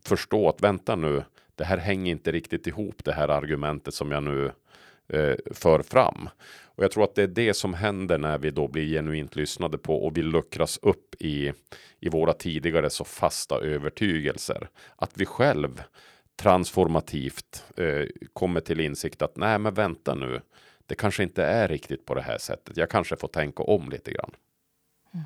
förstå 0.03 0.49
att 0.49 0.61
vänta 0.63 0.95
nu, 0.95 1.23
det 1.55 1.63
här 1.63 1.77
hänger 1.77 2.11
inte 2.11 2.31
riktigt 2.31 2.67
ihop 2.67 3.03
det 3.03 3.13
här 3.13 3.27
argumentet 3.27 3.93
som 3.93 4.11
jag 4.11 4.23
nu 4.23 4.51
eh, 5.09 5.35
för 5.51 5.81
fram. 5.81 6.29
Och 6.79 6.83
jag 6.83 6.91
tror 6.91 7.03
att 7.03 7.15
det 7.15 7.23
är 7.23 7.27
det 7.27 7.53
som 7.53 7.73
händer 7.73 8.17
när 8.17 8.37
vi 8.37 8.51
då 8.51 8.67
blir 8.67 8.93
genuint 8.93 9.35
lyssnade 9.35 9.77
på 9.77 10.05
och 10.05 10.17
vi 10.17 10.21
luckras 10.21 10.79
upp 10.81 11.15
i, 11.19 11.53
i 11.99 12.09
våra 12.09 12.33
tidigare 12.33 12.89
så 12.89 13.03
fasta 13.03 13.55
övertygelser. 13.55 14.69
Att 14.95 15.11
vi 15.13 15.25
själv 15.25 15.83
transformativt 16.35 17.63
eh, 17.77 18.05
kommer 18.33 18.61
till 18.61 18.79
insikt 18.79 19.21
att 19.21 19.37
nej 19.37 19.59
men 19.59 19.73
vänta 19.73 20.15
nu, 20.15 20.41
det 20.85 20.95
kanske 20.95 21.23
inte 21.23 21.43
är 21.43 21.67
riktigt 21.67 22.05
på 22.05 22.13
det 22.13 22.21
här 22.21 22.37
sättet. 22.37 22.77
Jag 22.77 22.89
kanske 22.89 23.15
får 23.15 23.27
tänka 23.27 23.63
om 23.63 23.89
lite 23.89 24.11
grann. 24.11 24.31
Mm. 25.13 25.25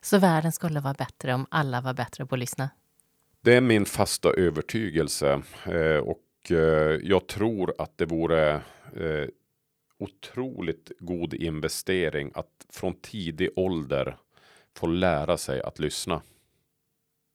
Så 0.00 0.18
världen 0.18 0.52
skulle 0.52 0.80
vara 0.80 0.94
bättre 0.94 1.34
om 1.34 1.46
alla 1.50 1.80
var 1.80 1.94
bättre 1.94 2.26
på 2.26 2.34
att 2.34 2.38
lyssna? 2.38 2.70
Det 3.40 3.56
är 3.56 3.60
min 3.60 3.84
fasta 3.84 4.30
övertygelse 4.30 5.42
eh, 5.64 5.96
och 5.96 6.18
Eh, 6.50 6.56
jag 7.02 7.26
tror 7.26 7.74
att 7.78 7.98
det 7.98 8.06
vore 8.06 8.54
eh, 8.96 9.28
otroligt 9.98 10.92
god 10.98 11.34
investering 11.34 12.30
att 12.34 12.66
från 12.68 12.94
tidig 12.94 13.50
ålder 13.56 14.16
få 14.76 14.86
lära 14.86 15.36
sig 15.36 15.60
att 15.60 15.78
lyssna. 15.78 16.22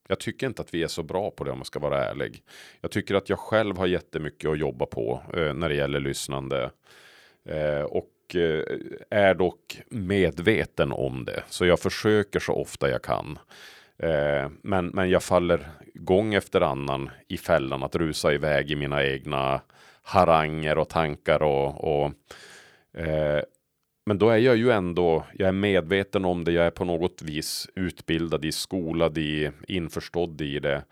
Jag 0.08 0.20
tycker 0.20 0.48
inte 0.48 0.62
att 0.62 0.74
vi 0.74 0.84
är 0.84 0.88
så 0.88 1.04
bra 1.04 1.32
på 1.32 1.44
det 1.44 1.52
om 1.52 1.58
jag 1.58 1.68
ska 1.68 1.80
vara 1.80 2.06
ärlig. 2.06 2.44
Jag 2.82 2.92
tycker 2.92 3.16
att 3.16 3.30
jag 3.30 3.40
själv 3.40 3.78
har 3.78 3.88
jättemycket 3.88 4.50
att 4.50 4.60
jobba 4.60 4.86
på 4.86 5.22
eh, 5.34 5.54
när 5.54 5.70
det 5.70 5.76
gäller 5.76 6.00
lyssnande. 6.00 6.72
Eh, 7.46 7.82
och 7.82 8.36
eh, 8.36 8.64
är 9.10 9.34
dock 9.34 9.82
medveten 9.90 10.92
om 10.92 11.26
det. 11.26 11.44
Så 11.50 11.66
jag 11.66 11.80
försöker 11.80 12.40
så 12.40 12.54
ofta 12.54 12.90
jag 12.90 13.02
kan. 13.02 13.40
Eh, 13.98 14.50
men, 14.62 14.88
men 14.88 15.10
jag 15.10 15.24
faller 15.24 15.68
gång 15.94 16.34
efter 16.34 16.62
annan 16.62 17.10
i 17.28 17.38
fällan 17.38 17.84
att 17.84 17.96
rusa 17.96 18.34
iväg 18.34 18.72
i 18.72 18.76
mina 18.76 19.04
egna 19.04 19.62
haranger 20.02 20.78
och 20.78 20.90
tankar 20.90 21.44
och, 21.44 21.84
och 21.84 22.12
eh, 23.00 23.44
men 24.06 24.18
då 24.18 24.30
är 24.30 24.38
jag 24.38 24.56
ju 24.56 24.72
ändå, 24.72 25.26
jag 25.34 25.48
är 25.48 25.52
medveten 25.52 26.26
om 26.26 26.44
det, 26.44 26.52
jag 26.52 26.66
är 26.66 26.72
på 26.72 26.86
något 26.86 27.22
vis 27.22 27.70
utbildad 27.76 28.46
i, 28.46 28.52
skolad 28.52 29.18
i, 29.18 29.52
införstådd 29.68 30.42
i 30.42 30.60
det. 30.60 30.84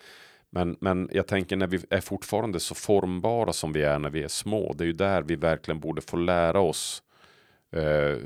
Men, 0.50 0.78
men 0.80 1.10
jag 1.12 1.28
tänker 1.28 1.56
när 1.56 1.68
vi 1.68 1.80
är 1.90 2.02
fortfarande 2.02 2.60
så 2.60 2.76
formbara 2.76 3.54
som 3.54 3.74
vi 3.74 3.84
är 3.84 4.00
när 4.00 4.10
vi 4.10 4.24
är 4.24 4.28
små, 4.28 4.74
det 4.74 4.84
är 4.84 4.86
ju 4.86 4.94
där 4.94 5.22
vi 5.22 5.36
verkligen 5.36 5.80
borde 5.80 6.02
få 6.02 6.18
lära 6.18 6.60
oss 6.60 7.04
eh, 7.72 8.18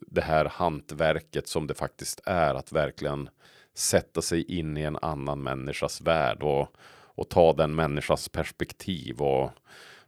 det 0.00 0.22
här 0.22 0.44
hantverket 0.44 1.48
som 1.48 1.66
det 1.66 1.74
faktiskt 1.74 2.20
är 2.24 2.54
att 2.54 2.72
verkligen 2.72 3.28
sätta 3.74 4.22
sig 4.22 4.58
in 4.58 4.76
i 4.76 4.82
en 4.82 4.98
annan 5.02 5.42
människas 5.42 6.00
värld 6.00 6.42
och, 6.42 6.76
och 7.14 7.28
ta 7.28 7.52
den 7.52 7.74
människans 7.74 8.28
perspektiv 8.28 9.22
och 9.22 9.50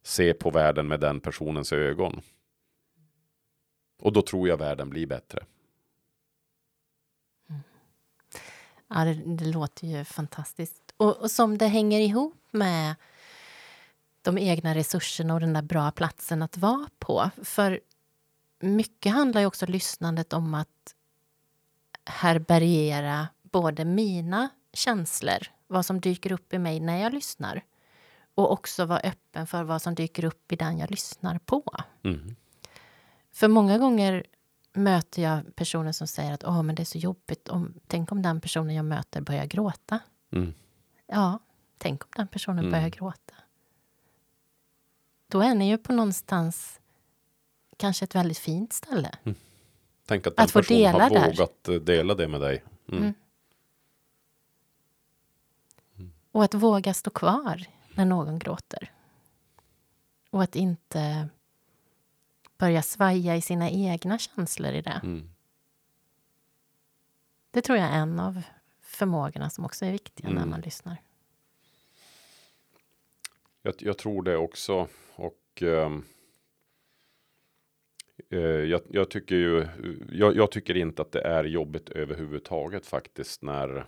se 0.02 0.34
på 0.34 0.50
världen 0.50 0.88
med 0.88 1.00
den 1.00 1.20
personens 1.20 1.72
ögon. 1.72 2.20
Och 4.02 4.12
då 4.12 4.22
tror 4.22 4.48
jag 4.48 4.56
världen 4.56 4.90
blir 4.90 5.06
bättre. 5.06 5.44
Mm. 7.48 7.62
Ja, 8.88 9.04
det, 9.04 9.36
det, 9.36 9.44
låter 9.44 9.86
ju 9.86 10.04
fantastiskt. 10.04 10.94
Och, 10.96 11.16
och, 11.16 11.30
som 11.30 11.58
det 11.58 11.66
hänger 11.66 12.00
ihop 12.00 12.34
med 12.50 12.94
de 14.22 14.38
egna 14.38 14.74
resurserna 14.74 15.34
och 15.34 15.40
den 15.40 15.52
där 15.52 15.62
bra 15.62 15.90
platsen 15.90 16.42
att 16.42 16.56
vara 16.56 16.88
på. 16.98 17.30
För 17.42 17.80
mycket 18.60 19.12
handlar 19.12 19.40
ju 19.40 19.46
också 19.46 19.66
lyssnandet 19.66 20.32
om 20.32 20.54
att 20.54 20.94
härbärgera 22.04 23.28
både 23.54 23.84
mina 23.84 24.48
känslor, 24.72 25.46
vad 25.66 25.86
som 25.86 26.00
dyker 26.00 26.32
upp 26.32 26.54
i 26.54 26.58
mig 26.58 26.80
när 26.80 27.02
jag 27.02 27.14
lyssnar 27.14 27.64
och 28.34 28.52
också 28.52 28.84
vara 28.84 29.00
öppen 29.00 29.46
för 29.46 29.64
vad 29.64 29.82
som 29.82 29.94
dyker 29.94 30.24
upp 30.24 30.52
i 30.52 30.56
den 30.56 30.78
jag 30.78 30.90
lyssnar 30.90 31.38
på. 31.38 31.64
Mm. 32.02 32.36
För 33.32 33.48
många 33.48 33.78
gånger 33.78 34.24
möter 34.72 35.22
jag 35.22 35.56
personer 35.56 35.92
som 35.92 36.06
säger 36.06 36.32
att 36.32 36.44
Åh, 36.44 36.62
men 36.62 36.74
det 36.74 36.82
är 36.82 36.84
så 36.84 36.98
jobbigt. 36.98 37.48
Om, 37.48 37.74
tänk 37.86 38.12
om 38.12 38.22
den 38.22 38.40
personen 38.40 38.74
jag 38.74 38.84
möter 38.84 39.20
börjar 39.20 39.44
gråta. 39.46 39.98
Mm. 40.32 40.54
Ja, 41.06 41.38
tänk 41.78 42.02
om 42.02 42.08
den 42.16 42.28
personen 42.28 42.58
mm. 42.58 42.70
börjar 42.70 42.88
gråta. 42.88 43.34
Då 45.28 45.40
är 45.40 45.54
ni 45.54 45.68
ju 45.68 45.78
på 45.78 45.92
någonstans 45.92 46.80
kanske 47.76 48.04
ett 48.04 48.14
väldigt 48.14 48.38
fint 48.38 48.72
ställe. 48.72 49.18
Mm. 49.24 49.38
Tänk 50.06 50.26
att 50.26 50.36
den 50.36 50.44
att 50.44 50.52
personen 50.52 50.92
dela 50.92 51.04
har 51.04 51.26
vågat 51.26 51.68
eh, 51.68 51.74
dela 51.74 52.14
det 52.14 52.28
med 52.28 52.40
dig. 52.40 52.64
Mm. 52.88 53.02
Mm. 53.02 53.14
mm. 55.98 56.12
Och 56.34 56.44
att 56.44 56.54
våga 56.54 56.94
stå 56.94 57.10
kvar 57.10 57.66
när 57.94 58.04
någon 58.04 58.38
gråter. 58.38 58.92
Och 60.30 60.42
att 60.42 60.56
inte 60.56 61.28
börja 62.58 62.82
svaja 62.82 63.36
i 63.36 63.40
sina 63.40 63.70
egna 63.70 64.18
känslor 64.18 64.72
i 64.72 64.82
det. 64.82 65.00
Mm. 65.02 65.30
Det 67.50 67.60
tror 67.60 67.78
jag 67.78 67.86
är 67.86 67.98
en 67.98 68.20
av 68.20 68.42
förmågorna 68.80 69.50
som 69.50 69.64
också 69.64 69.84
är 69.84 69.92
viktiga 69.92 70.28
mm. 70.28 70.38
när 70.38 70.46
man 70.46 70.60
lyssnar. 70.60 70.96
Jag, 73.62 73.74
jag 73.78 73.98
tror 73.98 74.22
det 74.22 74.36
också. 74.36 74.88
Och 75.16 75.62
um, 75.62 76.04
uh, 78.32 78.40
jag, 78.40 78.80
jag, 78.90 79.10
tycker 79.10 79.36
ju, 79.36 79.66
jag, 80.12 80.36
jag, 80.36 80.50
tycker 80.50 80.76
inte 80.76 81.02
att 81.02 81.12
det 81.12 81.22
är 81.22 81.44
jobbigt 81.44 81.88
överhuvudtaget 81.88 82.86
faktiskt 82.86 83.42
när 83.42 83.86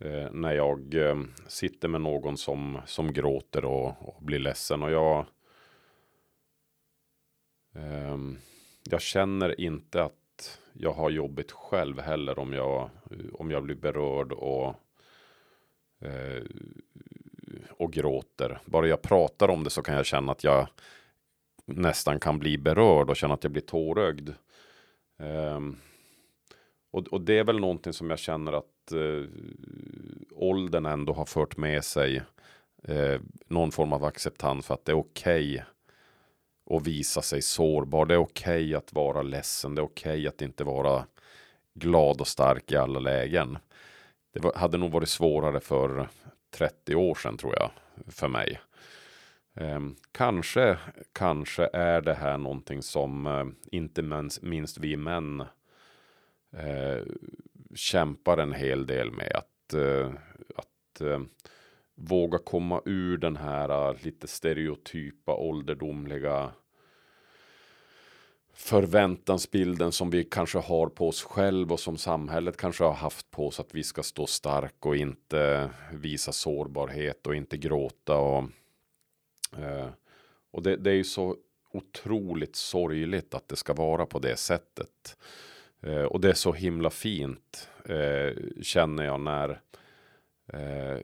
eh, 0.00 0.30
när 0.32 0.52
jag 0.52 0.94
eh, 0.94 1.18
sitter 1.46 1.88
med 1.88 2.00
någon 2.00 2.36
som, 2.36 2.80
som 2.86 3.12
gråter 3.12 3.64
och, 3.64 4.08
och 4.08 4.22
blir 4.22 4.38
ledsen. 4.38 4.82
Och 4.82 4.90
jag, 4.90 5.26
eh, 7.74 8.18
jag 8.90 9.00
känner 9.00 9.60
inte 9.60 10.02
att 10.02 10.58
jag 10.72 10.92
har 10.92 11.10
jobbigt 11.10 11.52
själv 11.52 12.00
heller 12.00 12.38
om 12.38 12.52
jag, 12.52 12.90
om 13.32 13.50
jag 13.50 13.62
blir 13.62 13.74
berörd 13.74 14.32
och, 14.32 14.74
eh, 16.00 16.42
och 17.70 17.92
gråter. 17.92 18.60
Bara 18.64 18.86
jag 18.86 19.02
pratar 19.02 19.48
om 19.48 19.64
det 19.64 19.70
så 19.70 19.82
kan 19.82 19.94
jag 19.94 20.06
känna 20.06 20.32
att 20.32 20.44
jag 20.44 20.68
nästan 21.64 22.20
kan 22.20 22.38
bli 22.38 22.58
berörd 22.58 23.10
och 23.10 23.16
känna 23.16 23.34
att 23.34 23.44
jag 23.44 23.52
blir 23.52 23.62
tårögd. 23.62 24.30
Um, 25.16 25.78
och, 26.90 27.08
och, 27.08 27.20
det 27.20 27.38
är 27.38 27.44
väl 27.44 27.60
någonting 27.60 27.92
som 27.92 28.10
jag 28.10 28.18
känner 28.18 28.52
att 28.52 28.64
eh, 28.92 29.24
åldern 30.34 30.86
ändå 30.86 31.12
har 31.12 31.24
fört 31.24 31.56
med 31.56 31.84
sig. 31.84 32.22
eh, 32.82 33.20
någon 33.46 33.72
form 33.72 33.92
av 33.92 34.04
acceptans 34.04 34.66
för 34.66 34.74
att 34.74 34.84
det 34.84 34.92
är 34.92 34.96
okej 34.98 35.54
okay 35.54 35.64
och 36.64 36.86
visa 36.86 37.22
sig 37.22 37.42
sårbar. 37.42 38.06
Det 38.06 38.14
är 38.14 38.18
okej 38.18 38.64
okay 38.64 38.74
att 38.74 38.92
vara 38.92 39.22
ledsen. 39.22 39.74
Det 39.74 39.80
är 39.80 39.84
okej 39.84 40.12
okay 40.12 40.26
att 40.26 40.42
inte 40.42 40.64
vara 40.64 41.06
glad 41.74 42.20
och 42.20 42.28
stark 42.28 42.72
i 42.72 42.76
alla 42.76 43.00
lägen. 43.00 43.58
Det 44.32 44.40
var, 44.40 44.54
hade 44.54 44.78
nog 44.78 44.90
varit 44.90 45.08
svårare 45.08 45.60
för 45.60 46.08
30 46.50 46.94
år 46.94 47.14
sedan 47.14 47.36
tror 47.36 47.54
jag 47.56 47.70
för 48.08 48.28
mig. 48.28 48.60
Eh, 49.54 49.80
kanske, 50.12 50.78
kanske 51.12 51.70
är 51.72 52.00
det 52.00 52.14
här 52.14 52.38
någonting 52.38 52.82
som 52.82 53.26
eh, 53.26 53.44
inte 53.72 54.02
minst, 54.02 54.42
minst 54.42 54.78
vi 54.78 54.96
män 54.96 55.40
eh, 56.52 57.02
kämpar 57.74 58.38
en 58.38 58.52
hel 58.52 58.86
del 58.86 59.10
med. 59.10 59.32
Att, 59.34 59.74
eh, 59.74 60.12
att 60.56 61.00
eh, 61.00 61.20
våga 61.94 62.38
komma 62.38 62.82
ur 62.84 63.18
den 63.18 63.36
här 63.36 63.88
eh, 63.88 63.96
lite 64.04 64.26
stereotypa 64.26 65.34
ålderdomliga 65.34 66.50
förväntansbilden 68.52 69.92
som 69.92 70.10
vi 70.10 70.24
kanske 70.24 70.58
har 70.58 70.88
på 70.88 71.08
oss 71.08 71.22
själv 71.22 71.72
och 71.72 71.80
som 71.80 71.96
samhället 71.96 72.56
kanske 72.56 72.84
har 72.84 72.92
haft 72.92 73.30
på 73.30 73.46
oss 73.46 73.60
att 73.60 73.74
vi 73.74 73.82
ska 73.82 74.02
stå 74.02 74.26
stark 74.26 74.86
och 74.86 74.96
inte 74.96 75.70
visa 75.92 76.32
sårbarhet 76.32 77.26
och 77.26 77.34
inte 77.34 77.56
gråta 77.56 78.16
och, 78.16 78.44
och 80.50 80.62
det, 80.62 80.76
det, 80.76 80.90
är 80.90 80.94
ju 80.94 81.04
så 81.04 81.36
otroligt 81.72 82.56
sorgligt 82.56 83.34
att 83.34 83.48
det 83.48 83.56
ska 83.56 83.72
vara 83.72 84.06
på 84.06 84.18
det 84.18 84.36
sättet. 84.36 85.16
Eh, 85.82 86.02
och 86.02 86.20
det 86.20 86.28
är 86.28 86.34
så 86.34 86.52
himla 86.52 86.90
fint 86.90 87.68
eh, 87.84 88.32
känner 88.62 89.04
jag 89.04 89.20
när 89.20 89.50
eh, 90.52 90.98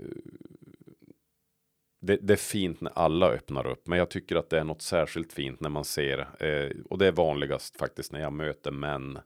det, 2.01 2.17
det, 2.17 2.33
är 2.33 2.37
fint 2.37 2.81
när 2.81 2.93
alla 2.95 3.27
öppnar 3.29 3.67
upp, 3.67 3.87
men 3.87 3.99
jag 3.99 4.11
tycker 4.11 4.37
att 4.37 4.51
det 4.51 4.59
är 4.59 4.65
något 4.65 4.83
särskilt 4.83 5.33
fint 5.33 5.61
när 5.61 5.71
man 5.71 5.85
ser, 5.85 6.19
eh, 6.19 6.77
och 6.91 6.99
det 6.99 7.07
är 7.07 7.13
vanligast 7.13 7.77
faktiskt 7.77 8.13
när 8.13 8.21
jag 8.21 8.33
möter 8.33 8.71
män, 8.71 9.19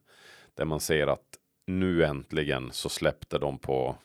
där 0.54 0.64
man 0.64 0.80
ser 0.80 1.06
att 1.06 1.26
nu 1.66 2.04
äntligen 2.04 2.72
så 2.72 2.88
släppte 2.88 3.38
de 3.38 3.58
på 3.58 3.96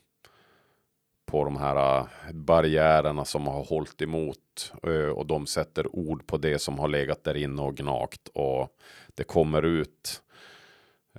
på 1.26 1.44
de 1.44 1.58
här 1.58 2.00
eh, 2.00 2.34
barriärerna 2.34 3.26
som 3.26 3.48
har 3.48 3.64
hållit 3.64 4.02
emot 4.02 4.74
och 5.16 5.26
de 5.26 5.46
sätter 5.46 5.96
ord 5.96 6.28
på 6.28 6.38
det 6.38 6.60
som 6.60 6.80
har 6.80 6.88
legat 6.88 7.24
där 7.24 7.38
inne 7.38 7.62
och 7.62 7.78
gnagt 7.78 8.28
och 8.34 8.78
det 9.16 9.24
kommer 9.24 9.62
ut. 9.66 10.22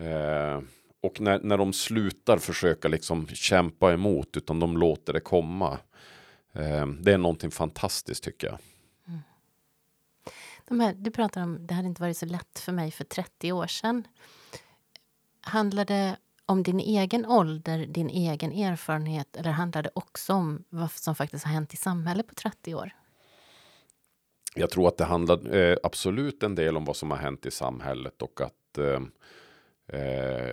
Uh, 0.01 0.62
och 1.01 1.20
när, 1.20 1.40
när 1.40 1.59
de 1.59 1.72
slutar 1.72 2.38
försöka 2.38 2.88
liksom 2.88 3.28
kämpa 3.28 3.92
emot 3.92 4.36
utan 4.36 4.61
de 4.61 4.76
låter 4.76 5.12
det 5.12 5.20
komma 5.20 5.78
Ehm, 6.59 6.99
det 7.03 7.12
är 7.12 7.18
någonting 7.18 7.51
fantastiskt 7.51 8.24
tycker 8.24 8.47
jag. 8.47 8.59
Mm. 9.09 9.20
De 10.68 10.80
här, 10.80 10.94
du 10.94 11.11
pratar 11.11 11.42
om 11.42 11.66
det 11.66 11.74
hade 11.74 11.88
inte 11.88 12.03
varit 12.03 12.16
så 12.16 12.26
lätt 12.26 12.59
för 12.59 12.72
mig 12.72 12.90
för 12.90 13.05
30 13.05 13.53
år 13.53 13.66
sedan. 13.66 14.07
Handlar 15.40 15.84
det 15.84 16.16
om 16.47 16.62
din 16.62 16.80
egen 16.80 17.26
ålder, 17.26 17.86
din 17.86 18.11
egen 18.11 18.53
erfarenhet 18.53 19.36
eller 19.36 19.51
handlar 19.51 19.82
det 19.82 19.90
också 19.94 20.32
om 20.32 20.64
vad 20.68 20.90
som 20.90 21.14
faktiskt 21.14 21.44
har 21.44 21.53
hänt 21.53 21.74
i 21.74 21.76
samhället 21.76 22.26
på 22.26 22.34
30 22.34 22.74
år? 22.74 22.90
Jag 24.55 24.70
tror 24.70 24.88
att 24.88 24.97
det 24.97 25.05
handlar 25.05 25.55
eh, 25.55 25.76
absolut 25.82 26.42
en 26.42 26.55
del 26.55 26.76
om 26.76 26.84
vad 26.84 26.97
som 26.97 27.11
har 27.11 27.18
hänt 27.18 27.47
i 27.47 27.51
samhället 27.51 28.22
och 28.22 28.40
att 28.40 28.78
eh, 28.78 29.01
eh, 29.89 30.53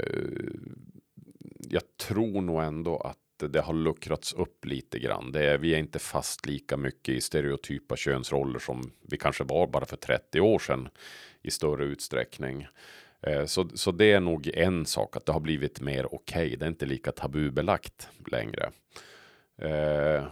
jag 1.70 1.98
tror 1.98 2.42
nog 2.42 2.64
ändå 2.64 2.98
att 2.98 3.18
det 3.52 3.62
har 3.62 3.74
luckrats 3.74 4.34
upp 4.34 4.66
lite 4.66 5.00
grann. 5.00 5.32
Det 5.32 5.46
är, 5.46 5.58
vi 5.58 5.74
är 5.74 5.80
inte 5.80 6.00
fast 6.00 6.46
lika 6.46 6.78
mycket 6.78 7.16
i 7.16 7.22
stereotypa 7.22 7.96
könsroller 7.96 8.60
som 8.60 8.92
vi 9.02 9.18
kanske 9.18 9.44
var 9.44 9.68
bara 9.68 9.86
för 9.86 9.98
30 9.98 10.40
år 10.40 10.60
sedan 10.60 10.90
i 11.42 11.52
större 11.52 11.86
utsträckning. 11.86 12.68
Eh, 13.22 13.46
så, 13.46 13.70
så 13.74 13.92
det 13.92 14.12
är 14.12 14.20
nog 14.20 14.48
en 14.48 14.86
sak 14.86 15.18
att 15.18 15.26
det 15.26 15.32
har 15.32 15.40
blivit 15.40 15.82
mer 15.82 16.06
okej. 16.16 16.46
Okay. 16.46 16.56
Det 16.56 16.66
är 16.66 16.70
inte 16.70 16.86
lika 16.86 17.12
tabubelagt 17.12 18.10
längre. 18.32 18.72
Eh, 19.58 20.26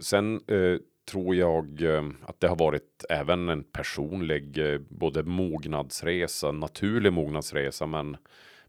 sen 0.00 0.40
eh, 0.48 0.78
tror 1.06 1.34
jag 1.34 1.82
eh, 1.82 2.04
att 2.22 2.40
det 2.40 2.48
har 2.48 2.56
varit 2.56 3.04
även 3.10 3.48
en 3.48 3.64
personlig 3.64 4.58
eh, 4.58 4.80
både 4.88 5.22
mognadsresa, 5.22 6.52
naturlig 6.52 7.12
mognadsresa, 7.12 7.86
men, 7.86 8.16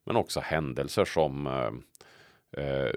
men 0.03 0.15
också 0.15 0.39
händelser 0.39 1.05
som 1.05 1.47
eh, 1.47 1.71
eh, 2.63 2.91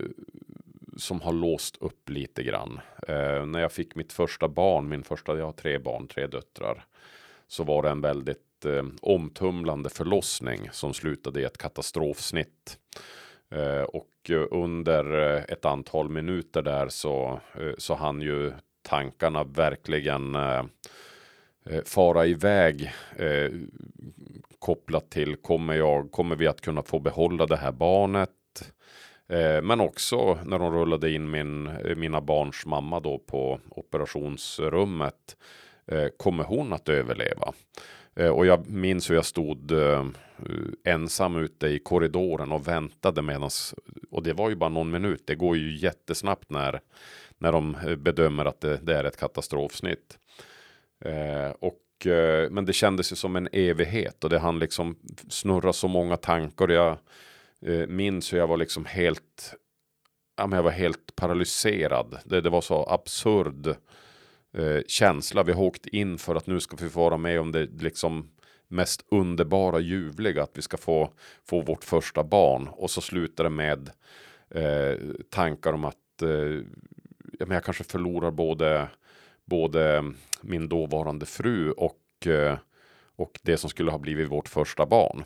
som 0.97 1.20
har 1.20 1.32
låst 1.32 1.76
upp 1.80 2.09
lite 2.09 2.43
grann. 2.43 2.80
Eh, 3.09 3.47
när 3.47 3.61
jag 3.61 3.72
fick 3.72 3.95
mitt 3.95 4.12
första 4.12 4.49
barn, 4.49 4.88
min 4.88 5.03
första, 5.03 5.38
jag 5.38 5.45
har 5.45 5.53
tre 5.53 5.78
barn, 5.78 6.07
tre 6.07 6.26
döttrar, 6.26 6.84
så 7.47 7.64
var 7.64 7.82
det 7.82 7.91
en 7.91 8.01
väldigt 8.01 8.64
eh, 8.64 8.84
omtumlande 9.03 9.91
förlossning 9.91 10.68
som 10.72 10.95
slutade 10.95 11.41
i 11.41 11.45
ett 11.45 11.59
katastrofsnitt. 11.59 12.78
Eh, 13.51 13.82
och 13.82 14.30
under 14.51 15.14
ett 15.53 15.64
antal 15.64 16.09
minuter 16.09 16.62
där 16.62 16.88
så, 16.88 17.41
eh, 17.55 17.72
så 17.78 17.95
han 17.95 18.20
ju 18.20 18.53
tankarna 18.83 19.45
verkligen 19.45 20.35
eh, 20.35 20.64
eh, 21.64 21.83
fara 21.85 22.26
iväg 22.26 22.93
eh, 23.16 23.51
kopplat 24.59 25.11
till 25.11 25.37
kommer 25.37 25.74
jag, 25.74 26.11
kommer 26.12 26.37
vi 26.37 26.47
att 26.47 26.61
kunna 26.61 26.83
få 26.83 26.99
behålla 26.99 27.47
det 27.47 27.57
här 27.57 27.72
barnet? 27.72 28.31
Eh, 29.28 29.62
men 29.62 29.81
också 29.81 30.39
när 30.45 30.59
de 30.59 30.72
rullade 30.72 31.11
in 31.11 31.31
min, 31.31 31.66
eh, 31.66 31.97
mina 31.97 32.20
barns 32.20 32.66
mamma 32.66 33.01
då 33.01 33.18
på 33.18 33.61
operationsrummet. 33.68 35.37
Eh, 35.87 36.07
kommer 36.16 36.45
hon 36.45 36.72
att 36.72 36.89
överleva? 36.89 37.53
Eh, 38.16 38.28
och 38.28 38.47
jag 38.47 38.70
minns 38.70 39.11
hur 39.11 39.14
jag 39.14 39.24
stod 39.24 39.72
eh, 39.72 40.07
ensam 40.85 41.37
ute 41.37 41.66
i 41.66 41.78
korridoren 41.78 42.53
och 42.53 42.68
väntade 42.68 43.22
medans, 43.22 43.74
och 44.11 44.22
det 44.22 44.33
var 44.33 44.49
ju 44.51 44.57
bara 44.57 44.70
någon 44.70 44.91
minut. 44.91 45.22
Det 45.26 45.35
går 45.35 45.57
ju 45.57 45.76
jättesnabbt 45.76 46.51
när, 46.51 46.81
när 47.41 47.53
de 47.53 47.74
eh, 47.74 47.97
bedömer 47.97 48.45
att 48.45 48.61
det, 48.61 48.76
det 48.76 48.97
är 48.97 49.05
ett 49.05 49.20
katastrofsnitt. 49.20 50.18
Eh, 51.05 51.51
och, 51.51 52.07
eh, 52.07 52.51
men 52.51 52.64
det 52.64 52.72
kändes 52.72 53.12
ju 53.12 53.16
som 53.16 53.36
en 53.36 53.49
evighet 53.53 54.24
och 54.24 54.30
det 54.30 54.38
hann 54.38 54.59
liksom 54.59 54.97
snurra 55.28 55.72
så 55.72 55.88
många 55.88 56.16
tankar. 56.16 56.68
Jag 56.68 56.99
eh, 57.66 57.86
minns 57.86 58.32
hur 58.32 58.38
jag 58.38 58.47
var 58.47 58.57
liksom 58.57 58.84
helt, 58.84 59.55
ja, 60.36 60.47
men 60.47 60.57
jag 60.57 60.62
var 60.62 60.70
helt 60.70 61.16
paralyserad. 61.16 62.18
Det, 62.24 62.41
det 62.41 62.51
var 62.51 62.61
så 62.61 62.86
absurd 62.88 63.66
eh, 64.57 64.80
känsla. 64.86 65.43
Vi 65.43 65.53
har 65.53 65.62
åkt 65.62 65.86
in 65.86 66.18
för 66.18 66.34
att 66.34 66.47
nu 66.47 66.61
ska 66.61 66.76
vi 66.76 66.88
få 66.88 67.01
vara 67.01 67.16
med 67.16 67.41
om 67.41 67.53
det 67.53 67.66
liksom 67.66 68.30
mest 68.68 69.05
underbara 69.11 69.80
ljuvliga 69.80 70.43
att 70.43 70.59
vi 70.59 70.62
ska 70.62 70.76
få, 70.76 71.12
få 71.49 71.61
vårt 71.61 71.84
första 71.84 72.24
barn 72.24 72.68
och 72.68 72.91
så 72.91 73.01
slutar 73.01 73.45
det 73.45 73.51
med 73.51 73.91
eh, 74.51 74.99
tankar 75.30 75.72
om 75.72 75.84
att 75.84 76.22
eh, 76.22 76.64
ja, 77.41 77.47
men 77.47 77.55
jag 77.55 77.64
kanske 77.64 77.84
förlorar 77.84 78.30
både, 78.30 78.88
både 79.45 79.99
mm, 79.99 80.16
min 80.41 80.68
dåvarande 80.68 81.26
fru 81.26 81.72
och, 81.72 82.26
eh, 82.26 82.59
och 83.16 83.38
det 83.43 83.57
som 83.57 83.70
skulle 83.70 83.91
ha 83.91 83.99
blivit 83.99 84.30
vårt 84.30 84.49
första 84.49 84.86
barn. 84.86 85.24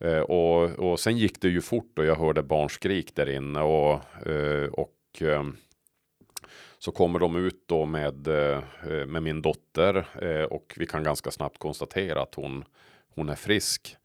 Eh, 0.00 0.18
och, 0.18 0.62
och 0.62 1.00
sen 1.00 1.18
gick 1.18 1.40
det 1.40 1.48
ju 1.48 1.60
fort 1.60 1.98
och 1.98 2.04
jag 2.04 2.16
hörde 2.16 2.42
barnskrik 2.42 3.14
där 3.14 3.28
inne 3.28 3.60
och, 3.60 4.26
eh, 4.26 4.68
och 4.68 5.22
så 6.78 6.92
kommer 6.92 7.18
de 7.18 7.36
ut 7.36 7.62
då 7.66 7.86
med, 7.86 8.26
med 9.06 9.22
min 9.22 9.42
dotter 9.42 10.06
och 10.50 10.74
vi 10.76 10.86
kan 10.86 11.02
ganska 11.02 11.30
snabbt 11.30 11.58
konstatera 11.58 12.22
att 12.22 12.34
hon, 12.34 12.64
hon 13.14 13.28
är 13.28 13.34
frisk. 13.34 13.96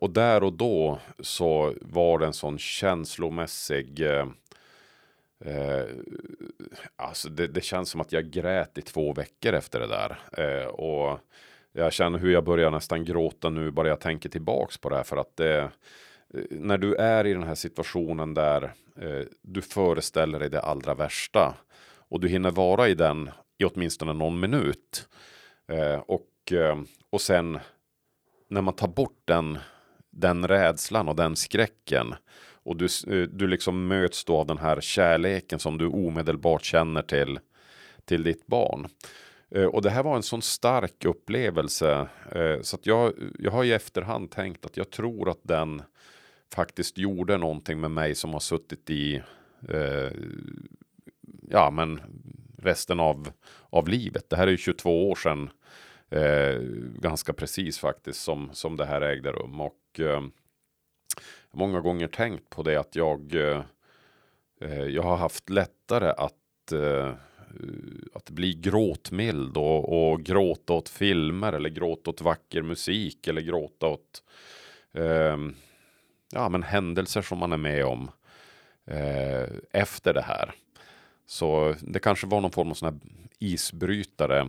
och 0.00 0.10
där 0.10 0.42
och 0.42 0.52
då 0.52 0.98
så 1.20 1.74
var 1.80 2.18
det 2.18 2.26
en 2.26 2.32
sån 2.32 2.58
känslomässig 2.58 4.06
Eh, 5.44 5.84
alltså 6.96 7.28
det, 7.28 7.46
det, 7.46 7.60
känns 7.60 7.90
som 7.90 8.00
att 8.00 8.12
jag 8.12 8.30
grät 8.30 8.78
i 8.78 8.82
två 8.82 9.12
veckor 9.12 9.54
efter 9.54 9.80
det 9.80 9.86
där. 9.86 10.18
Eh, 10.32 10.66
och 10.66 11.18
jag 11.72 11.92
känner 11.92 12.18
hur 12.18 12.32
jag 12.32 12.44
börjar 12.44 12.70
nästan 12.70 13.04
gråta 13.04 13.50
nu 13.50 13.70
bara 13.70 13.88
jag 13.88 14.00
tänker 14.00 14.28
tillbaks 14.28 14.78
på 14.78 14.88
det 14.88 14.96
här. 14.96 15.02
För 15.02 15.16
att 15.16 15.36
det, 15.36 15.58
eh, 15.58 15.68
när 16.50 16.78
du 16.78 16.94
är 16.94 17.26
i 17.26 17.32
den 17.32 17.42
här 17.42 17.54
situationen 17.54 18.34
där 18.34 18.62
eh, 18.96 19.26
du 19.42 19.62
föreställer 19.62 20.38
dig 20.38 20.50
det 20.50 20.60
allra 20.60 20.94
värsta. 20.94 21.54
Och 22.08 22.20
du 22.20 22.28
hinner 22.28 22.50
vara 22.50 22.88
i 22.88 22.94
den 22.94 23.30
i 23.58 23.64
åtminstone 23.64 24.12
någon 24.12 24.40
minut. 24.40 25.08
Eh, 25.68 25.98
och, 25.98 26.52
eh, 26.52 26.78
och 27.10 27.20
sen 27.20 27.58
när 28.48 28.62
man 28.62 28.74
tar 28.74 28.88
bort 28.88 29.22
den, 29.24 29.58
den 30.10 30.48
rädslan 30.48 31.08
och 31.08 31.16
den 31.16 31.36
skräcken 31.36 32.14
och 32.62 32.76
du, 32.76 32.84
eh, 32.84 33.28
du 33.28 33.46
liksom 33.46 33.86
möts 33.86 34.24
då 34.24 34.36
av 34.36 34.46
den 34.46 34.58
här 34.58 34.80
kärleken 34.80 35.58
som 35.58 35.78
du 35.78 35.86
omedelbart 35.86 36.64
känner 36.64 37.02
till, 37.02 37.38
till 38.04 38.22
ditt 38.22 38.46
barn. 38.46 38.88
Eh, 39.50 39.64
och 39.64 39.82
det 39.82 39.90
här 39.90 40.02
var 40.02 40.16
en 40.16 40.22
sån 40.22 40.42
stark 40.42 41.04
upplevelse 41.04 42.08
eh, 42.32 42.60
så 42.62 42.76
att 42.76 42.86
jag, 42.86 43.12
jag 43.38 43.50
har 43.50 43.64
i 43.64 43.72
efterhand 43.72 44.30
tänkt 44.30 44.66
att 44.66 44.76
jag 44.76 44.90
tror 44.90 45.30
att 45.30 45.40
den 45.42 45.82
faktiskt 46.54 46.98
gjorde 46.98 47.36
någonting 47.36 47.80
med 47.80 47.90
mig 47.90 48.14
som 48.14 48.32
har 48.32 48.40
suttit 48.40 48.90
i 48.90 49.22
ja, 51.48 51.70
men 51.70 52.00
resten 52.62 53.00
av, 53.00 53.32
av 53.70 53.88
livet. 53.88 54.30
Det 54.30 54.36
här 54.36 54.46
är 54.46 54.50
ju 54.50 54.56
22 54.56 55.10
år 55.10 55.14
sedan 55.14 55.50
eh, 56.10 56.60
ganska 57.00 57.32
precis 57.32 57.78
faktiskt 57.78 58.22
som, 58.22 58.50
som 58.52 58.76
det 58.76 58.86
här 58.86 59.00
ägde 59.00 59.32
rum. 59.32 59.60
Och 59.60 60.00
eh, 60.00 60.22
många 61.52 61.80
gånger 61.80 62.08
tänkt 62.08 62.50
på 62.50 62.62
det 62.62 62.76
att 62.76 62.96
jag, 62.96 63.34
eh, 63.34 63.62
eh, 64.60 64.84
jag 64.84 65.02
har 65.02 65.16
haft 65.16 65.50
lättare 65.50 66.08
att, 66.08 66.72
eh, 66.72 67.14
att 68.14 68.30
bli 68.30 68.54
gråtmild 68.54 69.56
och, 69.56 70.12
och 70.12 70.22
gråta 70.22 70.72
åt 70.72 70.88
filmer 70.88 71.52
eller 71.52 71.70
gråta 71.70 72.10
åt 72.10 72.20
vacker 72.20 72.62
musik 72.62 73.26
eller 73.26 73.42
gråta 73.42 73.86
åt 73.86 74.22
eh, 74.92 75.36
ja, 76.32 76.48
men 76.48 76.62
händelser 76.62 77.22
som 77.22 77.38
man 77.38 77.52
är 77.52 77.56
med 77.56 77.84
om 77.84 78.10
eh, 78.84 79.48
efter 79.70 80.14
det 80.14 80.22
här. 80.22 80.54
Så 81.26 81.74
det 81.80 81.98
kanske 81.98 82.26
var 82.26 82.40
någon 82.40 82.52
form 82.52 82.70
av 82.70 82.74
sån 82.74 82.92
här 82.92 83.00
isbrytare 83.38 84.40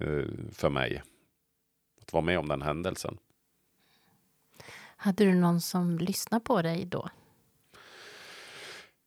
eh, 0.00 0.24
för 0.52 0.70
mig. 0.70 1.02
Att 2.02 2.12
vara 2.12 2.24
med 2.24 2.38
om 2.38 2.48
den 2.48 2.62
händelsen. 2.62 3.18
Hade 5.02 5.24
du 5.24 5.34
någon 5.34 5.60
som 5.60 5.98
lyssnade 5.98 6.44
på 6.44 6.62
dig 6.62 6.84
då? 6.84 7.08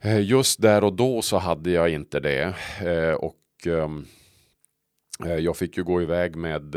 Eh, 0.03 0.21
just 0.21 0.61
där 0.61 0.83
och 0.83 0.93
då 0.93 1.21
så 1.21 1.37
hade 1.37 1.71
jag 1.71 1.89
inte 1.89 2.19
det. 2.19 2.55
Eh, 2.81 3.13
och 3.13 3.39
ehm, 3.65 4.05
eh, 5.25 5.35
jag 5.35 5.57
fick 5.57 5.77
ju 5.77 5.83
gå 5.83 6.01
iväg 6.01 6.35
med, 6.35 6.75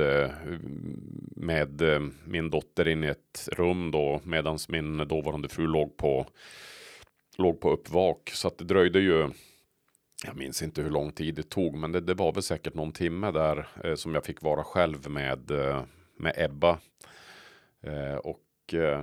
med 1.36 1.82
min 2.24 2.50
dotter 2.50 2.88
in 2.88 3.04
i 3.04 3.06
ett 3.06 3.48
rum 3.52 3.90
då 3.90 4.20
medan 4.24 4.58
min 4.68 5.08
dåvarande 5.08 5.48
fru 5.48 5.66
låg 5.66 5.96
på, 5.96 6.26
låg 7.38 7.60
på 7.60 7.70
uppvak. 7.70 8.30
Så 8.34 8.48
att 8.48 8.58
det 8.58 8.64
dröjde 8.64 9.00
ju 9.00 9.30
jag 10.24 10.36
minns 10.36 10.62
inte 10.62 10.82
hur 10.82 10.90
lång 10.90 11.12
tid 11.12 11.34
det 11.34 11.48
tog, 11.48 11.76
men 11.76 11.92
det, 11.92 12.00
det 12.00 12.14
var 12.14 12.32
väl 12.32 12.42
säkert 12.42 12.74
någon 12.74 12.92
timme 12.92 13.30
där 13.30 13.68
som 13.96 14.14
jag 14.14 14.24
fick 14.24 14.42
vara 14.42 14.64
själv 14.64 15.10
med, 15.10 15.50
med 16.18 16.34
Ebba. 16.36 16.78
Och 18.22 18.45
och 18.66 18.74
eh, 18.74 19.02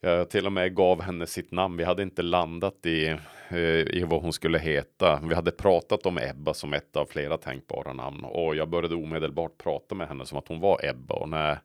jag 0.00 0.30
till 0.30 0.46
och 0.46 0.52
med 0.52 0.74
gav 0.74 1.02
henne 1.02 1.26
sitt 1.26 1.52
namn. 1.52 1.76
Vi 1.76 1.84
hade 1.84 2.02
inte 2.02 2.22
landat 2.22 2.86
i, 2.86 3.06
eh, 3.48 3.58
i 3.96 4.04
vad 4.08 4.22
hon 4.22 4.32
skulle 4.32 4.58
heta. 4.58 5.20
Vi 5.28 5.34
hade 5.34 5.50
pratat 5.50 6.06
om 6.06 6.18
Ebba 6.18 6.54
som 6.54 6.72
ett 6.72 6.96
av 6.96 7.06
flera 7.06 7.36
tänkbara 7.36 7.92
namn 7.92 8.24
och 8.24 8.56
jag 8.56 8.68
började 8.68 8.94
omedelbart 8.94 9.58
prata 9.58 9.94
med 9.94 10.08
henne 10.08 10.26
som 10.26 10.38
att 10.38 10.48
hon 10.48 10.60
var 10.60 10.80
Ebba 10.82 11.14
och 11.14 11.28
när, 11.28 11.58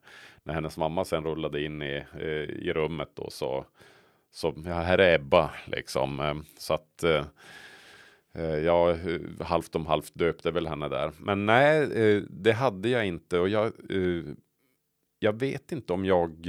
när 0.44 0.54
hennes 0.54 0.78
mamma 0.78 1.06
sen 1.06 1.24
rullade 1.24 1.64
in 1.64 1.82
i, 1.82 2.04
eh, 2.20 2.50
i 2.68 2.74
rummet 2.74 3.10
då 3.14 3.30
så, 3.30 3.66
så 4.32 4.54
ja, 4.66 4.74
här 4.74 4.98
är 4.98 5.16
Ebba 5.16 5.52
liksom. 5.66 6.20
Ehm, 6.20 6.46
så 6.58 6.74
att 6.74 7.04
jag 8.64 8.98
halvt 9.42 9.76
om 9.76 9.86
halvt 9.86 10.12
döpte 10.14 10.52
väl 10.52 10.68
henne 10.68 10.88
där. 10.88 11.12
Men 11.20 11.46
nej, 11.46 11.88
det 12.30 12.52
hade 12.52 12.90
jag 12.90 13.06
inte 13.06 13.40
och 13.40 13.50
jag, 13.50 13.72
jag 15.20 15.40
vet 15.40 15.72
inte 15.72 15.94
om 15.94 16.06
jag 16.06 16.48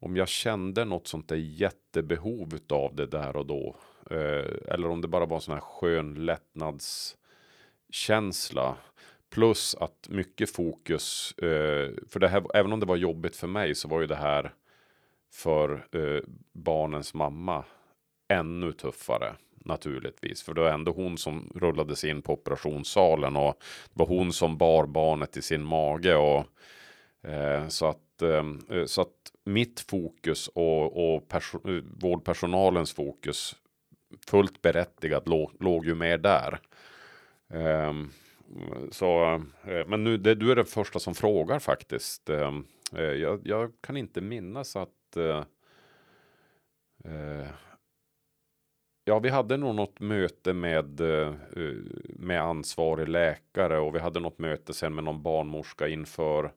om 0.00 0.16
jag 0.16 0.28
kände 0.28 0.84
något 0.84 1.06
sånt 1.06 1.28
där 1.28 1.36
jättebehov 1.36 2.58
av 2.68 2.94
det 2.94 3.06
där 3.06 3.36
och 3.36 3.46
då. 3.46 3.76
Eh, 4.10 4.72
eller 4.74 4.88
om 4.88 5.00
det 5.00 5.08
bara 5.08 5.26
var 5.26 5.36
en 5.36 5.40
sån 5.40 5.54
här 5.54 5.60
skön 5.60 6.26
lättnadskänsla. 6.26 8.76
Plus 9.30 9.74
att 9.80 10.08
mycket 10.08 10.50
fokus, 10.50 11.32
eh, 11.38 11.90
för 12.08 12.18
det 12.18 12.28
här, 12.28 12.44
även 12.54 12.72
om 12.72 12.80
det 12.80 12.86
var 12.86 12.96
jobbigt 12.96 13.36
för 13.36 13.46
mig 13.46 13.74
så 13.74 13.88
var 13.88 14.00
ju 14.00 14.06
det 14.06 14.16
här 14.16 14.54
för 15.32 15.86
eh, 15.92 16.20
barnens 16.52 17.14
mamma 17.14 17.64
ännu 18.28 18.72
tuffare 18.72 19.34
naturligtvis. 19.64 20.42
För 20.42 20.54
det 20.54 20.60
var 20.60 20.70
ändå 20.70 20.92
hon 20.92 21.18
som 21.18 21.52
rullades 21.54 22.04
in 22.04 22.22
på 22.22 22.32
operationssalen 22.32 23.36
och 23.36 23.54
det 23.84 23.98
var 23.98 24.06
hon 24.06 24.32
som 24.32 24.58
bar 24.58 24.86
barnet 24.86 25.36
i 25.36 25.42
sin 25.42 25.64
mage. 25.64 26.16
och 26.16 26.44
eh, 27.30 27.68
Så 27.68 27.86
att, 27.86 28.22
eh, 28.22 28.44
så 28.86 29.02
att 29.02 29.32
mitt 29.52 29.80
fokus 29.80 30.48
och, 30.48 31.14
och 31.14 31.34
eh, 31.34 31.82
vårdpersonalens 32.00 32.92
fokus 32.92 33.56
fullt 34.26 34.62
berättigat 34.62 35.28
låg, 35.28 35.52
låg 35.60 35.86
ju 35.86 35.94
mer 35.94 36.18
där. 36.18 36.60
Um, 37.48 38.12
så, 38.90 39.34
eh, 39.64 39.86
men 39.86 40.04
nu, 40.04 40.16
det, 40.16 40.34
du 40.34 40.50
är 40.52 40.56
den 40.56 40.64
första 40.64 40.98
som 40.98 41.14
frågar 41.14 41.58
faktiskt. 41.58 42.30
Um, 42.30 42.66
uh, 42.94 43.02
jag, 43.02 43.40
jag, 43.44 43.72
kan 43.80 43.96
inte 43.96 44.20
minnas 44.20 44.76
att 44.76 45.16
uh, 45.16 45.42
Ja, 49.04 49.18
vi 49.18 49.28
hade 49.28 49.56
nog 49.56 49.74
något 49.74 50.00
möte 50.00 50.52
med, 50.52 51.00
med 52.04 52.42
ansvarig 52.42 53.08
läkare 53.08 53.78
och 53.78 53.94
vi 53.94 53.98
hade 53.98 54.20
något 54.20 54.38
möte 54.38 54.74
sen 54.74 54.94
med 54.94 55.04
någon 55.04 55.22
barnmorska 55.22 55.88
inför 55.88 56.52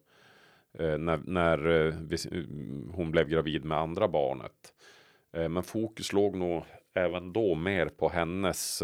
Eh, 0.80 0.98
när, 0.98 1.20
när 1.26 1.68
eh, 1.68 1.94
vi, 2.02 2.16
eh, 2.16 2.44
hon 2.96 3.12
blev 3.12 3.30
gravid 3.30 3.66
med 3.66 3.78
andra 3.78 4.08
barnet. 4.08 4.74
Men 5.36 5.64
fokus 5.64 6.14
låg 6.14 6.36
nog 6.36 6.64
även 6.94 7.34
då 7.34 7.56
mer 7.56 7.86
på 7.86 8.10
hennes 8.10 8.84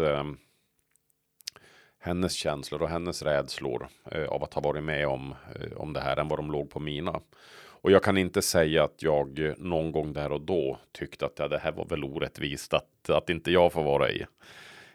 hennes 1.98 2.32
känslor 2.32 2.82
och 2.82 2.88
hennes 2.88 3.22
rädslor 3.22 3.88
av 4.28 4.42
att 4.42 4.54
ha 4.54 4.60
varit 4.60 4.82
med 4.82 5.08
om, 5.08 5.34
om 5.76 5.92
det 5.92 6.00
här 6.00 6.16
än 6.16 6.28
vad 6.28 6.38
de 6.38 6.50
låg 6.50 6.70
på 6.70 6.80
mina. 6.80 7.20
och 7.56 7.90
jag 7.90 8.02
kan 8.02 8.18
inte 8.18 8.42
säga 8.42 8.84
att 8.84 9.02
jag 9.02 9.54
någon 9.58 9.92
gång 9.92 10.12
där 10.12 10.32
och 10.32 10.40
då 10.40 10.78
tyckte 10.92 11.26
att 11.26 11.38
ja, 11.38 11.48
det 11.48 11.58
här 11.58 11.72
var 11.72 11.84
väl 11.84 12.04
orättvist 12.04 12.74
att, 12.74 13.10
att 13.10 13.30
inte 13.30 13.50
jag 13.50 13.72
får 13.72 13.82
vara 13.82 14.10
i, 14.10 14.26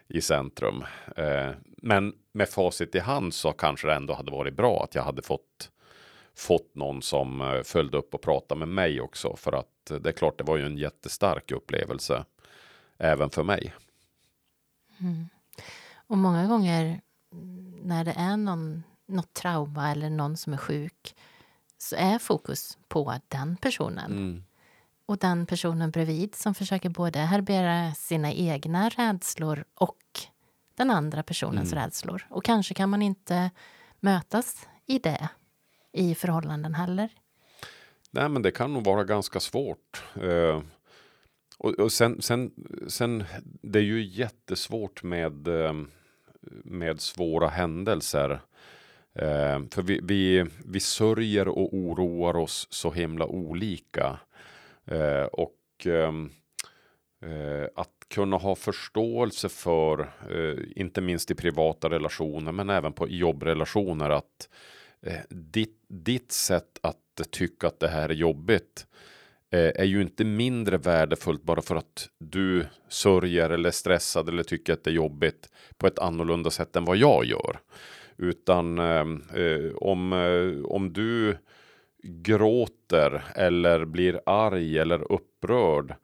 i 0.08 0.20
centrum. 0.20 0.84
Eh, 1.16 1.50
men 1.76 2.14
med 2.32 2.48
facit 2.48 2.94
i 2.94 2.98
hand 2.98 3.34
så 3.34 3.52
kanske 3.52 3.86
det 3.86 3.94
ändå 3.94 4.14
hade 4.14 4.30
varit 4.30 4.54
bra 4.54 4.84
att 4.84 4.94
jag 4.94 5.02
hade 5.02 5.22
fått 5.22 5.70
fått 6.36 6.74
någon 6.74 7.02
som 7.02 7.40
eh, 7.40 7.62
följde 7.62 7.98
upp 7.98 8.14
och 8.14 8.22
pratade 8.22 8.58
med 8.58 8.68
mig 8.68 9.00
också. 9.00 9.36
För 9.36 9.52
att 9.52 10.00
det 10.00 10.08
är 10.08 10.12
klart, 10.12 10.38
det 10.38 10.44
var 10.44 10.56
ju 10.56 10.66
en 10.66 10.76
jättestark 10.76 11.50
upplevelse 11.52 12.24
även 12.98 13.30
för 13.30 13.42
mig. 13.42 13.74
Mm. 14.98 15.28
Och 16.06 16.18
många 16.18 16.46
gånger 16.46 17.00
när 17.82 18.04
det 18.04 18.14
är 18.16 18.36
någon, 18.36 18.82
något 19.06 19.32
trauma 19.32 19.90
eller 19.90 20.10
någon 20.10 20.36
som 20.36 20.52
är 20.52 20.56
sjuk 20.56 21.16
så 21.78 21.96
är 21.96 22.18
fokus 22.18 22.78
på 22.88 23.14
den 23.28 23.56
personen. 23.56 24.12
Mm. 24.12 24.44
Och 25.06 25.18
den 25.18 25.46
personen 25.46 25.90
bredvid 25.90 26.34
som 26.34 26.54
försöker 26.54 26.88
både 26.88 27.18
härbärgera 27.18 27.94
sina 27.94 28.32
egna 28.32 28.88
rädslor 28.88 29.64
och 29.74 29.98
den 30.74 30.90
andra 30.90 31.22
personens 31.22 31.72
mm. 31.72 31.84
rädslor. 31.84 32.26
Och 32.30 32.44
kanske 32.44 32.74
kan 32.74 32.90
man 32.90 33.02
inte 33.02 33.50
mötas 34.00 34.68
i 34.86 34.98
det 34.98 35.28
i 35.96 36.14
förhållanden 36.14 36.74
heller. 36.74 37.08
Nej, 38.10 38.28
men 38.28 38.42
det 38.42 38.50
kan 38.50 38.72
nog 38.72 38.84
vara 38.84 39.04
ganska 39.04 39.40
svårt. 39.40 40.02
Eh, 40.22 40.62
och, 41.58 41.70
och 41.70 41.92
sen, 41.92 42.22
sen, 42.22 42.50
sen, 42.88 43.24
det 43.42 43.78
är 43.78 43.82
ju 43.82 44.04
jättesvårt 44.04 45.02
med, 45.02 45.48
eh, 45.48 45.72
med 46.64 47.00
svåra 47.00 47.48
händelser. 47.48 48.40
Eh, 49.14 49.60
för 49.70 49.82
vi, 49.82 50.00
vi, 50.02 50.44
vi 50.64 50.80
sörjer 50.80 51.48
och 51.48 51.74
oroar 51.74 52.36
oss 52.36 52.66
så 52.70 52.90
himla 52.90 53.26
olika. 53.26 54.18
Eh, 54.84 55.24
och 55.24 55.86
eh, 55.86 56.12
att 57.74 57.90
kunna 58.08 58.36
ha 58.36 58.54
förståelse 58.54 59.48
för, 59.48 60.08
inte 60.78 61.00
minst 61.00 61.30
i 61.30 61.34
privata 61.34 61.90
relationer, 61.90 62.52
men 62.52 62.70
även 62.70 62.92
på 62.92 63.08
jobbrelationer, 63.08 64.10
att 64.10 64.48
Eh, 64.48 64.50
Eh, 65.06 65.20
ditt, 65.28 65.84
ditt 65.88 66.32
sätt 66.32 66.78
att 66.82 66.96
tycka 67.30 67.66
att 67.66 67.80
det 67.80 67.88
här 67.88 68.08
är 68.08 68.14
jobbigt 68.14 68.86
eh, 69.50 69.80
är 69.80 69.84
ju 69.84 70.02
inte 70.02 70.24
mindre 70.24 70.78
värdefullt 70.78 71.42
bara 71.42 71.62
för 71.62 71.76
att 71.76 72.08
du 72.18 72.66
sörjer 72.88 73.50
eller 73.50 73.68
är 73.68 73.72
stressad 73.72 74.28
eller 74.28 74.42
tycker 74.42 74.72
att 74.72 74.84
det 74.84 74.90
är 74.90 74.94
jobbigt 74.94 75.48
på 75.78 75.86
ett 75.86 75.98
annorlunda 75.98 76.50
sätt 76.50 76.76
än 76.76 76.84
vad 76.84 76.96
jag 76.96 77.24
gör. 77.24 77.58
Utan 78.16 78.78
ehm, 78.78 79.22
eh, 79.34 79.76
om, 79.76 80.12
eh, 80.12 80.64
om 80.64 80.92
du 80.92 81.38
gråter 82.02 83.24
eller 83.34 83.84
blir 83.84 84.20
arg 84.26 84.78
eller 84.78 85.12
upprörd 85.12 85.94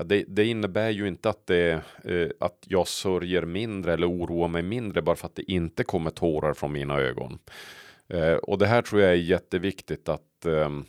Ja, 0.00 0.04
det, 0.04 0.24
det, 0.28 0.44
innebär 0.44 0.90
ju 0.90 1.08
inte 1.08 1.30
att, 1.30 1.46
det, 1.46 1.82
eh, 2.04 2.28
att 2.40 2.64
jag 2.66 2.88
sörjer 2.88 3.42
mindre 3.42 3.92
eller 3.92 4.10
oroar 4.10 4.48
mig 4.48 4.62
mindre 4.62 5.02
bara 5.02 5.16
för 5.16 5.26
att 5.26 5.34
det 5.34 5.52
inte 5.52 5.84
kommer 5.84 6.10
tårar 6.10 6.54
från 6.54 6.72
mina 6.72 6.98
ögon. 6.98 7.38
Eh, 8.10 8.34
och 8.34 8.58
det 8.58 8.66
här 8.66 8.82
tror 8.82 9.00
jag 9.00 9.10
är 9.10 9.14
jätteviktigt 9.16 10.08
att 10.08 10.46
ehm, 10.46 10.84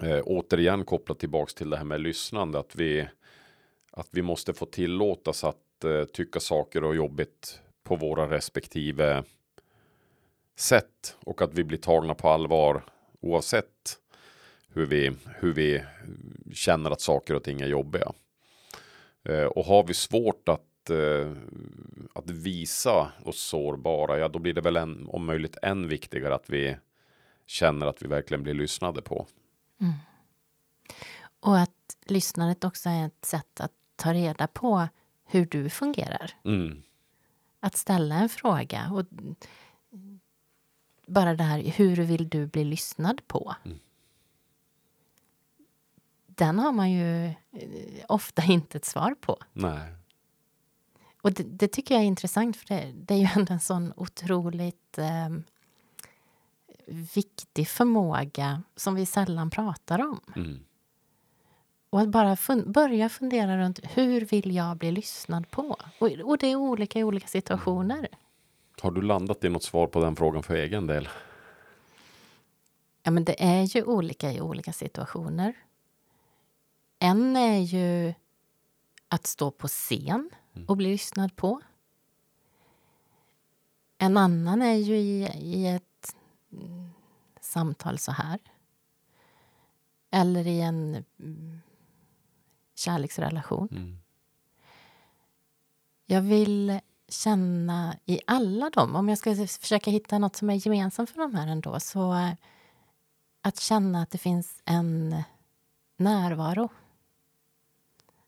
eh, 0.00 0.20
återigen 0.24 0.84
koppla 0.84 1.14
tillbaks 1.14 1.54
till 1.54 1.70
det 1.70 1.76
här 1.76 1.84
med 1.84 2.00
lyssnande. 2.00 2.58
Att 2.58 2.76
vi, 2.76 3.08
att 3.90 4.08
vi 4.10 4.22
måste 4.22 4.54
få 4.54 4.66
tillåtas 4.66 5.44
att 5.44 5.84
eh, 5.84 6.04
tycka 6.04 6.40
saker 6.40 6.84
och 6.84 6.96
jobbigt 6.96 7.60
på 7.82 7.96
våra 7.96 8.30
respektive 8.30 9.24
sätt 10.56 11.16
och 11.20 11.42
att 11.42 11.54
vi 11.54 11.64
blir 11.64 11.78
tagna 11.78 12.14
på 12.14 12.28
allvar 12.28 12.82
oavsett 13.20 13.98
hur 14.68 14.86
vi, 14.86 15.12
hur 15.38 15.52
vi 15.52 15.84
känner 16.52 16.90
att 16.90 17.00
saker 17.00 17.34
och 17.34 17.44
ting 17.44 17.60
är 17.60 17.66
jobbiga. 17.66 18.12
Eh, 19.24 19.44
och 19.44 19.64
har 19.64 19.84
vi 19.86 19.94
svårt 19.94 20.48
att 20.48 20.73
eh, 20.90 21.32
att 22.12 22.30
visa 22.30 23.12
oss 23.24 23.40
sårbara, 23.40 24.18
ja 24.18 24.28
då 24.28 24.38
blir 24.38 24.54
det 24.54 24.60
väl 24.60 24.76
en, 24.76 25.08
om 25.08 25.26
möjligt 25.26 25.56
än 25.62 25.88
viktigare 25.88 26.34
att 26.34 26.50
vi 26.50 26.76
känner 27.46 27.86
att 27.86 28.02
vi 28.02 28.08
verkligen 28.08 28.42
blir 28.42 28.54
lyssnade 28.54 29.02
på. 29.02 29.26
Mm. 29.80 29.92
Och 31.40 31.58
att 31.58 31.96
lyssnandet 32.06 32.64
också 32.64 32.88
är 32.88 33.06
ett 33.06 33.24
sätt 33.24 33.60
att 33.60 33.72
ta 33.96 34.12
reda 34.12 34.46
på 34.46 34.88
hur 35.24 35.46
du 35.46 35.70
fungerar. 35.70 36.30
Mm. 36.44 36.82
Att 37.60 37.76
ställa 37.76 38.14
en 38.14 38.28
fråga. 38.28 38.90
Och 38.92 39.06
bara 41.06 41.34
det 41.34 41.44
här, 41.44 41.58
hur 41.58 41.96
vill 41.96 42.28
du 42.28 42.46
bli 42.46 42.64
lyssnad 42.64 43.26
på? 43.26 43.54
Mm. 43.64 43.78
Den 46.26 46.58
har 46.58 46.72
man 46.72 46.90
ju 46.90 47.26
eh, 47.26 48.04
ofta 48.08 48.42
inte 48.48 48.78
ett 48.78 48.84
svar 48.84 49.14
på. 49.20 49.38
Nej. 49.52 49.94
Och 51.24 51.32
det, 51.32 51.42
det, 51.42 51.68
tycker 51.68 51.94
jag 51.94 52.02
är 52.02 52.06
intressant, 52.06 52.56
för 52.56 52.66
det, 52.66 52.92
det 52.94 53.14
är 53.14 53.18
ju 53.18 53.28
ändå 53.36 53.52
en 53.52 53.60
sån 53.60 53.92
otroligt 53.96 54.98
eh, 54.98 55.28
viktig 57.14 57.68
förmåga 57.68 58.62
som 58.76 58.94
vi 58.94 59.06
sällan 59.06 59.50
pratar 59.50 59.98
om. 59.98 60.20
Mm. 60.36 60.64
Och 61.90 62.00
att 62.00 62.08
bara 62.08 62.36
fun 62.36 62.72
börja 62.72 63.08
fundera 63.08 63.58
runt 63.58 63.80
hur 63.82 64.20
vill 64.20 64.54
jag 64.54 64.76
bli 64.76 64.92
lyssnad 64.92 65.50
på? 65.50 65.76
Och, 65.98 66.08
och 66.08 66.38
det 66.38 66.46
är 66.46 66.56
olika 66.56 66.98
i 66.98 67.04
olika 67.04 67.26
situationer. 67.26 67.98
Mm. 67.98 68.10
Har 68.80 68.90
du 68.90 69.02
landat 69.02 69.44
i 69.44 69.48
något 69.48 69.64
svar 69.64 69.86
på 69.86 70.00
den 70.00 70.16
frågan 70.16 70.42
för 70.42 70.54
egen 70.54 70.86
del? 70.86 71.08
Ja, 73.02 73.10
men 73.10 73.24
det 73.24 73.44
är 73.44 73.76
ju 73.76 73.84
olika 73.84 74.32
i 74.32 74.40
olika 74.40 74.72
situationer. 74.72 75.54
En 76.98 77.36
är 77.36 77.58
ju 77.58 78.14
att 79.08 79.26
stå 79.26 79.50
på 79.50 79.68
scen. 79.68 80.30
Och 80.66 80.76
bli 80.76 80.90
lyssnad 80.90 81.36
på. 81.36 81.60
En 83.98 84.16
annan 84.16 84.62
är 84.62 84.74
ju 84.74 84.96
i, 84.96 85.28
i 85.40 85.66
ett 85.66 86.16
mm, 86.52 86.90
samtal 87.40 87.98
så 87.98 88.12
här. 88.12 88.38
Eller 90.10 90.46
i 90.46 90.60
en 90.60 91.04
mm, 91.20 91.60
kärleksrelation. 92.74 93.68
Mm. 93.70 93.98
Jag 96.06 96.22
vill 96.22 96.80
känna 97.08 97.96
i 98.04 98.20
alla 98.26 98.70
dem, 98.70 98.96
om 98.96 99.08
jag 99.08 99.18
ska 99.18 99.34
försöka 99.46 99.90
hitta 99.90 100.18
något 100.18 100.36
som 100.36 100.50
är 100.50 100.66
gemensamt 100.66 101.10
för 101.10 101.18
de 101.18 101.34
här 101.34 101.46
ändå, 101.46 101.80
så 101.80 102.34
att 103.42 103.60
känna 103.60 104.02
att 104.02 104.10
det 104.10 104.18
finns 104.18 104.62
en 104.64 105.22
närvaro 105.96 106.68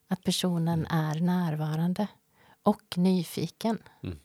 att 0.09 0.23
personen 0.23 0.87
mm. 0.87 1.05
är 1.05 1.21
närvarande 1.21 2.09
och 2.63 2.99
nyfiken. 2.99 3.79
Mm. 4.03 4.19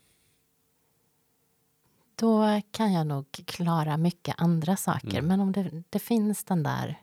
Då 2.16 2.62
kan 2.72 2.94
jag 2.94 3.08
nog 3.08 3.32
klara 3.32 3.98
mycket 3.98 4.36
andra 4.38 4.78
saker. 4.78 5.18
Mm. 5.18 5.28
Men 5.28 5.40
om 5.40 5.52
det, 5.52 5.84
det, 5.90 6.00
finns 6.00 6.44
den 6.44 6.64
där 6.64 7.02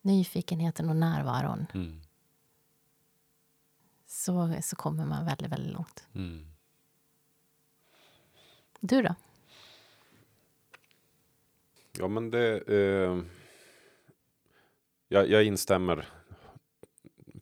nyfikenheten 0.00 0.88
och 0.88 0.96
närvaron 0.96 1.66
mm. 1.74 2.00
så, 4.06 4.54
så 4.62 4.76
kommer 4.76 5.06
man 5.06 5.26
väldigt, 5.26 5.52
väldigt 5.52 5.72
långt. 5.72 6.06
Mm. 6.14 6.46
Du 8.80 9.02
då? 9.02 9.14
Ja, 11.98 12.08
men 12.08 12.30
det... 12.30 12.58
Eh, 12.68 13.22
jag, 15.08 15.30
jag 15.30 15.44
instämmer 15.44 16.08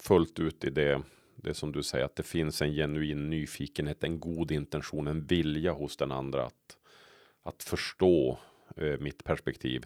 fullt 0.02 0.38
ut 0.38 0.64
i 0.64 0.70
det, 0.70 1.02
det 1.36 1.54
som 1.54 1.72
du 1.72 1.82
säger, 1.82 2.04
att 2.04 2.16
det 2.16 2.22
finns 2.22 2.62
en 2.62 2.72
genuin 2.72 3.30
nyfikenhet, 3.30 4.04
en 4.04 4.20
god 4.20 4.50
intention, 4.50 5.06
en 5.06 5.26
vilja 5.26 5.72
hos 5.72 5.96
den 5.96 6.12
andra 6.12 6.46
att, 6.46 6.76
att 7.42 7.62
förstå 7.62 8.38
eh, 8.76 8.98
mitt 8.98 9.24
perspektiv. 9.24 9.84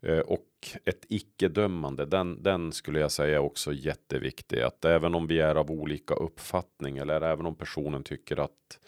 Eh, 0.00 0.18
och 0.18 0.48
ett 0.84 1.06
icke-dömande, 1.08 2.06
den, 2.06 2.42
den 2.42 2.72
skulle 2.72 3.00
jag 3.00 3.12
säga 3.12 3.36
är 3.36 3.38
också 3.38 3.72
jätteviktig. 3.72 4.60
Att 4.60 4.84
även 4.84 5.14
om 5.14 5.26
vi 5.26 5.40
är 5.40 5.54
av 5.54 5.70
olika 5.70 6.14
uppfattning 6.14 6.98
eller 6.98 7.20
även 7.20 7.46
om 7.46 7.54
personen 7.54 8.04
tycker 8.04 8.36
att 8.36 8.78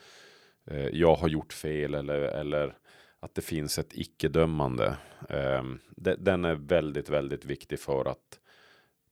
eh, 0.70 0.88
jag 0.88 1.14
har 1.14 1.28
gjort 1.28 1.52
fel 1.52 1.94
eller, 1.94 2.20
eller 2.20 2.76
att 3.20 3.34
det 3.34 3.42
finns 3.42 3.78
ett 3.78 3.94
icke-dömande. 3.94 4.96
Eh, 5.28 5.64
den 5.96 6.44
är 6.44 6.54
väldigt, 6.54 7.08
väldigt 7.08 7.44
viktig 7.44 7.80
för 7.80 8.04
att 8.04 8.40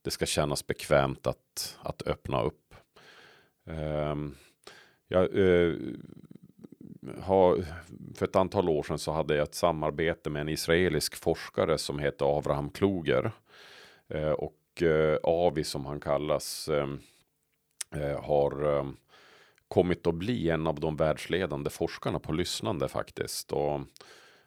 det 0.02 0.10
ska 0.10 0.26
kännas 0.26 0.66
bekvämt 0.66 1.26
att, 1.26 1.78
att 1.82 2.02
öppna 2.06 2.42
upp. 2.42 2.74
Ehm, 3.66 4.10
um, 4.10 4.36
jag, 5.08 5.34
uh, 5.34 5.76
eh, 5.76 7.22
har, 7.22 7.64
för 8.14 8.26
ett 8.26 8.36
antal 8.36 8.68
år 8.68 8.82
sedan 8.82 8.98
så 8.98 9.12
hade 9.12 9.34
jag 9.34 9.42
ett 9.42 9.54
samarbete 9.54 10.30
med 10.30 10.40
en 10.40 10.48
israelisk 10.48 11.16
forskare 11.16 11.78
som 11.78 11.98
heter 11.98 12.26
Avraham 12.26 12.70
Kloger. 12.70 13.32
Uh, 14.14 14.20
eh, 14.20 14.30
och 14.30 14.58
uh, 14.82 15.16
Avi 15.22 15.64
som 15.64 15.86
han 15.86 16.00
kallas 16.00 16.70
har 18.22 18.86
kommit 19.68 20.06
att 20.06 20.14
bli 20.14 20.50
en 20.50 20.66
av 20.66 20.80
de 20.80 20.96
världsledande 20.96 21.70
forskarna 21.70 22.18
på 22.18 22.32
lyssnande 22.32 22.88
faktiskt. 22.88 23.52
Och, 23.52 23.80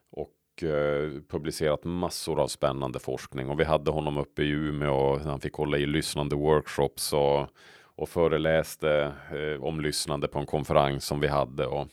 och 0.09 0.31
eh, 0.63 1.21
publicerat 1.29 1.83
massor 1.83 2.39
av 2.39 2.47
spännande 2.47 2.99
forskning. 2.99 3.49
Och 3.49 3.59
vi 3.59 3.63
hade 3.63 3.91
honom 3.91 4.17
uppe 4.17 4.43
i 4.43 4.49
Umeå 4.49 4.93
och 4.93 5.19
han 5.19 5.39
fick 5.39 5.53
hålla 5.53 5.77
i 5.77 5.85
lyssnande 5.85 6.35
workshops 6.35 7.13
och, 7.13 7.47
och 7.95 8.09
föreläste 8.09 9.13
eh, 9.31 9.63
om 9.63 9.81
lyssnande 9.81 10.27
på 10.27 10.39
en 10.39 10.45
konferens 10.45 11.05
som 11.05 11.19
vi 11.19 11.27
hade. 11.27 11.65
Och, 11.65 11.87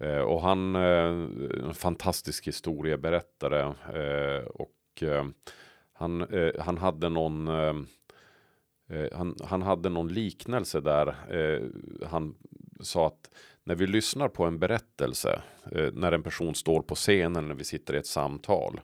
eh, 0.00 0.20
och 0.20 0.42
han, 0.42 0.76
eh, 0.76 1.08
en 1.64 1.74
fantastisk 1.74 2.46
historieberättare 2.46 3.60
eh, 3.94 4.44
och 4.44 5.02
eh, 5.02 5.26
han, 5.92 6.26
han 6.58 6.78
hade 6.78 7.08
någon 7.08 7.48
han, 9.12 9.36
han 9.44 9.62
hade 9.62 9.88
någon 9.88 10.08
liknelse 10.08 10.80
där 10.80 11.16
han 12.06 12.34
sa 12.80 13.06
att 13.06 13.30
när 13.64 13.74
vi 13.74 13.86
lyssnar 13.86 14.28
på 14.28 14.44
en 14.44 14.58
berättelse, 14.58 15.42
eh, 15.72 15.88
när 15.92 16.12
en 16.12 16.22
person 16.22 16.54
står 16.54 16.82
på 16.82 16.94
scenen, 16.94 17.48
när 17.48 17.54
vi 17.54 17.64
sitter 17.64 17.94
i 17.94 17.98
ett 17.98 18.06
samtal. 18.06 18.80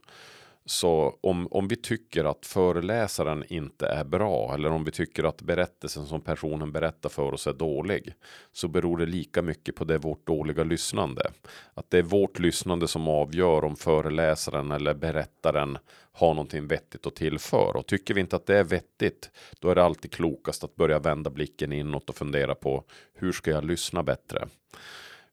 Så 0.70 1.18
om, 1.20 1.48
om 1.50 1.68
vi 1.68 1.76
tycker 1.76 2.24
att 2.24 2.46
föreläsaren 2.46 3.44
inte 3.48 3.86
är 3.86 4.04
bra 4.04 4.54
eller 4.54 4.70
om 4.70 4.84
vi 4.84 4.90
tycker 4.90 5.24
att 5.24 5.42
berättelsen 5.42 6.06
som 6.06 6.20
personen 6.20 6.72
berättar 6.72 7.08
för 7.08 7.34
oss 7.34 7.46
är 7.46 7.52
dålig. 7.52 8.14
Så 8.52 8.68
beror 8.68 8.98
det 8.98 9.06
lika 9.06 9.42
mycket 9.42 9.76
på 9.76 9.84
det 9.84 9.98
vårt 9.98 10.26
dåliga 10.26 10.64
lyssnande. 10.64 11.30
Att 11.74 11.90
det 11.90 11.98
är 11.98 12.02
vårt 12.02 12.38
lyssnande 12.38 12.88
som 12.88 13.08
avgör 13.08 13.64
om 13.64 13.76
föreläsaren 13.76 14.70
eller 14.70 14.94
berättaren 14.94 15.78
har 16.12 16.34
någonting 16.34 16.66
vettigt 16.66 17.06
att 17.06 17.16
tillföra. 17.16 17.78
Och 17.78 17.86
tycker 17.86 18.14
vi 18.14 18.20
inte 18.20 18.36
att 18.36 18.46
det 18.46 18.58
är 18.58 18.64
vettigt, 18.64 19.30
då 19.60 19.70
är 19.70 19.74
det 19.74 19.84
alltid 19.84 20.12
klokast 20.12 20.64
att 20.64 20.76
börja 20.76 20.98
vända 20.98 21.30
blicken 21.30 21.72
inåt 21.72 22.08
och 22.08 22.16
fundera 22.16 22.54
på 22.54 22.84
hur 23.14 23.32
ska 23.32 23.50
jag 23.50 23.64
lyssna 23.64 24.02
bättre? 24.02 24.48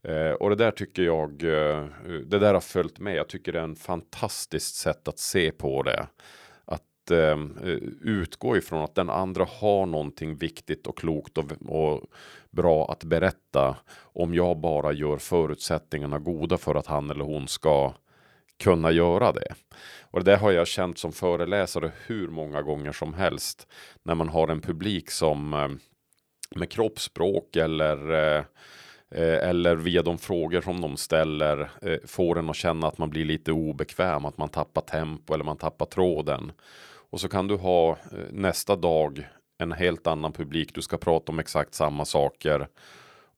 Eh, 0.07 0.31
och 0.31 0.49
det 0.49 0.55
där 0.55 0.71
tycker 0.71 1.03
jag, 1.03 1.43
eh, 1.43 1.85
det 2.25 2.39
där 2.39 2.53
har 2.53 2.61
följt 2.61 2.99
med. 2.99 3.15
Jag 3.15 3.29
tycker 3.29 3.51
det 3.51 3.59
är 3.59 3.63
en 3.63 3.75
fantastiskt 3.75 4.75
sätt 4.75 5.07
att 5.07 5.19
se 5.19 5.51
på 5.51 5.83
det. 5.83 6.07
Att 6.65 7.11
ehm, 7.11 7.57
eh, 7.63 7.69
utgå 8.01 8.57
ifrån 8.57 8.83
att 8.83 8.95
den 8.95 9.09
andra 9.09 9.47
har 9.59 9.85
någonting 9.85 10.35
viktigt 10.35 10.87
och 10.87 10.97
klokt 10.97 11.37
och, 11.37 11.51
och 11.69 12.03
bra 12.51 12.91
att 12.91 13.03
berätta. 13.03 13.77
Om 14.01 14.33
jag 14.33 14.57
bara 14.57 14.91
gör 14.91 15.17
förutsättningarna 15.17 16.19
goda 16.19 16.57
för 16.57 16.75
att 16.75 16.87
han 16.87 17.09
eller 17.09 17.25
hon 17.25 17.47
ska 17.47 17.93
kunna 18.63 18.91
göra 18.91 19.31
det. 19.31 19.53
Och 20.01 20.23
det 20.23 20.35
har 20.35 20.51
jag 20.51 20.67
känt 20.67 20.97
som 20.97 21.11
föreläsare 21.11 21.91
hur 22.07 22.27
många 22.27 22.61
gånger 22.61 22.91
som 22.91 23.13
helst. 23.13 23.67
När 24.03 24.15
man 24.15 24.29
har 24.29 24.47
en 24.47 24.61
publik 24.61 25.11
som 25.11 25.53
eh, 25.53 25.69
med 26.55 26.71
kroppsspråk 26.71 27.55
eller 27.55 28.11
eh, 28.37 28.43
Eh, 29.11 29.49
eller 29.49 29.75
via 29.75 30.01
de 30.01 30.17
frågor 30.17 30.61
som 30.61 30.81
de 30.81 30.97
ställer 30.97 31.69
eh, 31.81 31.97
får 32.05 32.39
en 32.39 32.49
att 32.49 32.55
känna 32.55 32.87
att 32.87 32.97
man 32.97 33.09
blir 33.09 33.25
lite 33.25 33.51
obekväm, 33.51 34.25
att 34.25 34.37
man 34.37 34.49
tappar 34.49 34.81
tempo 34.81 35.33
eller 35.33 35.43
man 35.43 35.57
tappar 35.57 35.85
tråden. 35.85 36.51
Och 37.09 37.21
så 37.21 37.27
kan 37.27 37.47
du 37.47 37.55
ha 37.55 37.91
eh, 37.91 37.97
nästa 38.31 38.75
dag 38.75 39.27
en 39.57 39.71
helt 39.71 40.07
annan 40.07 40.31
publik. 40.31 40.75
Du 40.75 40.81
ska 40.81 40.97
prata 40.97 41.31
om 41.31 41.39
exakt 41.39 41.73
samma 41.73 42.05
saker 42.05 42.67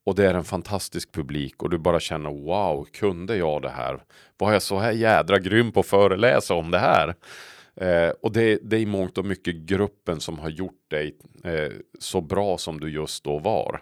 och 0.07 0.15
det 0.15 0.25
är 0.25 0.33
en 0.33 0.43
fantastisk 0.43 1.11
publik 1.11 1.63
och 1.63 1.69
du 1.69 1.77
bara 1.77 1.99
känner 1.99 2.29
wow, 2.29 2.87
kunde 2.93 3.35
jag 3.37 3.61
det 3.61 3.69
här? 3.69 4.03
Var 4.37 4.53
jag 4.53 4.61
så 4.61 4.79
här 4.79 4.91
jädra 4.91 5.39
grym 5.39 5.71
på 5.71 5.79
att 5.79 5.85
föreläsa 5.85 6.53
om 6.53 6.71
det 6.71 6.79
här? 6.79 7.15
Eh, 7.75 8.09
och 8.21 8.31
det, 8.31 8.59
det 8.63 8.75
är 8.75 8.79
i 8.79 8.85
mångt 8.85 9.17
och 9.17 9.25
mycket 9.25 9.55
gruppen 9.55 10.19
som 10.19 10.39
har 10.39 10.49
gjort 10.49 10.89
dig 10.89 11.15
eh, 11.43 11.71
så 11.99 12.21
bra 12.21 12.57
som 12.57 12.79
du 12.79 12.91
just 12.91 13.23
då 13.23 13.39
var. 13.39 13.81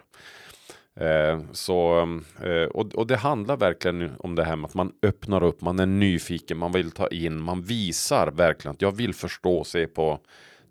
Eh, 1.00 1.40
så, 1.52 2.00
eh, 2.42 2.64
och, 2.64 2.94
och, 2.94 3.06
det 3.06 3.16
handlar 3.16 3.56
verkligen 3.56 4.12
om 4.18 4.34
det 4.34 4.44
här 4.44 4.56
med 4.56 4.68
att 4.68 4.74
man 4.74 4.92
öppnar 5.02 5.42
upp, 5.42 5.60
man 5.60 5.78
är 5.78 5.86
nyfiken, 5.86 6.58
man 6.58 6.72
vill 6.72 6.90
ta 6.90 7.08
in, 7.08 7.40
man 7.40 7.62
visar 7.62 8.26
verkligen 8.30 8.74
att 8.74 8.82
jag 8.82 8.92
vill 8.92 9.14
förstå 9.14 9.58
och 9.58 9.66
se 9.66 9.86
på 9.86 10.20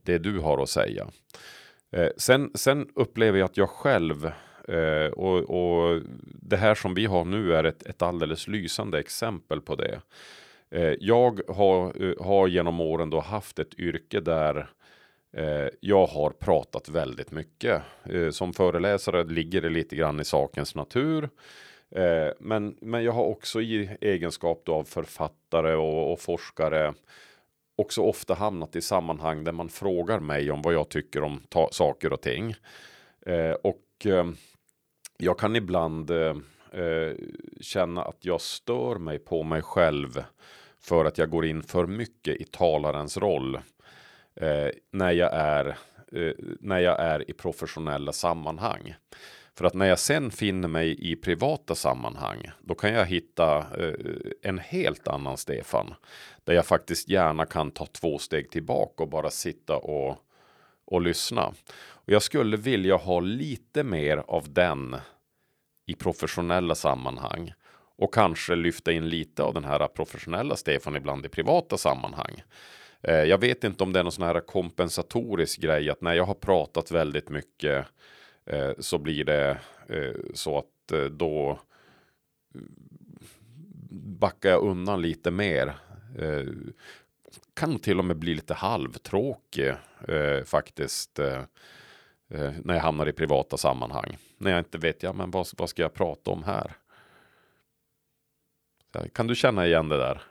det 0.03 0.17
du 0.17 0.39
har 0.39 0.63
att 0.63 0.69
säga. 0.69 1.07
Eh, 1.91 2.09
sen, 2.17 2.51
sen 2.55 2.88
upplever 2.95 3.39
jag 3.39 3.45
att 3.45 3.57
jag 3.57 3.69
själv 3.69 4.32
Eh, 4.67 5.11
och, 5.11 5.38
och, 5.38 6.01
det 6.41 6.57
här 6.57 6.76
som 6.76 6.93
vi 6.93 7.05
har 7.05 7.26
nu 7.26 7.55
är 7.55 7.63
ett, 7.63 7.84
ett 7.84 8.01
alldeles 8.01 8.47
lysande 8.47 8.99
exempel 8.99 9.61
på 9.61 9.76
det. 9.76 10.01
Eh, 10.71 10.93
jag 10.99 11.41
har, 11.47 12.03
eh, 12.03 12.26
har 12.26 12.47
genom 12.47 12.82
åren 12.82 13.09
då 13.09 13.19
haft 13.19 13.59
ett 13.59 13.80
yrke 13.80 14.19
där 14.19 14.57
eh, 14.57 14.65
Eh, 15.38 15.67
jag 15.79 16.05
har 16.05 16.29
pratat 16.29 16.89
väldigt 16.89 17.31
mycket. 17.31 17.81
Eh, 18.03 18.29
som 18.29 18.53
föreläsare 18.53 19.23
ligger 19.23 19.61
det 19.61 19.69
lite 19.69 19.95
grann 19.95 20.19
i 20.19 20.25
sakens 20.25 20.75
natur. 20.75 21.29
Eh, 21.91 22.27
men, 22.39 22.77
men 22.81 23.03
jag 23.03 23.11
har 23.11 23.23
också 23.23 23.61
i 23.61 23.97
egenskap 24.01 24.69
av 24.69 24.83
författare 24.83 25.75
och, 25.75 26.13
och 26.13 26.19
forskare 26.19 26.93
också 27.75 28.01
ofta 28.01 28.33
hamnat 28.33 28.75
i 28.75 28.81
sammanhang 28.81 29.43
där 29.43 29.51
man 29.51 29.69
frågar 29.69 30.19
mig 30.19 30.51
om 30.51 30.61
vad 30.61 30.73
jag 30.73 30.89
tycker 30.89 31.23
om 31.23 31.41
saker 31.71 32.13
och 32.13 32.21
ting. 32.21 32.55
Och 33.63 34.05
ehm, 34.05 34.36
jag 35.17 35.39
kan 35.39 35.55
ibland 35.55 36.11
känna 37.61 38.03
att 38.03 38.25
jag 38.25 38.41
stör 38.41 38.95
mig 38.95 39.19
på 39.19 39.43
mig 39.43 39.61
själv 39.61 40.23
för 40.79 41.05
att 41.05 41.17
jag 41.17 41.29
går 41.29 41.45
in 41.45 41.63
för 41.63 41.86
mycket 41.86 42.41
i 42.41 42.43
talarens 42.43 43.17
roll 43.17 43.59
eh, 44.41 44.69
när, 44.91 45.11
jag 45.11 45.33
är, 45.33 45.77
eh, 46.11 46.33
när 46.59 46.79
jag 46.79 46.99
är 46.99 47.29
i 47.29 47.33
professionella 47.33 48.11
sammanhang. 48.11 48.95
För 49.57 49.65
att 49.65 49.73
när 49.73 49.86
jag 49.86 49.99
sen 49.99 50.31
finner 50.31 50.67
mig 50.67 51.11
i 51.11 51.15
privata 51.15 51.75
sammanhang, 51.75 52.51
då 52.61 52.75
kan 52.75 52.93
jag 52.93 53.05
hitta 53.05 53.57
eh, 53.57 53.93
en 54.41 54.59
helt 54.59 55.07
annan 55.07 55.38
Stefan. 55.38 55.93
Där 56.43 56.53
jag 56.53 56.65
faktiskt 56.65 57.09
gärna 57.09 57.45
kan 57.45 57.71
ta 57.71 57.86
två 57.86 58.17
steg 58.17 58.49
tillbaka 58.51 59.03
och 59.03 59.09
bara 59.09 59.29
sitta 59.29 59.77
och, 59.77 60.17
och 60.86 61.01
lyssna. 61.01 61.53
Och 61.77 62.13
jag 62.13 62.21
skulle 62.21 62.57
vilja 62.57 62.95
ha 62.95 63.19
lite 63.19 63.83
mer 63.83 64.17
av 64.17 64.53
den 64.53 64.95
i 65.86 65.95
professionella 65.95 66.75
sammanhang 66.75 67.53
och 67.97 68.13
kanske 68.13 68.55
lyfta 68.55 68.91
in 68.91 69.09
lite 69.09 69.43
av 69.43 69.53
den 69.53 69.63
här 69.63 69.88
professionella 69.88 70.55
Stefan 70.55 70.95
ibland 70.95 71.25
i 71.25 71.29
privata 71.29 71.77
sammanhang. 71.77 72.43
Eh, 73.07 73.23
jag 73.23 73.37
vet 73.37 73.63
inte 73.63 73.83
om 73.83 73.93
det 73.93 73.99
är 73.99 74.03
någon 74.03 74.11
sån 74.11 74.27
här 74.27 74.39
kompensatorisk 74.39 75.59
grej 75.59 75.89
att 75.89 76.01
när 76.01 76.13
jag 76.13 76.25
har 76.25 76.33
pratat 76.33 76.91
väldigt 76.91 77.29
mycket 77.29 77.85
eh, 78.45 78.71
så 78.79 78.97
blir 78.97 79.23
det 79.23 79.57
eh, 79.87 80.15
så 80.33 80.57
att 80.57 81.11
då 81.11 81.59
backar 84.19 84.49
jag 84.49 84.63
undan 84.63 85.01
lite 85.01 85.31
mer. 85.31 85.73
Kan 87.53 87.79
till 87.79 87.99
och 87.99 88.05
med 88.05 88.17
bli 88.17 88.33
lite 88.33 88.53
halvtråkig 88.53 89.73
faktiskt 90.45 91.19
när 92.57 92.73
jag 92.73 92.81
hamnar 92.81 93.09
i 93.09 93.13
privata 93.13 93.57
sammanhang. 93.57 94.17
När 94.37 94.51
jag 94.51 94.59
inte 94.59 94.77
vet, 94.77 95.03
ja 95.03 95.13
men 95.13 95.31
vad, 95.31 95.47
vad 95.57 95.69
ska 95.69 95.81
jag 95.81 95.93
prata 95.93 96.31
om 96.31 96.43
här? 96.43 96.71
Kan 99.13 99.27
du 99.27 99.35
känna 99.35 99.67
igen 99.67 99.89
det 99.89 99.97
där? 99.97 100.21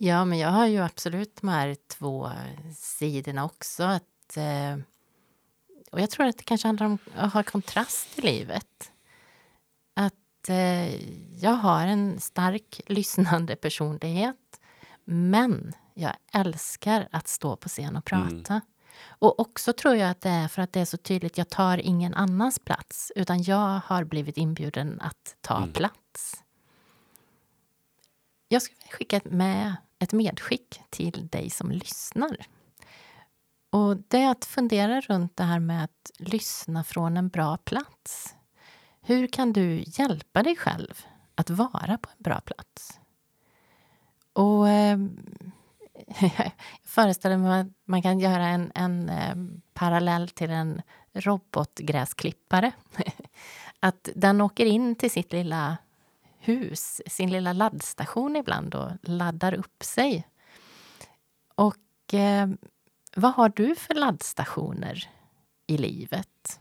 Ja, 0.00 0.24
men 0.24 0.38
jag 0.38 0.48
har 0.48 0.66
ju 0.66 0.78
absolut 0.78 1.36
de 1.40 1.48
här 1.48 1.76
två 1.88 2.30
sidorna 2.76 3.44
också. 3.44 3.82
Att, 3.82 4.36
eh, 4.36 4.78
och 5.90 6.00
jag 6.00 6.10
tror 6.10 6.26
att 6.26 6.38
det 6.38 6.44
kanske 6.44 6.68
handlar 6.68 6.86
om 6.86 6.98
att 7.16 7.32
ha 7.32 7.42
kontrast 7.42 8.18
i 8.18 8.22
livet. 8.22 8.92
Att 9.94 10.48
eh, 10.48 10.94
jag 11.42 11.50
har 11.50 11.86
en 11.86 12.20
stark 12.20 12.80
lyssnande 12.86 13.56
personlighet 13.56 14.60
men 15.04 15.72
jag 15.94 16.12
älskar 16.32 17.08
att 17.10 17.28
stå 17.28 17.56
på 17.56 17.68
scen 17.68 17.96
och 17.96 18.04
prata. 18.04 18.52
Mm. 18.52 18.60
Och 19.00 19.40
också 19.40 19.72
tror 19.72 19.94
jag 19.94 20.10
att 20.10 20.20
det 20.20 20.28
är 20.28 20.48
för 20.48 20.62
att 20.62 20.72
det 20.72 20.80
är 20.80 20.84
så 20.84 20.96
tydligt, 20.96 21.38
jag 21.38 21.48
tar 21.48 21.78
ingen 21.78 22.14
annans 22.14 22.58
plats, 22.58 23.12
utan 23.16 23.42
jag 23.42 23.80
har 23.84 24.04
blivit 24.04 24.36
inbjuden 24.36 25.00
att 25.00 25.36
ta 25.40 25.56
mm. 25.56 25.72
plats. 25.72 26.42
Jag 28.48 28.62
skulle 28.62 28.90
skicka 28.90 29.20
med 29.24 29.76
ett 29.98 30.12
medskick 30.12 30.80
till 30.90 31.28
dig 31.28 31.50
som 31.50 31.70
lyssnar. 31.70 32.36
Och 33.70 33.96
det 34.08 34.22
är 34.22 34.30
att 34.30 34.44
fundera 34.44 35.00
runt 35.00 35.36
det 35.36 35.44
här 35.44 35.60
med 35.60 35.84
att 35.84 36.10
lyssna 36.18 36.84
från 36.84 37.16
en 37.16 37.28
bra 37.28 37.56
plats. 37.56 38.34
Hur 39.00 39.26
kan 39.26 39.52
du 39.52 39.84
hjälpa 39.86 40.42
dig 40.42 40.56
själv 40.56 41.04
att 41.34 41.50
vara 41.50 41.98
på 41.98 42.10
en 42.16 42.22
bra 42.22 42.40
plats? 42.40 43.00
Och 44.32 44.68
eh, 44.68 44.98
jag 46.20 46.52
föreställer 46.84 47.36
mig 47.36 47.60
att 47.60 47.66
man 47.84 48.02
kan 48.02 48.20
göra 48.20 48.46
en, 48.46 48.72
en 48.74 49.08
eh, 49.08 49.34
parallell 49.74 50.28
till 50.28 50.50
en 50.50 50.82
robotgräsklippare. 51.12 52.72
att 53.80 54.08
den 54.14 54.40
åker 54.40 54.66
in 54.66 54.94
till 54.94 55.10
sitt 55.10 55.32
lilla 55.32 55.76
hus, 56.38 57.02
sin 57.06 57.30
lilla 57.30 57.52
laddstation 57.52 58.36
ibland 58.36 58.74
och 58.74 58.90
laddar 59.02 59.54
upp 59.54 59.82
sig. 59.82 60.28
Och 61.54 62.14
eh, 62.14 62.48
vad 63.14 63.34
har 63.34 63.48
du 63.48 63.74
för 63.74 63.94
laddstationer 63.94 65.10
i 65.66 65.76
livet? 65.78 66.60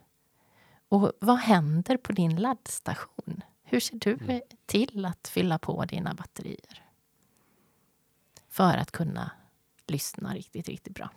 Och 0.90 1.12
vad 1.20 1.38
händer 1.38 1.98
på 1.98 2.12
din 2.12 2.36
laddstation? 2.36 3.44
Hur 3.64 3.80
ser 3.80 3.98
du 3.98 4.14
mm. 4.14 4.42
till 4.66 5.06
att 5.06 5.28
fylla 5.28 5.60
på 5.60 5.86
dina 5.86 6.14
batterier? 6.14 6.88
för 8.58 8.78
att 8.78 8.92
kunna 8.92 9.32
lyssna 9.88 10.34
riktigt, 10.34 10.68
riktigt 10.68 10.96
bra. 10.96 11.10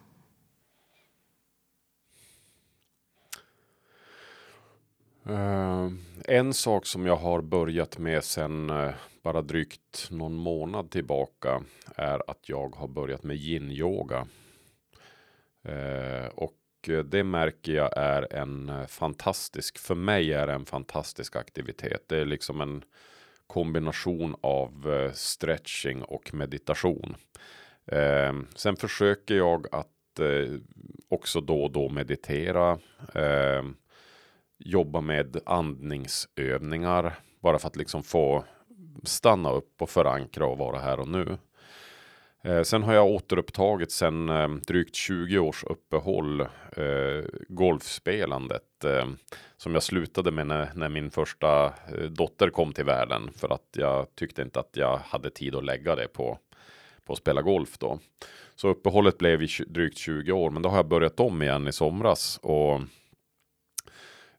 Uh, 5.31 5.93
en 6.25 6.55
sak 6.55 6.87
som 6.87 7.07
jag 7.07 7.17
har 7.17 7.41
börjat 7.41 7.99
med 7.99 8.25
sen 8.25 8.71
uh, 8.71 8.91
bara 9.23 9.43
drygt 9.43 10.09
någon 10.11 10.35
månad 10.35 10.91
tillbaka 10.91 11.63
är 11.97 12.31
att 12.31 12.49
jag 12.49 12.77
har 12.77 12.89
börjat 12.89 13.23
med 13.23 13.37
yin-yoga. 13.37 14.27
Uh, 15.69 16.27
och 16.35 16.57
det 17.05 17.25
märker 17.25 17.73
jag 17.73 17.97
är 17.97 18.33
en 18.35 18.89
fantastisk, 18.89 19.79
för 19.79 19.95
mig 19.95 20.33
är 20.33 20.47
det 20.47 20.53
en 20.53 20.67
fantastisk 20.67 21.37
aktivitet. 21.37 22.05
Det 22.07 22.17
är 22.17 22.25
liksom 22.25 22.61
en 22.61 22.83
kombination 23.47 24.37
av 24.41 25.11
stretching 25.15 26.03
och 26.03 26.35
meditation. 26.35 27.17
Sen 28.55 28.77
försöker 28.77 29.35
jag 29.35 29.67
att 29.73 30.21
också 31.09 31.41
då 31.41 31.65
och 31.65 31.73
då 31.73 31.89
meditera. 31.89 32.79
Jobba 34.65 35.01
med 35.01 35.37
andningsövningar 35.47 37.15
bara 37.43 37.59
för 37.59 37.69
att 37.69 37.77
liksom 37.77 38.03
få 38.03 38.45
stanna 39.03 39.53
upp 39.53 39.83
och 39.83 39.91
förankra 39.91 40.47
och 40.47 40.59
vara 40.59 40.79
här 40.79 41.01
och 41.01 41.09
nu. 41.09 41.39
Eh, 42.43 42.63
sen 42.63 42.83
har 42.83 42.95
jag 42.95 43.07
återupptagit 43.07 43.93
sen 43.93 44.29
eh, 44.29 44.49
drygt 44.49 44.95
20 44.95 45.39
års 45.39 45.65
uppehåll 45.65 46.41
eh, 46.41 47.25
golfspelandet 47.49 48.85
eh, 48.85 49.09
som 49.57 49.75
jag 49.75 49.83
slutade 49.83 50.31
med 50.31 50.47
när, 50.47 50.71
när 50.75 50.89
min 50.89 51.11
första 51.11 51.67
eh, 51.67 52.05
dotter 52.11 52.51
kom 52.51 52.73
till 52.73 52.85
världen 52.85 53.31
för 53.37 53.53
att 53.53 53.69
jag 53.73 54.15
tyckte 54.15 54.43
inte 54.43 54.61
att 54.61 54.71
jag 54.73 54.97
hade 54.97 55.31
tid 55.31 55.55
att 55.55 55.65
lägga 55.65 55.97
det 55.97 56.09
på, 56.09 56.39
på 57.07 57.13
att 57.13 57.19
spela 57.19 57.43
golf 57.43 57.79
då. 57.79 57.99
Så 58.55 58.69
uppehållet 58.69 59.19
blev 59.19 59.43
i 59.43 59.49
drygt 59.67 59.99
20 59.99 60.33
år, 60.33 60.51
men 60.51 60.63
då 60.63 60.69
har 60.69 60.77
jag 60.77 60.89
börjat 60.89 61.21
om 61.21 61.43
igen 61.43 61.69
i 61.69 61.73
somras 61.73 62.39
och 62.43 62.81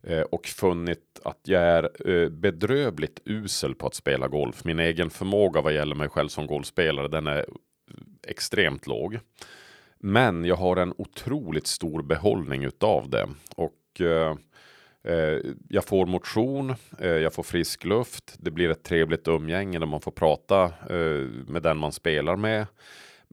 Eh, 0.03 0.21
och 0.21 0.47
funnit 0.47 1.19
att 1.23 1.39
jag 1.43 1.61
är 1.61 2.09
eh, 2.09 2.29
bedrövligt 2.29 3.19
usel 3.25 3.75
på 3.75 3.87
att 3.87 3.95
spela 3.95 4.27
golf. 4.27 4.63
Min 4.65 4.79
egen 4.79 5.09
förmåga 5.09 5.61
vad 5.61 5.73
gäller 5.73 5.95
mig 5.95 6.09
själv 6.09 6.27
som 6.27 6.47
golfspelare, 6.47 7.07
den 7.07 7.27
är 7.27 7.45
extremt 8.27 8.87
låg. 8.87 9.19
Men 9.99 10.45
jag 10.45 10.55
har 10.55 10.77
en 10.77 10.93
otroligt 10.97 11.67
stor 11.67 12.01
behållning 12.03 12.63
utav 12.63 13.09
det 13.09 13.27
och 13.55 14.01
eh, 14.01 14.35
jag 15.69 15.85
får 15.85 16.05
motion, 16.05 16.75
jag 16.99 17.33
får 17.33 17.43
frisk 17.43 17.85
luft. 17.85 18.35
Det 18.37 18.51
blir 18.51 18.69
ett 18.69 18.83
trevligt 18.83 19.27
umgänge 19.27 19.79
där 19.79 19.85
man 19.85 20.01
får 20.01 20.11
prata 20.11 20.73
med 21.47 21.63
den 21.63 21.77
man 21.77 21.91
spelar 21.91 22.35
med. 22.35 22.65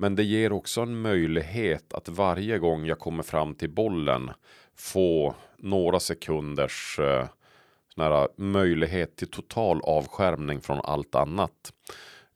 Men 0.01 0.15
det 0.15 0.25
ger 0.25 0.53
också 0.53 0.81
en 0.81 1.01
möjlighet 1.01 1.93
att 1.93 2.09
varje 2.09 2.59
gång 2.59 2.87
jag 2.87 2.99
kommer 2.99 3.23
fram 3.23 3.55
till 3.55 3.71
bollen 3.71 4.31
få 4.77 5.35
några 5.57 6.01
sekunders 6.01 6.99
eh, 6.99 7.29
här, 7.97 8.23
eh, 8.23 8.27
möjlighet 8.37 9.17
till 9.17 9.31
total 9.31 9.81
avskärmning 9.83 10.61
från 10.61 10.81
allt 10.85 11.15
annat. 11.15 11.73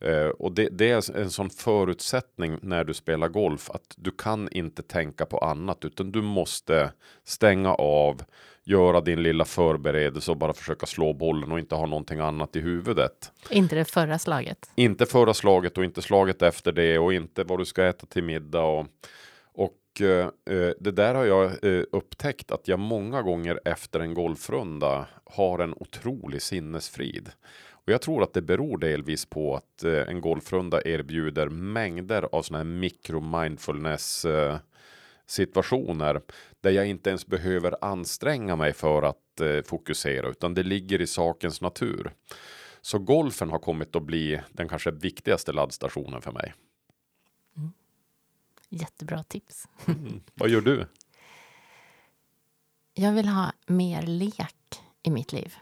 Eh, 0.01 0.27
och 0.27 0.53
det, 0.53 0.69
det, 0.69 0.91
är 0.91 1.17
en 1.17 1.31
sån 1.31 1.51
förutsättning 1.51 2.59
när 2.63 2.85
du 2.85 2.95
spelar 2.95 3.29
golf 3.29 3.71
att 3.71 3.95
du 3.97 4.11
kan 4.11 4.49
inte 4.53 4.83
tänka 4.83 5.27
på 5.27 5.39
annat 5.39 5.85
utan 5.85 6.13
du 6.13 6.23
måste 6.23 6.93
stänga 7.25 7.75
av, 7.75 8.23
göra 8.65 9.01
din 9.01 9.23
lilla 9.23 9.45
förberedelse 9.45 10.31
och 10.31 10.37
bara 10.37 10.53
försöka 10.53 10.87
slå 10.87 11.13
bollen 11.13 11.53
och 11.53 11.59
inte 11.59 11.75
ha 11.75 11.87
någonting 11.87 12.19
annat 12.19 12.57
i 12.57 12.61
huvudet. 12.61 13.33
Inte 13.51 13.75
det 13.75 13.85
förra 13.85 14.19
slaget. 14.19 14.71
Inte 14.75 15.07
förra 15.07 15.35
slaget 15.35 15.79
och 15.79 15.85
inte 15.85 16.03
slaget 16.03 16.43
efter 16.43 16.73
det 16.73 16.99
och 16.99 17.15
inte 17.15 17.45
vad 17.45 17.59
du 17.59 17.65
ska 17.65 17.85
äta 17.85 18.07
till 18.07 18.25
middag 18.25 18.63
och 18.63 18.87
och 19.93 20.01
eh, 20.01 20.27
eh, 20.27 20.73
det 20.81 20.91
där 20.91 21.15
har 21.15 21.25
jag 21.25 21.65
eh, 21.65 21.85
upptäckt 21.93 22.51
att 22.51 22.69
jag 22.69 22.79
många 22.79 23.23
gånger 23.23 23.61
efter 23.65 24.01
en 24.01 24.15
golfrunda 24.15 25.07
har 25.25 25.59
en 25.59 25.75
otrolig 25.75 26.43
sinnesfrid. 26.43 27.31
Och 27.71 27.93
jag 27.93 28.03
tror 28.03 28.23
att 28.23 28.33
det 28.33 28.43
beror 28.43 28.79
delvis 28.79 29.27
på 29.27 29.57
att 29.57 29.85
eh, 29.85 30.09
en 30.09 30.21
golfrunda 30.21 30.83
erbjuder 30.85 31.49
mängder 31.49 32.29
av 32.33 32.43
sådana 32.43 32.65
här 32.65 32.71
mikro-mindfulness 32.71 34.25
eh, 34.25 34.57
situationer 35.27 36.21
där 36.61 36.71
jag 36.71 36.87
inte 36.87 37.11
ens 37.11 37.27
behöver 37.27 37.85
anstränga 37.85 38.57
mig 38.57 38.73
för 38.73 39.03
att 39.03 39.41
eh, 39.41 39.63
fokusera 39.63 40.29
utan 40.29 40.55
det 40.55 40.63
ligger 40.63 41.01
i 41.01 41.07
sakens 41.07 41.61
natur. 41.61 42.13
Så 42.81 42.99
golfen 42.99 43.51
har 43.51 43.59
kommit 43.59 43.97
att 43.97 44.03
bli 44.03 44.41
den 44.51 44.69
kanske 44.69 44.91
viktigaste 44.91 45.53
laddstationen 45.53 46.23
för 46.23 46.33
mig. 46.33 46.55
Jättebra 48.69 49.23
tips. 49.23 49.69
Mm. 49.87 50.21
Vad 50.35 50.49
gör 50.49 50.61
du? 50.61 50.87
Jag 52.95 53.13
vill 53.13 53.29
ha 53.29 53.53
mer 53.67 54.03
lek 54.03 54.83
i 55.03 55.11
mitt 55.11 55.33
liv. 55.33 55.55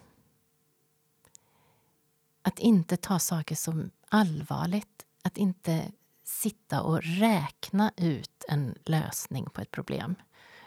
Att 2.42 2.58
inte 2.58 2.96
ta 2.96 3.18
saker 3.18 3.54
som 3.54 3.90
allvarligt. 4.08 5.06
Att 5.22 5.36
inte 5.36 5.92
sitta 6.31 6.83
och 6.83 7.03
räkna 7.03 7.93
ut 7.97 8.45
en 8.49 8.74
lösning 8.85 9.47
på 9.53 9.61
ett 9.61 9.70
problem. 9.70 10.14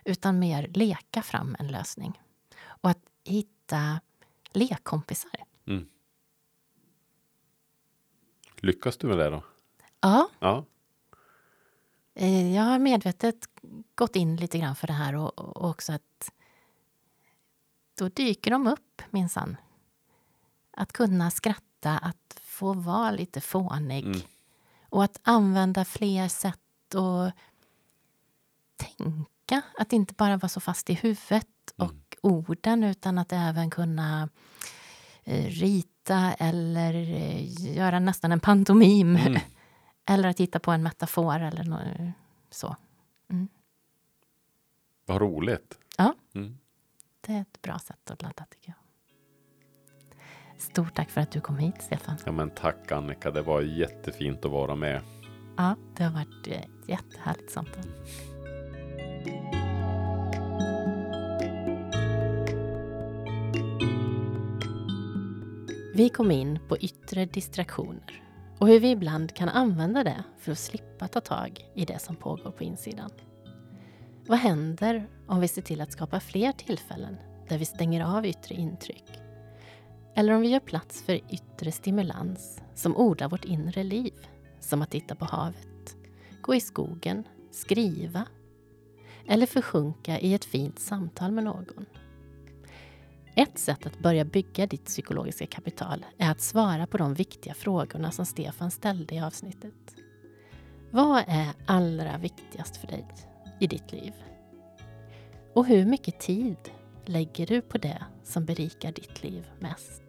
Utan 0.06 0.40
mer 0.40 0.68
leka 0.68 1.22
fram 1.22 1.56
en 1.60 1.68
lösning. 1.68 2.22
Och 2.66 2.90
att 2.90 3.02
hitta 3.24 4.00
lekkompisar. 4.52 5.44
Mm. 5.66 5.88
Lyckas 8.56 8.98
du 8.98 9.08
med 9.08 9.18
det 9.18 9.30
då? 9.30 9.44
Ja. 10.00 10.30
ja. 10.40 10.66
Eh, 12.14 12.56
jag 12.56 12.64
har 12.64 12.80
medvetet 12.80 13.50
gått 13.96 14.16
in 14.16 14.36
lite 14.36 14.60
grann 14.60 14.76
för 14.76 14.88
det 14.88 14.94
här 14.94 15.16
och, 15.16 15.40
och 15.40 15.70
också 15.70 15.94
att 15.94 16.32
då 17.96 18.10
dyker 18.10 18.52
de 18.52 18.68
upp 18.68 19.02
minsann. 19.10 19.58
Att 20.72 20.94
kunna 20.94 21.32
skratta, 21.32 21.98
att 21.98 22.40
få 22.42 22.74
vara 22.74 23.12
lite 23.12 23.42
fånig 23.42 24.06
mm. 24.06 24.22
Och 24.94 25.04
att 25.04 25.20
använda 25.24 25.86
fler 25.86 26.28
sätt 26.28 26.96
att 26.96 27.34
tänka. 28.78 29.62
Att 29.78 29.94
inte 29.94 30.14
bara 30.14 30.38
vara 30.38 30.50
så 30.50 30.60
fast 30.60 30.90
i 30.90 30.94
huvudet 30.94 31.48
mm. 31.78 31.90
och 31.90 32.18
orden 32.22 32.84
utan 32.84 33.18
att 33.18 33.32
även 33.32 33.70
kunna 33.70 34.30
eh, 35.24 35.46
rita 35.46 36.34
eller 36.34 36.94
eh, 36.94 37.76
göra 37.76 38.00
nästan 38.00 38.32
en 38.32 38.40
pantomim. 38.40 39.16
Mm. 39.16 39.42
Eller 40.06 40.30
att 40.30 40.40
hitta 40.40 40.60
på 40.60 40.72
en 40.72 40.84
metafor 40.84 41.40
eller 41.40 41.64
något, 41.64 42.14
så. 42.50 42.76
Mm. 43.30 43.48
Vad 45.06 45.22
roligt. 45.22 45.80
Ja. 45.98 46.16
Mm. 46.34 46.58
Det 47.22 47.34
är 47.34 47.42
ett 47.42 47.62
bra 47.62 47.80
sätt 47.80 48.12
att 48.12 48.22
ladda 48.22 48.46
tycker 48.46 48.70
jag. 48.70 48.83
Stort 50.64 50.96
tack 50.96 51.10
för 51.10 51.22
att 51.22 51.32
du 51.32 51.42
kom 51.42 51.58
hit 51.58 51.82
Stefan. 51.82 52.16
Ja 52.26 52.32
men 52.32 52.50
tack 52.50 52.92
Annika, 52.92 53.32
det 53.32 53.42
var 53.42 53.62
jättefint 53.62 54.46
att 54.46 54.52
vara 54.52 54.76
med. 54.76 55.02
Ja, 55.58 55.76
det 55.98 56.04
har 56.04 56.12
varit 56.12 56.48
ett 56.48 56.90
jättehärligt 56.90 57.52
samtal. 57.52 57.84
Vi 65.96 66.10
kom 66.10 66.32
in 66.32 66.60
på 66.68 66.78
yttre 66.78 67.26
distraktioner 67.26 68.24
och 68.60 68.68
hur 68.68 68.80
vi 68.80 68.92
ibland 68.92 69.34
kan 69.34 69.50
använda 69.50 70.04
det 70.04 70.24
för 70.40 70.52
att 70.52 70.60
slippa 70.60 71.08
ta 71.08 71.20
tag 71.20 71.72
i 71.76 71.86
det 71.86 72.00
som 72.00 72.16
pågår 72.16 72.52
på 72.52 72.64
insidan. 72.64 73.12
Vad 74.28 74.38
händer 74.38 75.08
om 75.28 75.40
vi 75.40 75.48
ser 75.48 75.62
till 75.62 75.82
att 75.82 75.92
skapa 75.92 76.20
fler 76.20 76.52
tillfällen 76.52 77.18
där 77.50 77.58
vi 77.58 77.66
stänger 77.66 78.18
av 78.18 78.26
yttre 78.26 78.56
intryck? 78.56 79.23
Eller 80.16 80.34
om 80.34 80.42
vi 80.42 80.48
gör 80.48 80.60
plats 80.60 81.04
för 81.04 81.20
yttre 81.30 81.72
stimulans 81.72 82.62
som 82.76 82.98
odlar 82.98 83.30
vårt 83.30 83.46
inre 83.46 83.84
liv, 83.84 84.14
som 84.60 84.82
att 84.82 84.92
titta 84.92 85.16
på 85.16 85.26
havet, 85.26 85.96
gå 86.42 86.56
i 86.56 86.60
skogen, 86.60 87.24
skriva 87.52 88.26
eller 89.28 89.46
försjunka 89.46 90.20
i 90.20 90.34
ett 90.34 90.46
fint 90.46 90.80
samtal 90.80 91.32
med 91.32 91.44
någon. 91.44 91.86
Ett 93.36 93.60
sätt 93.60 93.86
att 93.86 94.00
börja 94.00 94.26
bygga 94.26 94.68
ditt 94.68 94.86
psykologiska 94.86 95.46
kapital 95.46 96.06
är 96.18 96.32
att 96.32 96.42
svara 96.42 96.88
på 96.88 96.98
de 96.98 97.14
viktiga 97.14 97.54
frågorna 97.54 98.12
som 98.12 98.26
Stefan 98.26 98.72
ställde 98.72 99.16
i 99.16 99.20
avsnittet. 99.20 99.96
Vad 100.92 101.24
är 101.28 101.50
allra 101.66 102.18
viktigast 102.18 102.78
för 102.78 102.88
dig 102.88 103.08
i 103.60 103.68
ditt 103.68 103.92
liv? 103.92 104.14
Och 105.54 105.66
hur 105.66 105.86
mycket 105.86 106.20
tid 106.20 106.58
lägger 107.06 107.46
du 107.46 107.62
på 107.62 107.78
det 107.78 108.04
som 108.24 108.46
berikar 108.46 108.92
ditt 108.92 109.24
liv 109.24 109.52
mest? 109.60 110.04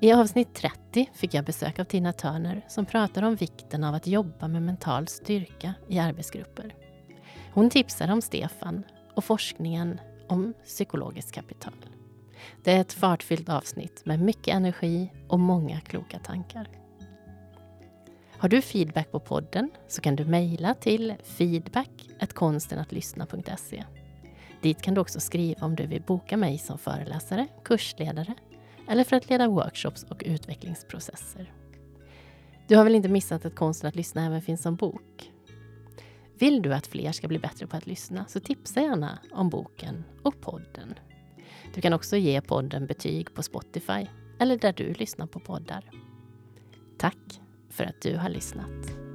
I 0.00 0.12
avsnitt 0.12 0.54
30 0.54 1.10
fick 1.14 1.34
jag 1.34 1.44
besök 1.44 1.78
av 1.78 1.84
Tina 1.84 2.12
Törner 2.12 2.64
som 2.68 2.86
pratar 2.86 3.22
om 3.22 3.36
vikten 3.36 3.84
av 3.84 3.94
att 3.94 4.06
jobba 4.06 4.48
med 4.48 4.62
mental 4.62 5.08
styrka 5.08 5.74
i 5.88 5.98
arbetsgrupper. 5.98 6.74
Hon 7.52 7.70
tipsar 7.70 8.12
om 8.12 8.22
Stefan 8.22 8.82
och 9.14 9.24
forskningen 9.24 10.00
om 10.28 10.54
psykologiskt 10.64 11.32
kapital. 11.32 11.72
Det 12.64 12.72
är 12.72 12.80
ett 12.80 12.92
fartfyllt 12.92 13.48
avsnitt 13.48 14.06
med 14.06 14.20
mycket 14.20 14.54
energi 14.54 15.12
och 15.28 15.40
många 15.40 15.80
kloka 15.80 16.18
tankar. 16.18 16.68
Har 18.38 18.48
du 18.48 18.62
feedback 18.62 19.10
på 19.10 19.20
podden 19.20 19.70
så 19.88 20.00
kan 20.00 20.16
du 20.16 20.24
mejla 20.24 20.74
till 20.74 21.14
feedback.konstenatlyssna.se. 21.24 23.84
Dit 24.66 24.82
kan 24.82 24.94
du 24.94 25.00
också 25.00 25.20
skriva 25.20 25.66
om 25.66 25.76
du 25.76 25.86
vill 25.86 26.02
boka 26.02 26.36
mig 26.36 26.58
som 26.58 26.78
föreläsare, 26.78 27.48
kursledare 27.64 28.34
eller 28.88 29.04
för 29.04 29.16
att 29.16 29.30
leda 29.30 29.48
workshops 29.48 30.02
och 30.02 30.22
utvecklingsprocesser. 30.26 31.52
Du 32.68 32.76
har 32.76 32.84
väl 32.84 32.94
inte 32.94 33.08
missat 33.08 33.44
att 33.44 33.54
Konsten 33.54 33.88
att 33.88 33.96
lyssna 33.96 34.26
även 34.26 34.42
finns 34.42 34.62
som 34.62 34.76
bok? 34.76 35.32
Vill 36.38 36.62
du 36.62 36.74
att 36.74 36.86
fler 36.86 37.12
ska 37.12 37.28
bli 37.28 37.38
bättre 37.38 37.66
på 37.66 37.76
att 37.76 37.86
lyssna 37.86 38.24
så 38.28 38.40
tipsa 38.40 38.80
gärna 38.80 39.18
om 39.32 39.50
boken 39.50 40.04
och 40.22 40.40
podden. 40.40 40.94
Du 41.74 41.80
kan 41.80 41.92
också 41.92 42.16
ge 42.16 42.40
podden 42.40 42.86
betyg 42.86 43.34
på 43.34 43.42
Spotify 43.42 44.06
eller 44.40 44.58
där 44.58 44.72
du 44.72 44.92
lyssnar 44.92 45.26
på 45.26 45.40
poddar. 45.40 45.90
Tack 46.98 47.40
för 47.70 47.84
att 47.84 48.00
du 48.02 48.16
har 48.16 48.28
lyssnat. 48.28 49.06